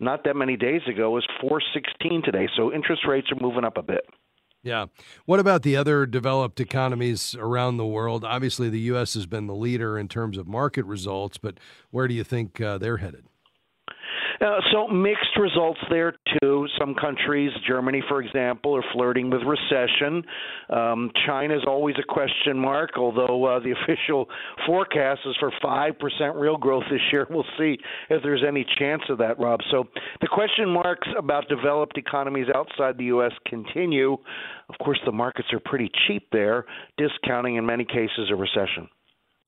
not 0.00 0.24
that 0.24 0.34
many 0.34 0.56
days 0.56 0.80
ago 0.88 1.16
is 1.18 1.24
416 1.40 2.22
today. 2.24 2.48
So 2.56 2.72
interest 2.72 3.02
rates 3.06 3.28
are 3.30 3.40
moving 3.40 3.64
up 3.64 3.76
a 3.76 3.82
bit. 3.82 4.04
Yeah. 4.64 4.86
What 5.26 5.40
about 5.40 5.62
the 5.62 5.76
other 5.76 6.04
developed 6.06 6.58
economies 6.58 7.36
around 7.38 7.76
the 7.76 7.86
world? 7.86 8.24
Obviously, 8.24 8.70
the 8.70 8.80
U.S. 8.80 9.14
has 9.14 9.26
been 9.26 9.46
the 9.46 9.54
leader 9.54 9.98
in 9.98 10.08
terms 10.08 10.36
of 10.36 10.48
market 10.48 10.84
results, 10.86 11.38
but 11.38 11.60
where 11.90 12.08
do 12.08 12.14
you 12.14 12.24
think 12.24 12.60
uh, 12.60 12.78
they're 12.78 12.96
headed? 12.96 13.26
Uh, 14.40 14.60
so 14.72 14.88
mixed 14.88 15.36
results 15.38 15.80
there 15.90 16.14
too. 16.40 16.66
Some 16.78 16.94
countries, 16.94 17.50
Germany 17.66 18.02
for 18.08 18.22
example, 18.22 18.76
are 18.76 18.84
flirting 18.92 19.30
with 19.30 19.42
recession. 19.42 20.22
Um, 20.70 21.10
China 21.26 21.56
is 21.56 21.62
always 21.66 21.96
a 21.98 22.12
question 22.12 22.58
mark, 22.58 22.90
although 22.96 23.44
uh, 23.44 23.60
the 23.60 23.72
official 23.82 24.28
forecast 24.66 25.20
is 25.26 25.36
for 25.38 25.52
five 25.62 25.98
percent 25.98 26.36
real 26.36 26.56
growth 26.56 26.84
this 26.90 27.00
year. 27.12 27.26
We'll 27.30 27.44
see 27.58 27.78
if 28.10 28.22
there's 28.22 28.42
any 28.46 28.66
chance 28.78 29.02
of 29.08 29.18
that, 29.18 29.38
Rob. 29.38 29.60
So 29.70 29.84
the 30.20 30.28
question 30.28 30.68
marks 30.68 31.08
about 31.16 31.48
developed 31.48 31.98
economies 31.98 32.46
outside 32.54 32.98
the 32.98 33.04
U.S. 33.04 33.32
continue. 33.46 34.16
Of 34.68 34.78
course, 34.82 34.98
the 35.04 35.12
markets 35.12 35.48
are 35.52 35.60
pretty 35.60 35.90
cheap 36.06 36.28
there, 36.32 36.64
discounting 36.96 37.56
in 37.56 37.66
many 37.66 37.84
cases 37.84 38.30
a 38.30 38.34
recession. 38.34 38.88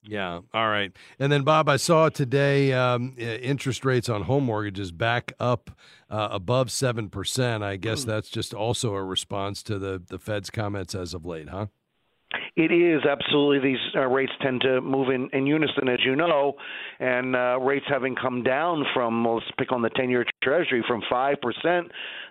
Yeah. 0.09 0.41
All 0.55 0.69
right. 0.69 0.93
And 1.19 1.33
then, 1.33 1.43
Bob, 1.43 1.69
I 1.69 1.77
saw 1.77 2.09
today 2.09 2.73
um, 2.73 3.15
interest 3.19 3.85
rates 3.85 4.09
on 4.09 4.23
home 4.23 4.45
mortgages 4.45 4.93
back 4.93 5.33
up 5.41 5.71
uh, 6.09 6.29
above 6.31 6.69
7%. 6.69 7.63
I 7.63 7.77
guess 7.77 8.03
mm. 8.03 8.07
that's 8.07 8.29
just 8.29 8.55
also 8.55 8.95
a 8.95 9.03
response 9.03 9.63
to 9.65 9.79
the, 9.79 10.03
the 10.07 10.19
Fed's 10.19 10.51
comments 10.51 10.95
as 10.95 11.15
of 11.15 11.25
late, 11.25 11.49
huh? 11.49 11.67
It 12.57 12.73
is 12.73 13.03
absolutely. 13.05 13.71
These 13.71 13.81
uh, 13.95 14.07
rates 14.07 14.33
tend 14.43 14.63
to 14.63 14.81
move 14.81 15.11
in, 15.11 15.29
in 15.33 15.47
unison, 15.47 15.89
as 15.89 15.99
you 16.05 16.17
know, 16.17 16.55
and 16.99 17.37
uh, 17.37 17.59
rates 17.61 17.85
having 17.89 18.17
come 18.17 18.43
down 18.43 18.85
from, 18.95 19.27
let's 19.27 19.45
pick 19.59 19.73
on 19.73 19.83
the 19.83 19.91
10 19.91 20.11
year 20.11 20.25
Treasury, 20.43 20.83
from 20.89 21.03
5% 21.11 21.83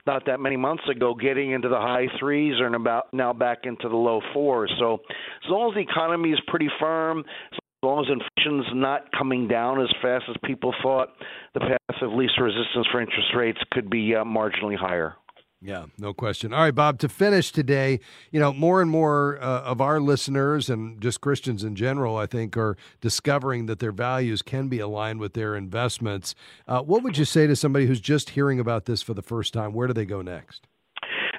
not 0.07 0.25
that 0.25 0.39
many 0.39 0.57
months 0.57 0.83
ago, 0.89 1.15
getting 1.15 1.51
into 1.51 1.69
the 1.69 1.77
high 1.77 2.07
threes 2.19 2.55
and 2.59 2.75
about 2.75 3.11
now 3.13 3.33
back 3.33 3.59
into 3.63 3.89
the 3.89 3.95
low 3.95 4.21
fours. 4.33 4.71
So, 4.79 4.95
as 5.43 5.49
long 5.49 5.71
as 5.71 5.75
the 5.75 5.81
economy 5.81 6.29
is 6.31 6.39
pretty 6.47 6.69
firm, 6.79 7.19
as 7.51 7.59
long 7.85 8.05
as 8.05 8.11
inflation's 8.11 8.65
not 8.73 9.11
coming 9.17 9.47
down 9.47 9.81
as 9.81 9.89
fast 10.01 10.25
as 10.29 10.35
people 10.43 10.73
thought, 10.81 11.09
the 11.53 11.59
path 11.59 12.01
of 12.01 12.13
least 12.13 12.39
resistance 12.39 12.87
for 12.91 13.01
interest 13.01 13.29
rates 13.35 13.59
could 13.71 13.89
be 13.89 14.15
uh, 14.15 14.23
marginally 14.23 14.77
higher. 14.77 15.15
Yeah, 15.61 15.85
no 15.97 16.13
question. 16.13 16.53
All 16.53 16.61
right, 16.61 16.75
Bob, 16.75 16.99
to 16.99 17.09
finish 17.09 17.51
today, 17.51 17.99
you 18.29 18.39
know, 18.39 18.53
more 18.53 18.81
and 18.81 18.91
more 18.91 19.39
uh, 19.41 19.61
of 19.61 19.81
our 19.81 19.99
listeners 19.99 20.69
and 20.69 21.01
just 21.01 21.21
Christians 21.21 21.63
in 21.63 21.75
general, 21.75 22.17
I 22.17 22.27
think, 22.27 22.55
are 22.55 22.77
discovering 23.01 23.65
that 23.65 23.79
their 23.79 23.91
values 23.91 24.43
can 24.43 24.67
be 24.67 24.79
aligned 24.79 25.19
with 25.19 25.33
their 25.33 25.55
investments. 25.55 26.35
Uh, 26.67 26.81
what 26.81 27.01
would 27.01 27.17
you 27.17 27.25
say 27.25 27.47
to 27.47 27.55
somebody 27.55 27.87
who's 27.87 28.01
just 28.01 28.31
hearing 28.31 28.59
about 28.59 28.85
this 28.85 29.01
for 29.01 29.15
the 29.15 29.23
first 29.23 29.53
time? 29.53 29.73
Where 29.73 29.87
do 29.87 29.93
they 29.93 30.05
go 30.05 30.21
next? 30.21 30.67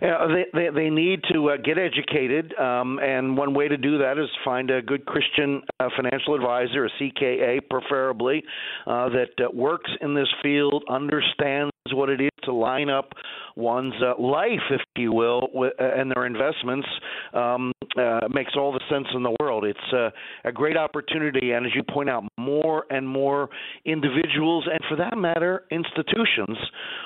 Uh, 0.02 0.28
they, 0.28 0.44
they 0.52 0.68
they 0.74 0.90
need 0.90 1.20
to 1.32 1.50
uh, 1.50 1.56
get 1.56 1.78
educated, 1.78 2.52
um, 2.58 2.98
and 2.98 3.36
one 3.36 3.54
way 3.54 3.68
to 3.68 3.76
do 3.76 3.98
that 3.98 4.18
is 4.18 4.28
find 4.44 4.70
a 4.70 4.82
good 4.82 5.06
Christian 5.06 5.62
uh, 5.80 5.88
financial 5.96 6.34
advisor, 6.34 6.84
a 6.84 6.90
CKA 7.00 7.60
preferably, 7.68 8.42
uh, 8.86 9.08
that 9.10 9.30
uh, 9.38 9.50
works 9.52 9.90
in 10.00 10.14
this 10.14 10.28
field, 10.42 10.84
understands 10.88 11.72
what 11.92 12.08
it 12.08 12.20
is 12.20 12.30
to 12.44 12.52
line 12.52 12.88
up 12.90 13.12
one's 13.56 13.94
uh, 14.02 14.20
life, 14.20 14.60
if 14.70 14.80
you 14.96 15.12
will, 15.12 15.48
with, 15.52 15.72
uh, 15.80 15.84
and 15.96 16.10
their 16.10 16.26
investments 16.26 16.86
um, 17.32 17.72
uh, 17.98 18.20
makes 18.30 18.52
all 18.56 18.72
the 18.72 18.80
sense 18.90 19.06
in 19.14 19.22
the 19.22 19.34
world. 19.40 19.64
It's 19.64 19.78
uh, 19.92 20.10
a 20.44 20.52
great 20.52 20.76
opportunity, 20.76 21.52
and 21.52 21.64
as 21.64 21.72
you 21.74 21.82
point 21.82 22.10
out, 22.10 22.24
more 22.38 22.84
and 22.90 23.08
more 23.08 23.48
individuals, 23.84 24.68
and 24.70 24.80
for 24.88 24.96
that 24.96 25.16
matter, 25.16 25.64
institutions, 25.70 26.58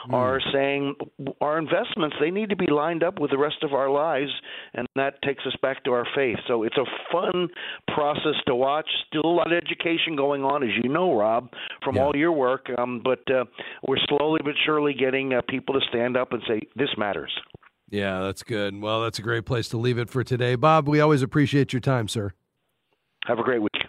mm. 0.09 0.12
are 0.12 0.41
saying 0.53 0.95
our 1.41 1.59
investments 1.59 2.16
they 2.20 2.30
need 2.30 2.51
to 2.51 2.57
be 2.57 2.66
lined 2.81 3.03
up 3.03 3.20
with 3.20 3.31
the 3.31 3.39
rest 3.39 3.61
of 3.62 3.72
our 3.72 3.91
lives, 3.91 4.33
and 4.74 4.87
that 4.97 5.22
takes 5.22 5.45
us 5.47 5.57
back 5.62 5.78
to 5.85 5.91
our 5.93 6.07
faith. 6.14 6.39
So 6.49 6.55
it's 6.64 6.76
a 6.76 6.89
fun 7.12 7.49
process 7.95 8.39
to 8.49 8.55
watch. 8.55 8.89
Still 9.07 9.26
a 9.26 9.37
lot 9.41 9.53
of 9.53 9.57
education 9.64 10.16
going 10.16 10.43
on, 10.43 10.64
as 10.64 10.74
you 10.83 10.89
know, 10.91 11.09
Rob, 11.16 11.51
from 11.85 11.95
yeah. 11.97 12.03
all 12.03 12.16
your 12.16 12.33
work. 12.33 12.66
Um, 12.76 13.01
but 13.05 13.22
uh, 13.33 13.45
we're 13.87 14.03
slowly 14.09 14.41
but 14.43 14.55
surely 14.66 14.95
getting 14.95 15.33
uh, 15.33 15.43
people 15.49 15.74
to 15.78 15.81
stand 15.91 16.16
up 16.16 16.33
and 16.33 16.41
and 16.41 16.61
say, 16.61 16.66
this 16.76 16.91
matters. 16.97 17.33
Yeah, 17.91 18.20
that's 18.20 18.43
good. 18.43 18.81
Well, 18.81 19.03
that's 19.03 19.18
a 19.18 19.22
great 19.22 19.47
place 19.47 19.68
to 19.70 19.76
leave 19.76 19.99
it 19.99 20.09
for 20.09 20.22
today. 20.22 20.55
Bob, 20.55 20.89
we 20.89 21.01
always 21.01 21.22
appreciate 21.22 21.72
your 21.72 21.81
time, 21.81 22.09
sir. 22.09 22.33
Have 23.26 23.39
a 23.39 23.43
great 23.43 23.61
week. 23.61 23.80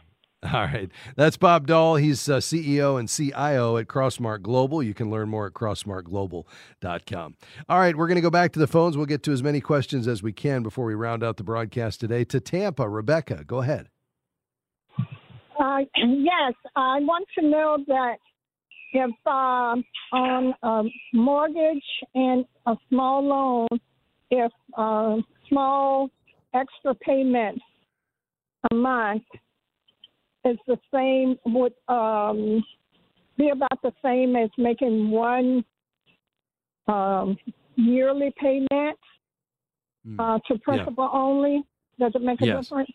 All 0.54 0.62
right. 0.62 0.90
That's 1.16 1.38
Bob 1.38 1.68
Doll. 1.68 1.98
He's 1.98 2.28
uh, 2.28 2.38
CEO 2.38 3.00
and 3.00 3.08
CIO 3.08 3.78
at 3.78 3.88
Crossmark 3.88 4.42
Global. 4.42 4.82
You 4.82 4.96
can 4.96 5.12
learn 5.12 5.30
more 5.30 5.46
at 5.46 5.54
crossmarkglobal.com. 5.54 7.36
All 7.70 7.80
right. 7.80 7.96
We're 7.96 8.08
going 8.08 8.16
to 8.16 8.22
go 8.22 8.32
back 8.32 8.52
to 8.54 8.60
the 8.60 8.66
phones. 8.66 8.98
We'll 8.98 9.06
get 9.06 9.22
to 9.24 9.32
as 9.32 9.44
many 9.44 9.62
questions 9.62 10.08
as 10.08 10.24
we 10.24 10.34
can 10.34 10.64
before 10.64 10.86
we 10.86 10.96
round 10.96 11.24
out 11.24 11.38
the 11.38 11.44
broadcast 11.44 12.00
today. 12.00 12.24
To 12.26 12.40
Tampa, 12.40 12.90
Rebecca, 12.90 13.44
go 13.46 13.60
ahead. 13.60 13.90
Uh, 14.98 15.80
yes. 15.96 16.54
I 16.76 17.00
want 17.02 17.28
to 17.38 17.48
know 17.48 17.78
that 17.88 18.18
if 18.94 19.12
uh, 19.28 19.76
on 20.12 20.54
a 20.64 20.84
mortgage 21.14 21.84
and 22.16 22.46
a 22.66 22.76
small 22.90 23.24
loan, 23.24 23.68
if 24.32 24.52
uh, 24.76 25.18
small 25.50 26.10
extra 26.56 26.96
payment 26.96 27.62
a 28.72 28.76
month 28.76 29.24
is 30.46 30.58
the 30.68 30.78
same 30.94 31.38
would 31.46 31.74
um, 31.88 32.64
be 33.38 33.50
about 33.50 33.82
the 33.84 33.94
same 34.04 34.36
as 34.36 34.50
making 34.58 35.10
one 35.10 35.64
um, 36.88 37.38
yearly 37.76 38.34
payment 38.40 38.98
hmm. 40.06 40.20
uh, 40.20 40.40
to 40.48 40.58
principal 40.60 41.10
yeah. 41.12 41.20
only. 41.20 41.64
Does 42.00 42.14
it 42.16 42.22
make 42.22 42.42
a 42.42 42.48
yes. 42.48 42.66
difference? 42.66 42.90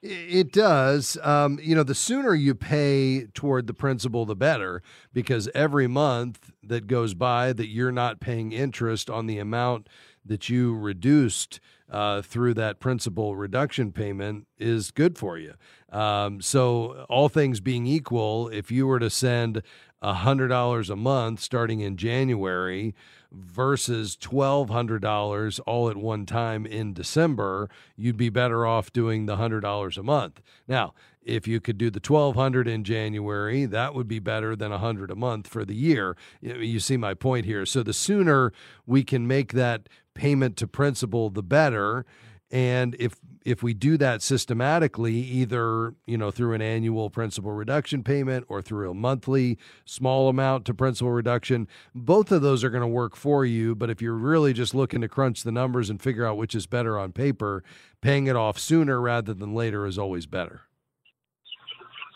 It 0.00 0.52
does. 0.52 1.18
Um, 1.24 1.58
you 1.60 1.74
know, 1.74 1.82
the 1.82 1.94
sooner 1.94 2.32
you 2.32 2.54
pay 2.54 3.26
toward 3.34 3.66
the 3.66 3.74
principal, 3.74 4.24
the 4.24 4.36
better, 4.36 4.80
because 5.12 5.48
every 5.54 5.88
month 5.88 6.52
that 6.62 6.86
goes 6.86 7.14
by 7.14 7.52
that 7.54 7.68
you're 7.68 7.90
not 7.90 8.20
paying 8.20 8.52
interest 8.52 9.10
on 9.10 9.26
the 9.26 9.38
amount 9.38 9.88
that 10.28 10.48
you 10.48 10.76
reduced 10.76 11.60
uh, 11.90 12.22
through 12.22 12.54
that 12.54 12.80
principal 12.80 13.36
reduction 13.36 13.92
payment 13.92 14.46
is 14.58 14.90
good 14.90 15.18
for 15.18 15.38
you. 15.38 15.54
Um, 15.90 16.40
so, 16.40 17.06
all 17.08 17.28
things 17.28 17.60
being 17.60 17.86
equal, 17.86 18.48
if 18.48 18.70
you 18.70 18.86
were 18.86 18.98
to 18.98 19.08
send 19.08 19.62
$100 20.02 20.90
a 20.90 20.96
month 20.96 21.40
starting 21.40 21.80
in 21.80 21.96
January, 21.96 22.94
versus 23.30 24.16
$1,200 24.16 25.60
all 25.66 25.90
at 25.90 25.96
one 25.96 26.24
time 26.24 26.64
in 26.64 26.94
December, 26.94 27.68
you'd 27.96 28.16
be 28.16 28.30
better 28.30 28.66
off 28.66 28.92
doing 28.92 29.26
the 29.26 29.36
$100 29.36 29.98
a 29.98 30.02
month. 30.02 30.40
Now, 30.66 30.94
if 31.22 31.46
you 31.46 31.60
could 31.60 31.76
do 31.76 31.90
the 31.90 32.00
1200 32.00 32.66
in 32.66 32.84
January, 32.84 33.66
that 33.66 33.94
would 33.94 34.08
be 34.08 34.18
better 34.18 34.56
than 34.56 34.70
100 34.70 35.10
a 35.10 35.14
month 35.14 35.46
for 35.46 35.64
the 35.64 35.74
year. 35.74 36.16
You 36.40 36.80
see 36.80 36.96
my 36.96 37.12
point 37.12 37.44
here. 37.44 37.66
So 37.66 37.82
the 37.82 37.92
sooner 37.92 38.52
we 38.86 39.04
can 39.04 39.26
make 39.26 39.52
that 39.52 39.90
payment 40.18 40.56
to 40.56 40.66
principal, 40.66 41.30
the 41.30 41.44
better. 41.44 42.04
And 42.50 42.96
if 42.98 43.14
if 43.44 43.62
we 43.62 43.72
do 43.72 43.96
that 43.98 44.20
systematically, 44.20 45.14
either 45.14 45.94
you 46.06 46.18
know 46.18 46.30
through 46.30 46.54
an 46.54 46.62
annual 46.62 47.08
principal 47.08 47.52
reduction 47.52 48.02
payment 48.02 48.46
or 48.48 48.60
through 48.60 48.90
a 48.90 48.94
monthly 48.94 49.58
small 49.84 50.28
amount 50.28 50.64
to 50.64 50.74
principal 50.74 51.12
reduction, 51.12 51.68
both 51.94 52.32
of 52.32 52.42
those 52.42 52.64
are 52.64 52.70
going 52.70 52.82
to 52.82 52.88
work 52.88 53.16
for 53.16 53.44
you. 53.44 53.74
But 53.74 53.90
if 53.90 54.02
you're 54.02 54.14
really 54.14 54.52
just 54.52 54.74
looking 54.74 55.02
to 55.02 55.08
crunch 55.08 55.44
the 55.44 55.52
numbers 55.52 55.88
and 55.88 56.02
figure 56.02 56.26
out 56.26 56.36
which 56.36 56.54
is 56.54 56.66
better 56.66 56.98
on 56.98 57.12
paper, 57.12 57.62
paying 58.00 58.26
it 58.26 58.34
off 58.34 58.58
sooner 58.58 59.00
rather 59.00 59.34
than 59.34 59.54
later 59.54 59.86
is 59.86 59.98
always 59.98 60.26
better. 60.26 60.62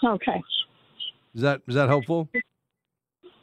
Okay. 0.02 0.42
Is 1.34 1.42
that 1.42 1.60
is 1.68 1.74
that 1.76 1.88
helpful? 1.88 2.28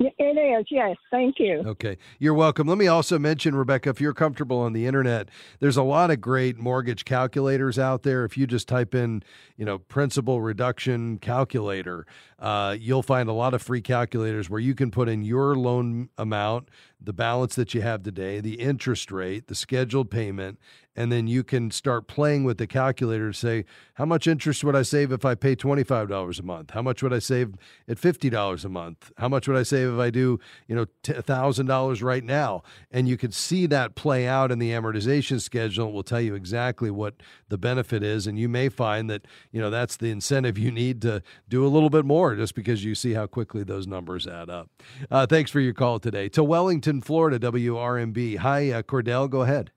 It 0.02 0.14
is, 0.60 0.66
yes. 0.72 0.96
Thank 1.12 1.40
you. 1.40 1.62
Okay. 1.66 1.98
You're 2.20 2.34
welcome. 2.34 2.68
Let 2.68 2.78
me 2.78 2.88
also 2.88 3.20
mention, 3.20 3.54
Rebecca, 3.54 3.90
if 3.90 4.00
you're 4.00 4.14
comfortable 4.14 4.60
on 4.60 4.72
the 4.72 4.86
internet, 4.86 5.28
there's 5.60 5.76
a 5.76 5.84
lot 5.84 6.10
of 6.10 6.22
great 6.22 6.58
mortgage 6.58 7.04
calculators 7.04 7.78
out 7.78 8.04
there. 8.04 8.24
If 8.24 8.38
you 8.38 8.48
just 8.48 8.70
type 8.70 8.96
in, 8.96 9.24
you 9.58 9.66
know, 9.66 9.80
principal 9.80 10.42
reduction 10.42 11.18
calculator, 11.18 12.06
uh, 12.40 12.76
you'll 12.80 13.04
find 13.04 13.28
a 13.28 13.34
lot 13.34 13.54
of 13.54 13.62
free 13.62 13.82
calculators 13.82 14.50
where 14.50 14.60
you 14.60 14.74
can 14.74 14.92
put 14.92 15.10
in 15.10 15.24
your 15.24 15.56
loan 15.56 16.10
amount, 16.18 16.70
the 17.02 17.14
balance 17.14 17.56
that 17.56 17.74
you 17.74 17.82
have 17.82 18.04
today, 18.04 18.40
the 18.40 18.56
interest 18.56 19.12
rate, 19.12 19.48
the 19.48 19.56
scheduled 19.56 20.10
payment, 20.10 20.58
and 20.96 21.12
then 21.14 21.28
you 21.28 21.46
can 21.46 21.72
start 21.72 22.08
playing 22.08 22.44
with 22.44 22.58
the 22.58 22.68
calculator 22.68 23.32
to 23.32 23.38
say 23.38 23.64
how 23.94 24.06
much 24.06 24.28
interest 24.28 24.66
would 24.66 24.76
I 24.76 24.82
save 24.82 25.14
if 25.14 25.24
I 25.24 25.34
pay 25.34 25.56
$25 25.56 26.40
a 26.40 26.44
month? 26.44 26.72
How 26.72 26.82
much 26.82 27.02
would 27.02 27.14
I 27.14 27.20
save 27.20 27.56
at 27.88 27.98
$50 27.98 28.66
a 28.66 28.70
month? 28.70 29.12
How 29.18 29.30
much 29.30 29.48
would 29.48 29.56
I 29.56 29.64
save 29.64 29.94
if 29.94 30.00
I 30.00 30.10
do, 30.10 30.42
you 30.68 30.76
know, 30.76 30.88
$1,000 31.04 32.04
right 32.04 32.24
now? 32.24 32.64
And 32.92 33.08
you 33.08 33.16
can 33.16 33.32
see 33.32 33.66
that 33.68 33.96
play 33.96 34.28
out 34.28 34.52
in 34.52 34.60
the 34.60 34.72
amortization 34.72 35.40
schedule. 35.40 35.88
It 35.88 35.94
will 35.94 36.04
tell 36.04 36.20
you 36.20 36.36
exactly 36.36 36.92
what 36.92 37.16
the 37.48 37.58
benefit 37.58 38.04
is 38.04 38.28
and 38.28 38.38
you 38.38 38.50
may 38.50 38.68
find 38.68 39.10
that, 39.10 39.26
you 39.54 39.62
know, 39.62 39.70
that's 39.70 39.96
the 39.96 40.10
incentive 40.10 40.58
you 40.58 40.72
need 40.72 41.02
to 41.04 41.24
do 41.48 41.66
a 41.66 41.70
little 41.70 41.90
bit 41.90 42.04
more 42.04 42.29
just 42.36 42.56
because 42.56 42.84
you 42.84 42.96
see 42.96 43.14
how 43.14 43.28
quickly 43.28 43.64
those 43.64 43.88
numbers 43.88 44.28
add 44.28 44.50
up. 44.50 44.70
Uh, 45.10 45.26
thanks 45.26 45.52
for 45.52 45.60
your 45.60 45.74
call 45.74 46.00
today. 46.00 46.30
To 46.30 46.44
Wellington, 46.44 47.02
Florida, 47.02 47.40
WRMB. 47.40 48.38
Hi, 48.38 48.72
uh, 48.72 48.82
Cordell, 48.82 49.30
go 49.30 49.42
ahead. 49.42 49.72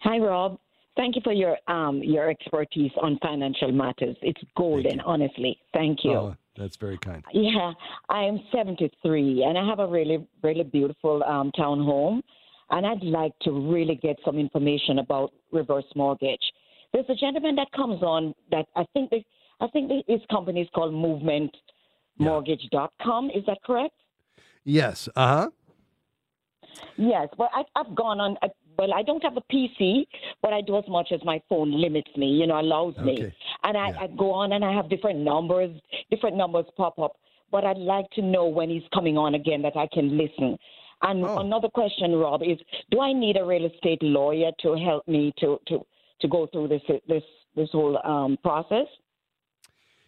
Hi, 0.00 0.18
Rob. 0.18 0.58
Thank 0.96 1.16
you 1.16 1.22
for 1.24 1.32
your 1.32 1.56
um, 1.66 2.02
your 2.04 2.30
expertise 2.30 2.92
on 3.02 3.18
financial 3.20 3.72
matters. 3.72 4.16
It's 4.22 4.40
golden, 4.56 5.00
honestly. 5.00 5.58
Thank 5.72 6.04
you. 6.04 6.12
Oh, 6.12 6.36
that's 6.56 6.76
very 6.76 6.98
kind. 6.98 7.24
Yeah, 7.32 7.72
I 8.08 8.22
am 8.22 8.38
73, 8.52 9.42
and 9.42 9.58
I 9.58 9.66
have 9.68 9.80
a 9.80 9.86
really, 9.86 10.24
really 10.42 10.62
beautiful 10.62 11.24
um, 11.24 11.50
town 11.52 11.82
home, 11.82 12.22
and 12.70 12.86
I'd 12.86 13.02
like 13.02 13.32
to 13.42 13.50
really 13.50 13.96
get 13.96 14.16
some 14.24 14.38
information 14.38 15.00
about 15.00 15.32
reverse 15.52 15.86
mortgage. 15.96 16.42
There's 16.92 17.06
a 17.08 17.14
gentleman 17.16 17.56
that 17.56 17.72
comes 17.74 18.02
on 18.02 18.34
that 18.52 18.66
I 18.76 18.84
think 18.92 19.10
they, 19.10 19.26
I 19.64 19.68
think 19.68 19.90
his 20.06 20.20
company 20.30 20.60
is 20.60 20.68
called 20.74 20.92
MovementMortgage.com. 22.20 23.30
Is 23.30 23.44
that 23.46 23.58
correct? 23.64 23.94
Yes. 24.64 25.08
Uh 25.16 25.26
huh. 25.26 25.50
Yes, 26.96 27.28
but 27.38 27.48
I, 27.54 27.62
have 27.76 27.94
gone 27.94 28.20
on. 28.20 28.36
I, 28.42 28.48
well, 28.78 28.92
I 28.92 29.02
don't 29.02 29.22
have 29.22 29.36
a 29.36 29.42
PC, 29.52 30.06
but 30.42 30.52
I 30.52 30.60
do 30.60 30.76
as 30.76 30.84
much 30.88 31.12
as 31.12 31.20
my 31.24 31.40
phone 31.48 31.70
limits 31.80 32.10
me, 32.16 32.26
you 32.26 32.46
know, 32.46 32.60
allows 32.60 32.94
okay. 32.98 33.04
me. 33.04 33.32
And 33.62 33.76
I, 33.76 33.90
yeah. 33.90 34.00
I 34.00 34.06
go 34.08 34.32
on 34.32 34.52
and 34.52 34.64
I 34.64 34.72
have 34.72 34.90
different 34.90 35.20
numbers, 35.20 35.70
different 36.10 36.36
numbers 36.36 36.66
pop 36.76 36.98
up. 36.98 37.16
But 37.50 37.64
I'd 37.64 37.78
like 37.78 38.10
to 38.12 38.22
know 38.22 38.46
when 38.46 38.68
he's 38.68 38.82
coming 38.92 39.16
on 39.16 39.34
again 39.34 39.62
that 39.62 39.76
I 39.76 39.86
can 39.92 40.18
listen. 40.18 40.58
And 41.02 41.24
oh. 41.24 41.38
another 41.38 41.68
question, 41.68 42.12
Rob, 42.16 42.42
is 42.42 42.58
do 42.90 43.00
I 43.00 43.12
need 43.12 43.36
a 43.36 43.44
real 43.44 43.66
estate 43.66 44.02
lawyer 44.02 44.50
to 44.60 44.76
help 44.76 45.06
me 45.06 45.32
to, 45.38 45.58
to, 45.68 45.86
to 46.20 46.28
go 46.28 46.48
through 46.52 46.68
this 46.68 46.82
this 47.08 47.22
this 47.56 47.68
whole 47.70 47.98
um, 48.04 48.36
process? 48.42 48.86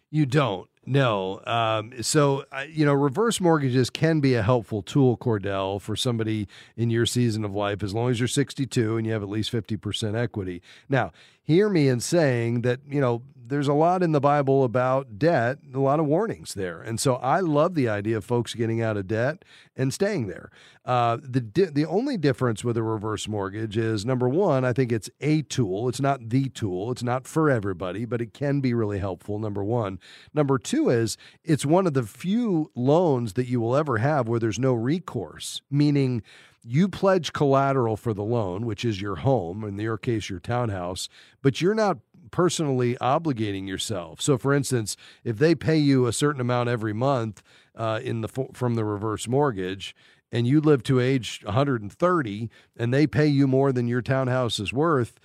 You 0.09 0.25
don't. 0.25 0.69
No. 0.85 1.41
Um, 1.45 2.01
so, 2.01 2.45
you 2.69 2.85
know, 2.85 2.93
reverse 2.93 3.41
mortgages 3.41 3.89
can 3.89 4.21
be 4.21 4.35
a 4.35 4.41
helpful 4.41 4.81
tool, 4.81 5.17
Cordell, 5.17 5.81
for 5.81 5.97
somebody 5.97 6.47
in 6.77 6.89
your 6.89 7.05
season 7.05 7.43
of 7.43 7.53
life, 7.53 7.83
as 7.83 7.93
long 7.93 8.09
as 8.09 8.19
you're 8.21 8.27
62 8.27 8.95
and 8.95 9.05
you 9.05 9.11
have 9.11 9.21
at 9.21 9.27
least 9.27 9.51
50% 9.51 10.15
equity. 10.15 10.61
Now, 10.87 11.11
hear 11.47 11.69
me 11.69 11.87
in 11.87 11.99
saying 12.01 12.61
that, 12.61 12.81
you 12.87 13.01
know, 13.01 13.23
there's 13.49 13.69
a 13.69 13.73
lot 13.73 14.03
in 14.03 14.11
the 14.11 14.19
Bible 14.19 14.65
about 14.65 15.17
debt, 15.17 15.59
a 15.73 15.79
lot 15.79 16.01
of 16.01 16.05
warnings 16.05 16.53
there. 16.53 16.81
And 16.81 16.99
so 16.99 17.15
I 17.15 17.39
love 17.39 17.75
the 17.75 17.87
idea 17.87 18.17
of 18.17 18.25
folks 18.25 18.53
getting 18.53 18.81
out 18.81 18.97
of 18.97 19.07
debt 19.07 19.45
and 19.75 19.93
staying 19.93 20.27
there. 20.27 20.51
Uh, 20.83 21.17
the 21.21 21.39
di- 21.39 21.65
the 21.65 21.85
only 21.85 22.17
difference 22.17 22.65
with 22.65 22.75
a 22.75 22.83
reverse 22.83 23.25
mortgage 23.25 23.77
is 23.77 24.05
number 24.05 24.27
one, 24.27 24.65
I 24.65 24.73
think 24.73 24.91
it's 24.91 25.09
a 25.21 25.43
tool. 25.43 25.87
It's 25.87 26.01
not 26.01 26.29
the 26.29 26.49
tool. 26.49 26.91
It's 26.91 27.03
not 27.03 27.25
for 27.25 27.49
everybody, 27.49 28.03
but 28.03 28.21
it 28.21 28.33
can 28.33 28.59
be 28.59 28.73
really 28.73 28.99
helpful. 28.99 29.39
Number 29.39 29.63
one. 29.63 29.99
Number 30.33 30.57
two 30.57 30.89
is 30.89 31.17
it's 31.43 31.65
one 31.65 31.87
of 31.87 31.93
the 31.93 32.03
few 32.03 32.71
loans 32.75 33.33
that 33.33 33.47
you 33.47 33.61
will 33.61 33.77
ever 33.77 33.99
have 33.99 34.27
where 34.27 34.39
there's 34.39 34.59
no 34.59 34.73
recourse, 34.73 35.61
meaning 35.71 36.21
you 36.67 36.89
pledge 36.89 37.31
collateral 37.31 37.95
for 37.95 38.13
the 38.13 38.23
loan, 38.23 38.65
which 38.65 38.83
is 38.83 39.01
your 39.01 39.17
home, 39.17 39.63
in 39.63 39.79
your 39.79 39.97
case, 39.97 40.29
your 40.29 40.39
townhouse, 40.39 41.07
but 41.41 41.61
you're 41.61 41.73
not 41.73 41.99
personally 42.29 42.95
obligating 42.99 43.67
yourself. 43.67 44.21
So, 44.21 44.37
for 44.37 44.53
instance, 44.53 44.97
if 45.23 45.37
they 45.37 45.55
pay 45.55 45.77
you 45.77 46.07
a 46.07 46.13
certain 46.13 46.41
amount 46.41 46.67
every 46.67 46.93
month 46.93 47.41
uh, 47.75 48.01
in 48.03 48.21
the 48.21 48.27
from 48.27 48.75
the 48.75 48.83
reverse 48.83 49.27
mortgage, 49.27 49.95
and 50.29 50.45
you 50.45 50.59
live 50.59 50.83
to 50.83 50.99
age 50.99 51.41
130, 51.45 52.49
and 52.75 52.93
they 52.93 53.07
pay 53.07 53.27
you 53.27 53.47
more 53.47 53.71
than 53.71 53.87
your 53.87 54.01
townhouse 54.01 54.59
is 54.59 54.73
worth, 54.73 55.19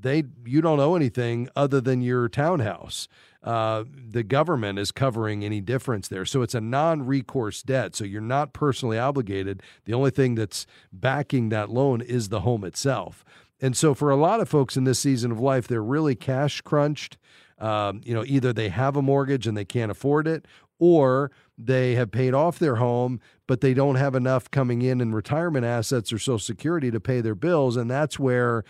they 0.00 0.24
you 0.46 0.60
don't 0.60 0.80
owe 0.80 0.94
anything 0.94 1.48
other 1.54 1.80
than 1.80 2.00
your 2.00 2.28
townhouse. 2.28 3.08
Uh, 3.42 3.84
the 3.88 4.24
government 4.24 4.78
is 4.78 4.90
covering 4.90 5.44
any 5.44 5.60
difference 5.60 6.08
there. 6.08 6.24
So 6.24 6.42
it's 6.42 6.54
a 6.54 6.60
non 6.60 7.06
recourse 7.06 7.62
debt. 7.62 7.94
So 7.94 8.04
you're 8.04 8.20
not 8.20 8.52
personally 8.52 8.98
obligated. 8.98 9.62
The 9.84 9.94
only 9.94 10.10
thing 10.10 10.34
that's 10.34 10.66
backing 10.92 11.48
that 11.50 11.70
loan 11.70 12.00
is 12.00 12.28
the 12.28 12.40
home 12.40 12.64
itself. 12.64 13.24
And 13.60 13.76
so 13.76 13.94
for 13.94 14.10
a 14.10 14.16
lot 14.16 14.40
of 14.40 14.48
folks 14.48 14.76
in 14.76 14.84
this 14.84 14.98
season 14.98 15.32
of 15.32 15.40
life, 15.40 15.68
they're 15.68 15.82
really 15.82 16.14
cash 16.14 16.60
crunched. 16.60 17.16
Um, 17.58 18.00
you 18.04 18.14
know, 18.14 18.24
either 18.24 18.52
they 18.52 18.68
have 18.68 18.96
a 18.96 19.02
mortgage 19.02 19.46
and 19.46 19.56
they 19.56 19.64
can't 19.64 19.90
afford 19.90 20.28
it, 20.28 20.46
or 20.78 21.32
they 21.56 21.96
have 21.96 22.12
paid 22.12 22.34
off 22.34 22.58
their 22.58 22.76
home, 22.76 23.20
but 23.48 23.60
they 23.60 23.74
don't 23.74 23.96
have 23.96 24.14
enough 24.14 24.50
coming 24.50 24.82
in 24.82 25.00
in 25.00 25.12
retirement 25.12 25.64
assets 25.64 26.12
or 26.12 26.18
Social 26.18 26.38
Security 26.38 26.90
to 26.92 27.00
pay 27.00 27.20
their 27.20 27.34
bills. 27.34 27.76
And 27.76 27.90
that's 27.90 28.18
where 28.18 28.64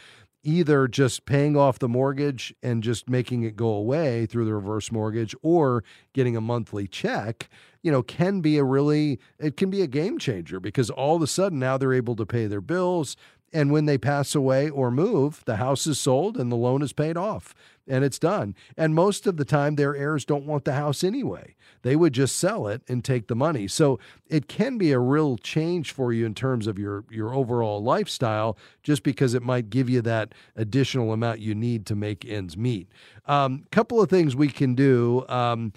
either 0.45 0.86
just 0.86 1.26
paying 1.26 1.57
off 1.57 1.78
the 1.78 1.89
mortgage 1.89 2.55
and 2.62 2.82
just 2.82 3.09
making 3.09 3.43
it 3.43 3.57
go 3.57 3.68
away 3.68 4.26
through 4.26 4.45
the 4.45 4.55
reverse 4.55 4.93
mortgage 4.93 5.34
or 5.43 5.82
getting 6.12 6.36
a 6.36 6.41
monthly 6.41 6.86
check 6.86 7.49
you 7.82 7.91
know 7.91 8.03
can 8.03 8.41
be 8.41 8.57
a 8.57 8.64
really 8.64 9.18
it 9.39 9.57
can 9.57 9.70
be 9.70 9.82
a 9.82 9.86
game 9.86 10.18
changer 10.18 10.61
because 10.61 10.91
all 10.91 11.16
of 11.16 11.22
a 11.22 11.26
sudden 11.26 11.59
now 11.59 11.76
they're 11.76 11.93
able 11.93 12.16
to 12.16 12.26
pay 12.26 12.47
their 12.47 12.61
bills 12.61 13.16
and 13.53 13.70
when 13.70 13.86
they 13.86 13.99
pass 13.99 14.34
away 14.34 14.68
or 14.68 14.90
move, 14.90 15.42
the 15.46 15.57
house 15.57 15.86
is 15.86 15.99
sold 15.99 16.36
and 16.36 16.53
the 16.53 16.57
loan 16.57 16.82
is 16.82 16.92
paid 16.92 17.16
off 17.16 17.55
and 17.88 18.05
it's 18.05 18.18
done. 18.18 18.55
And 18.76 18.94
most 18.94 19.26
of 19.26 19.36
the 19.36 19.44
time, 19.44 19.76
their 19.76 19.96
heirs 19.96 20.24
don't 20.24 20.44
want 20.44 20.64
the 20.64 20.74
house 20.74 21.03
anyway. 21.03 21.55
They 21.82 21.96
would 21.96 22.12
just 22.12 22.36
sell 22.36 22.66
it 22.66 22.82
and 22.88 23.03
take 23.03 23.28
the 23.28 23.34
money. 23.34 23.66
So 23.66 23.99
it 24.28 24.49
can 24.49 24.76
be 24.78 24.92
a 24.92 24.99
real 24.99 25.38
change 25.38 25.92
for 25.92 26.12
you 26.12 26.26
in 26.26 26.34
terms 26.34 26.66
of 26.66 26.78
your, 26.78 27.05
your 27.11 27.32
overall 27.32 27.82
lifestyle, 27.82 28.59
just 28.82 29.03
because 29.03 29.34
it 29.34 29.42
might 29.42 29.70
give 29.70 29.88
you 29.88 30.03
that 30.03 30.34
additional 30.55 31.12
amount 31.12 31.40
you 31.40 31.55
need 31.55 31.86
to 31.86 31.96
make 31.96 32.24
ends 32.26 32.57
meet. 32.57 32.88
A 33.26 33.32
um, 33.32 33.64
couple 33.70 34.01
of 34.01 34.11
things 34.11 34.36
we 34.36 34.49
can 34.49 34.74
do. 34.74 35.24
Um, 35.28 35.72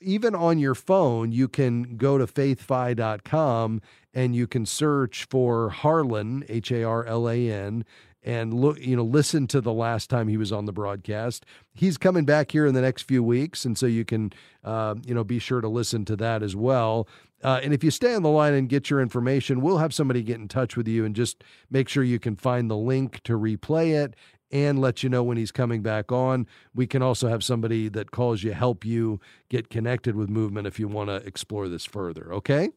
even 0.00 0.34
on 0.34 0.58
your 0.58 0.74
phone, 0.74 1.32
you 1.32 1.48
can 1.48 1.96
go 1.96 2.18
to 2.18 2.26
faithfi.com 2.26 3.80
and 4.14 4.34
you 4.34 4.46
can 4.46 4.66
search 4.66 5.26
for 5.28 5.70
Harlan, 5.70 6.44
H 6.48 6.70
A 6.72 6.82
R 6.84 7.04
L 7.04 7.28
A 7.28 7.50
N, 7.50 7.84
and 8.22 8.52
look, 8.52 8.78
you 8.80 8.96
know, 8.96 9.04
listen 9.04 9.46
to 9.48 9.60
the 9.60 9.72
last 9.72 10.10
time 10.10 10.28
he 10.28 10.36
was 10.36 10.52
on 10.52 10.64
the 10.64 10.72
broadcast. 10.72 11.46
He's 11.74 11.96
coming 11.96 12.24
back 12.24 12.50
here 12.50 12.66
in 12.66 12.74
the 12.74 12.80
next 12.80 13.02
few 13.02 13.22
weeks, 13.22 13.64
and 13.64 13.78
so 13.78 13.86
you 13.86 14.04
can, 14.04 14.32
uh, 14.64 14.96
you 15.06 15.14
know, 15.14 15.24
be 15.24 15.38
sure 15.38 15.60
to 15.60 15.68
listen 15.68 16.04
to 16.06 16.16
that 16.16 16.42
as 16.42 16.56
well. 16.56 17.08
Uh, 17.42 17.60
and 17.62 17.72
if 17.72 17.84
you 17.84 17.90
stay 17.90 18.14
on 18.14 18.22
the 18.22 18.28
line 18.28 18.52
and 18.54 18.68
get 18.68 18.90
your 18.90 19.00
information, 19.00 19.60
we'll 19.60 19.78
have 19.78 19.94
somebody 19.94 20.22
get 20.22 20.38
in 20.38 20.48
touch 20.48 20.76
with 20.76 20.88
you 20.88 21.04
and 21.04 21.14
just 21.14 21.44
make 21.70 21.88
sure 21.88 22.02
you 22.02 22.18
can 22.18 22.34
find 22.34 22.68
the 22.68 22.76
link 22.76 23.20
to 23.22 23.34
replay 23.34 23.94
it 24.04 24.14
and 24.50 24.80
let 24.80 25.02
you 25.02 25.08
know 25.08 25.22
when 25.22 25.36
he's 25.36 25.52
coming 25.52 25.82
back 25.82 26.10
on. 26.10 26.46
We 26.74 26.86
can 26.86 27.02
also 27.02 27.28
have 27.28 27.44
somebody 27.44 27.88
that 27.90 28.10
calls 28.10 28.42
you 28.42 28.52
help 28.52 28.84
you 28.84 29.20
get 29.48 29.70
connected 29.70 30.16
with 30.16 30.28
movement 30.28 30.66
if 30.66 30.78
you 30.78 30.88
want 30.88 31.10
to 31.10 31.16
explore 31.16 31.68
this 31.68 31.84
further. 31.84 32.32
Okay? 32.32 32.70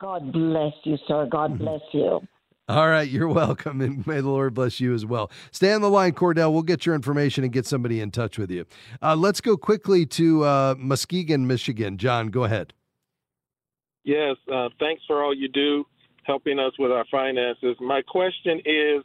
God 0.00 0.32
bless 0.32 0.74
you, 0.84 0.96
sir. 1.06 1.26
God 1.30 1.52
mm-hmm. 1.52 1.64
bless 1.64 1.80
you. 1.92 2.20
All 2.68 2.88
right, 2.88 3.08
you're 3.08 3.28
welcome, 3.44 3.80
and 3.80 4.06
may 4.06 4.20
the 4.20 4.28
Lord 4.28 4.54
bless 4.54 4.78
you 4.78 4.94
as 4.94 5.06
well. 5.06 5.30
Stay 5.50 5.72
on 5.72 5.80
the 5.80 5.90
line, 5.90 6.12
Cordell. 6.12 6.52
We'll 6.52 6.62
get 6.62 6.84
your 6.84 6.94
information 6.94 7.42
and 7.42 7.52
get 7.52 7.66
somebody 7.66 8.00
in 8.00 8.10
touch 8.10 8.38
with 8.38 8.50
you. 8.50 8.66
Uh, 9.02 9.16
let's 9.16 9.40
go 9.40 9.56
quickly 9.56 10.04
to 10.06 10.44
uh, 10.44 10.74
Muskegon, 10.78 11.46
Michigan. 11.46 11.96
John, 11.96 12.28
go 12.28 12.44
ahead. 12.44 12.74
Yes, 14.04 14.36
uh, 14.52 14.68
thanks 14.78 15.02
for 15.06 15.22
all 15.22 15.34
you 15.34 15.48
do 15.48 15.84
helping 16.28 16.58
us 16.58 16.72
with 16.78 16.92
our 16.92 17.06
finances. 17.10 17.74
My 17.80 18.02
question 18.02 18.60
is 18.64 19.02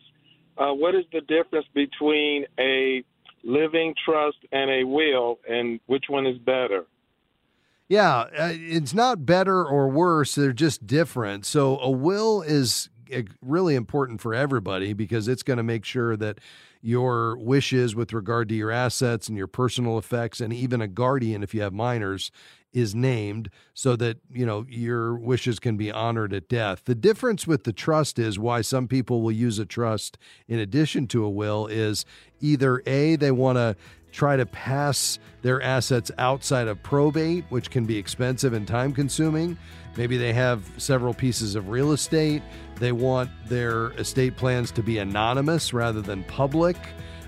uh, 0.57 0.71
what 0.71 0.95
is 0.95 1.05
the 1.11 1.21
difference 1.21 1.65
between 1.73 2.45
a 2.59 3.03
living 3.43 3.93
trust 4.05 4.37
and 4.51 4.69
a 4.69 4.83
will, 4.83 5.39
and 5.47 5.79
which 5.87 6.05
one 6.07 6.25
is 6.25 6.37
better? 6.37 6.85
Yeah, 7.89 8.21
uh, 8.37 8.51
it's 8.53 8.93
not 8.93 9.25
better 9.25 9.63
or 9.63 9.89
worse. 9.89 10.35
They're 10.35 10.53
just 10.53 10.87
different. 10.87 11.45
So 11.45 11.79
a 11.79 11.89
will 11.89 12.41
is 12.41 12.89
uh, 13.13 13.21
really 13.41 13.75
important 13.75 14.21
for 14.21 14.33
everybody 14.33 14.93
because 14.93 15.27
it's 15.27 15.43
going 15.43 15.57
to 15.57 15.63
make 15.63 15.85
sure 15.85 16.15
that 16.17 16.39
your 16.81 17.37
wishes 17.37 17.95
with 17.95 18.11
regard 18.11 18.49
to 18.49 18.55
your 18.55 18.71
assets 18.71 19.27
and 19.27 19.37
your 19.37 19.47
personal 19.47 19.97
effects 19.97 20.41
and 20.41 20.51
even 20.51 20.81
a 20.81 20.87
guardian 20.87 21.43
if 21.43 21.53
you 21.53 21.61
have 21.61 21.73
minors 21.73 22.31
is 22.73 22.93
named 22.95 23.49
so 23.73 23.95
that 23.95 24.17
you 24.31 24.45
know 24.45 24.65
your 24.67 25.15
wishes 25.15 25.59
can 25.59 25.77
be 25.77 25.91
honored 25.91 26.33
at 26.33 26.49
death. 26.49 26.83
The 26.85 26.95
difference 26.95 27.47
with 27.47 27.63
the 27.63 27.73
trust 27.73 28.19
is 28.19 28.37
why 28.39 28.61
some 28.61 28.87
people 28.87 29.21
will 29.21 29.31
use 29.31 29.59
a 29.59 29.65
trust 29.65 30.17
in 30.47 30.59
addition 30.59 31.07
to 31.07 31.23
a 31.23 31.29
will 31.29 31.67
is 31.67 32.05
either 32.41 32.81
a 32.85 33.15
they 33.15 33.31
want 33.31 33.57
to 33.57 33.75
try 34.11 34.37
to 34.37 34.45
pass 34.45 35.17
their 35.41 35.61
assets 35.61 36.11
outside 36.17 36.67
of 36.67 36.81
probate, 36.83 37.43
which 37.49 37.69
can 37.69 37.85
be 37.85 37.97
expensive 37.97 38.53
and 38.53 38.67
time 38.67 38.93
consuming. 38.93 39.57
Maybe 39.97 40.17
they 40.17 40.33
have 40.33 40.71
several 40.77 41.13
pieces 41.13 41.55
of 41.55 41.69
real 41.69 41.91
estate. 41.91 42.41
They 42.75 42.91
want 42.91 43.29
their 43.47 43.87
estate 43.91 44.37
plans 44.37 44.71
to 44.71 44.83
be 44.83 44.99
anonymous 44.99 45.73
rather 45.73 46.01
than 46.01 46.23
public. 46.25 46.77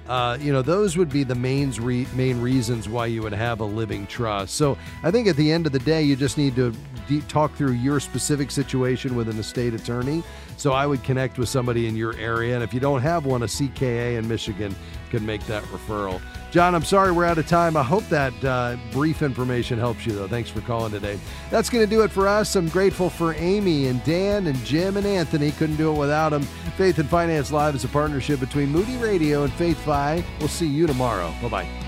Uh, 0.07 0.37
you 0.39 0.53
know, 0.53 0.61
those 0.61 0.97
would 0.97 1.09
be 1.09 1.23
the 1.23 1.35
main, 1.35 1.71
re- 1.81 2.07
main 2.15 2.39
reasons 2.39 2.87
why 2.87 3.07
you 3.07 3.23
would 3.23 3.33
have 3.33 3.59
a 3.59 3.65
living 3.65 4.05
trust. 4.07 4.55
So 4.55 4.77
I 5.03 5.11
think 5.11 5.27
at 5.27 5.35
the 5.35 5.51
end 5.51 5.65
of 5.65 5.71
the 5.71 5.79
day, 5.79 6.03
you 6.03 6.15
just 6.15 6.37
need 6.37 6.55
to 6.55 6.73
de- 7.07 7.21
talk 7.21 7.53
through 7.55 7.71
your 7.71 7.99
specific 7.99 8.51
situation 8.51 9.15
with 9.15 9.29
an 9.29 9.39
estate 9.39 9.73
attorney. 9.73 10.23
So 10.57 10.73
I 10.73 10.85
would 10.85 11.03
connect 11.03 11.37
with 11.37 11.49
somebody 11.49 11.87
in 11.87 11.95
your 11.95 12.15
area. 12.17 12.53
And 12.53 12.63
if 12.63 12.73
you 12.73 12.79
don't 12.79 13.01
have 13.01 13.25
one, 13.25 13.43
a 13.43 13.47
CKA 13.47 14.17
in 14.17 14.27
Michigan 14.27 14.75
can 15.09 15.25
make 15.25 15.45
that 15.47 15.63
referral. 15.65 16.21
John, 16.51 16.73
I'm 16.73 16.83
sorry 16.83 17.11
we're 17.11 17.25
out 17.25 17.37
of 17.37 17.47
time. 17.47 17.75
I 17.75 17.83
hope 17.83 18.07
that 18.09 18.33
uh, 18.43 18.77
brief 18.91 19.21
information 19.21 19.77
helps 19.77 20.05
you, 20.05 20.13
though. 20.13 20.27
Thanks 20.27 20.49
for 20.49 20.61
calling 20.61 20.91
today. 20.91 21.19
That's 21.49 21.69
going 21.69 21.83
to 21.83 21.89
do 21.89 22.01
it 22.03 22.11
for 22.11 22.27
us. 22.27 22.55
I'm 22.55 22.69
grateful 22.69 23.09
for 23.09 23.33
Amy 23.35 23.87
and 23.87 24.03
Dan 24.03 24.47
and 24.47 24.57
Jim 24.63 24.95
and 24.97 25.05
Anthony. 25.05 25.51
Couldn't 25.51 25.75
do 25.75 25.93
it 25.93 25.97
without 25.97 26.29
them. 26.29 26.43
Faith 26.77 26.97
and 26.99 27.09
Finance 27.09 27.51
Live 27.51 27.75
is 27.75 27.83
a 27.83 27.89
partnership 27.89 28.39
between 28.39 28.69
Moody 28.69 28.97
Radio 28.97 29.43
and 29.43 29.51
Faith 29.53 29.77
Fi. 29.83 30.23
We'll 30.39 30.47
see 30.47 30.67
you 30.67 30.87
tomorrow. 30.87 31.33
Bye 31.41 31.49
bye. 31.49 31.84